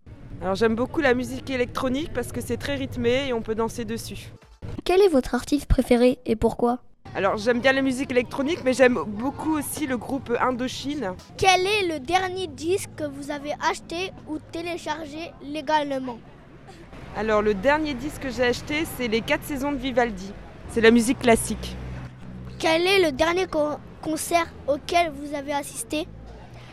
Alors 0.41 0.55
j'aime 0.55 0.75
beaucoup 0.75 1.03
la 1.03 1.13
musique 1.13 1.51
électronique 1.51 2.15
parce 2.15 2.33
que 2.33 2.41
c'est 2.41 2.57
très 2.57 2.77
rythmé 2.77 3.29
et 3.29 3.35
on 3.35 3.43
peut 3.43 3.55
danser 3.55 3.85
dessus. 3.85 4.33
Quel 4.87 5.03
est 5.03 5.09
votre 5.09 5.35
artiste 5.35 5.67
préféré 5.67 6.19
et 6.25 6.35
pourquoi? 6.35 6.79
Alors 7.15 7.37
j'aime 7.37 7.61
bien 7.61 7.75
la 7.75 7.83
musique 7.83 8.11
électronique 8.11 8.61
mais 8.65 8.73
j'aime 8.73 8.99
beaucoup 9.07 9.59
aussi 9.59 9.87
le 9.87 9.99
groupe 9.99 10.33
Indochine. 10.41 11.13
Quel 11.37 11.61
est 11.67 11.87
le 11.87 12.01
dernier 12.01 12.47
disque 12.47 12.89
que 12.97 13.05
vous 13.05 13.31
avez 13.31 13.53
acheté 13.71 14.13
ou 14.31 14.39
téléchargé 14.51 15.31
légalement? 15.43 16.17
Alors 17.19 17.43
le 17.43 17.53
dernier 17.53 17.93
disque 17.93 18.23
que 18.23 18.31
j'ai 18.31 18.45
acheté 18.45 18.87
c'est 18.97 19.09
les 19.09 19.21
4 19.21 19.45
saisons 19.45 19.73
de 19.73 19.77
Vivaldi. 19.77 20.33
C'est 20.71 20.81
la 20.81 20.91
musique 20.91 21.19
classique. 21.19 21.77
Quel 22.67 22.87
est 22.87 23.05
le 23.05 23.13
dernier 23.13 23.47
co- 23.47 23.77
concert 24.01 24.47
auquel 24.67 25.13
vous 25.13 25.35
avez 25.35 25.53
assisté 25.53 26.09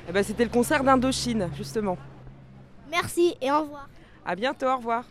Eh 0.08 0.12
ben, 0.14 0.24
c'était 0.24 0.46
le 0.46 0.50
concert 0.50 0.86
d'Indochine 0.86 1.50
justement. 1.58 1.98
Merci 2.90 3.36
et 3.42 3.52
au 3.52 3.60
revoir. 3.64 3.90
À 4.26 4.34
bientôt, 4.38 4.68
au 4.68 4.78
revoir. 4.78 5.04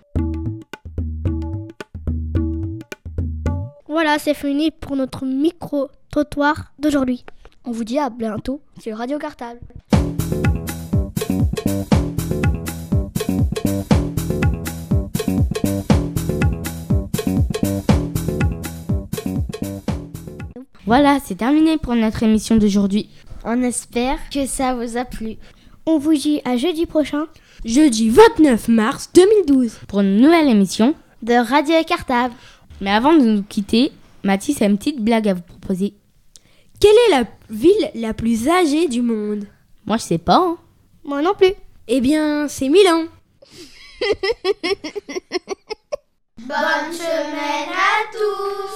Voilà, 3.86 4.18
c'est 4.18 4.32
fini 4.32 4.70
pour 4.70 4.96
notre 4.96 5.26
micro-trottoir 5.26 6.72
d'aujourd'hui. 6.78 7.26
On 7.66 7.72
vous 7.72 7.84
dit 7.84 7.98
à 7.98 8.08
bientôt 8.08 8.62
sur 8.80 8.96
Radio 8.96 9.18
Cartable. 9.18 9.60
Voilà, 20.90 21.18
c'est 21.24 21.36
terminé 21.36 21.78
pour 21.78 21.94
notre 21.94 22.24
émission 22.24 22.56
d'aujourd'hui. 22.56 23.08
On 23.44 23.62
espère 23.62 24.18
que 24.34 24.44
ça 24.44 24.74
vous 24.74 24.96
a 24.96 25.04
plu. 25.04 25.36
On 25.86 25.98
vous 25.98 26.14
dit 26.14 26.40
à 26.44 26.56
jeudi 26.56 26.84
prochain. 26.84 27.28
Jeudi 27.64 28.10
29 28.10 28.66
mars 28.66 29.08
2012. 29.14 29.82
Pour 29.86 30.00
une 30.00 30.16
nouvelle 30.16 30.48
émission 30.48 30.96
de 31.22 31.34
Radio 31.34 31.76
Cartable. 31.86 32.34
Mais 32.80 32.90
avant 32.90 33.12
de 33.12 33.20
nous 33.20 33.44
quitter, 33.44 33.92
Mathis 34.24 34.60
a 34.62 34.64
une 34.64 34.78
petite 34.78 35.00
blague 35.00 35.28
à 35.28 35.34
vous 35.34 35.42
proposer. 35.42 35.94
Quelle 36.80 36.90
est 37.06 37.10
la 37.12 37.24
ville 37.50 37.90
la 37.94 38.12
plus 38.12 38.48
âgée 38.48 38.88
du 38.88 39.00
monde? 39.00 39.44
Moi, 39.86 39.96
je 39.96 40.02
sais 40.02 40.18
pas. 40.18 40.38
hein. 40.44 40.56
Moi 41.04 41.22
non 41.22 41.34
plus. 41.38 41.52
Eh 41.86 42.00
bien, 42.00 42.48
c'est 42.48 42.68
Milan. 42.68 43.04
Bonne 46.40 46.92
semaine 46.92 47.68
à 47.68 48.10
tous 48.12 48.74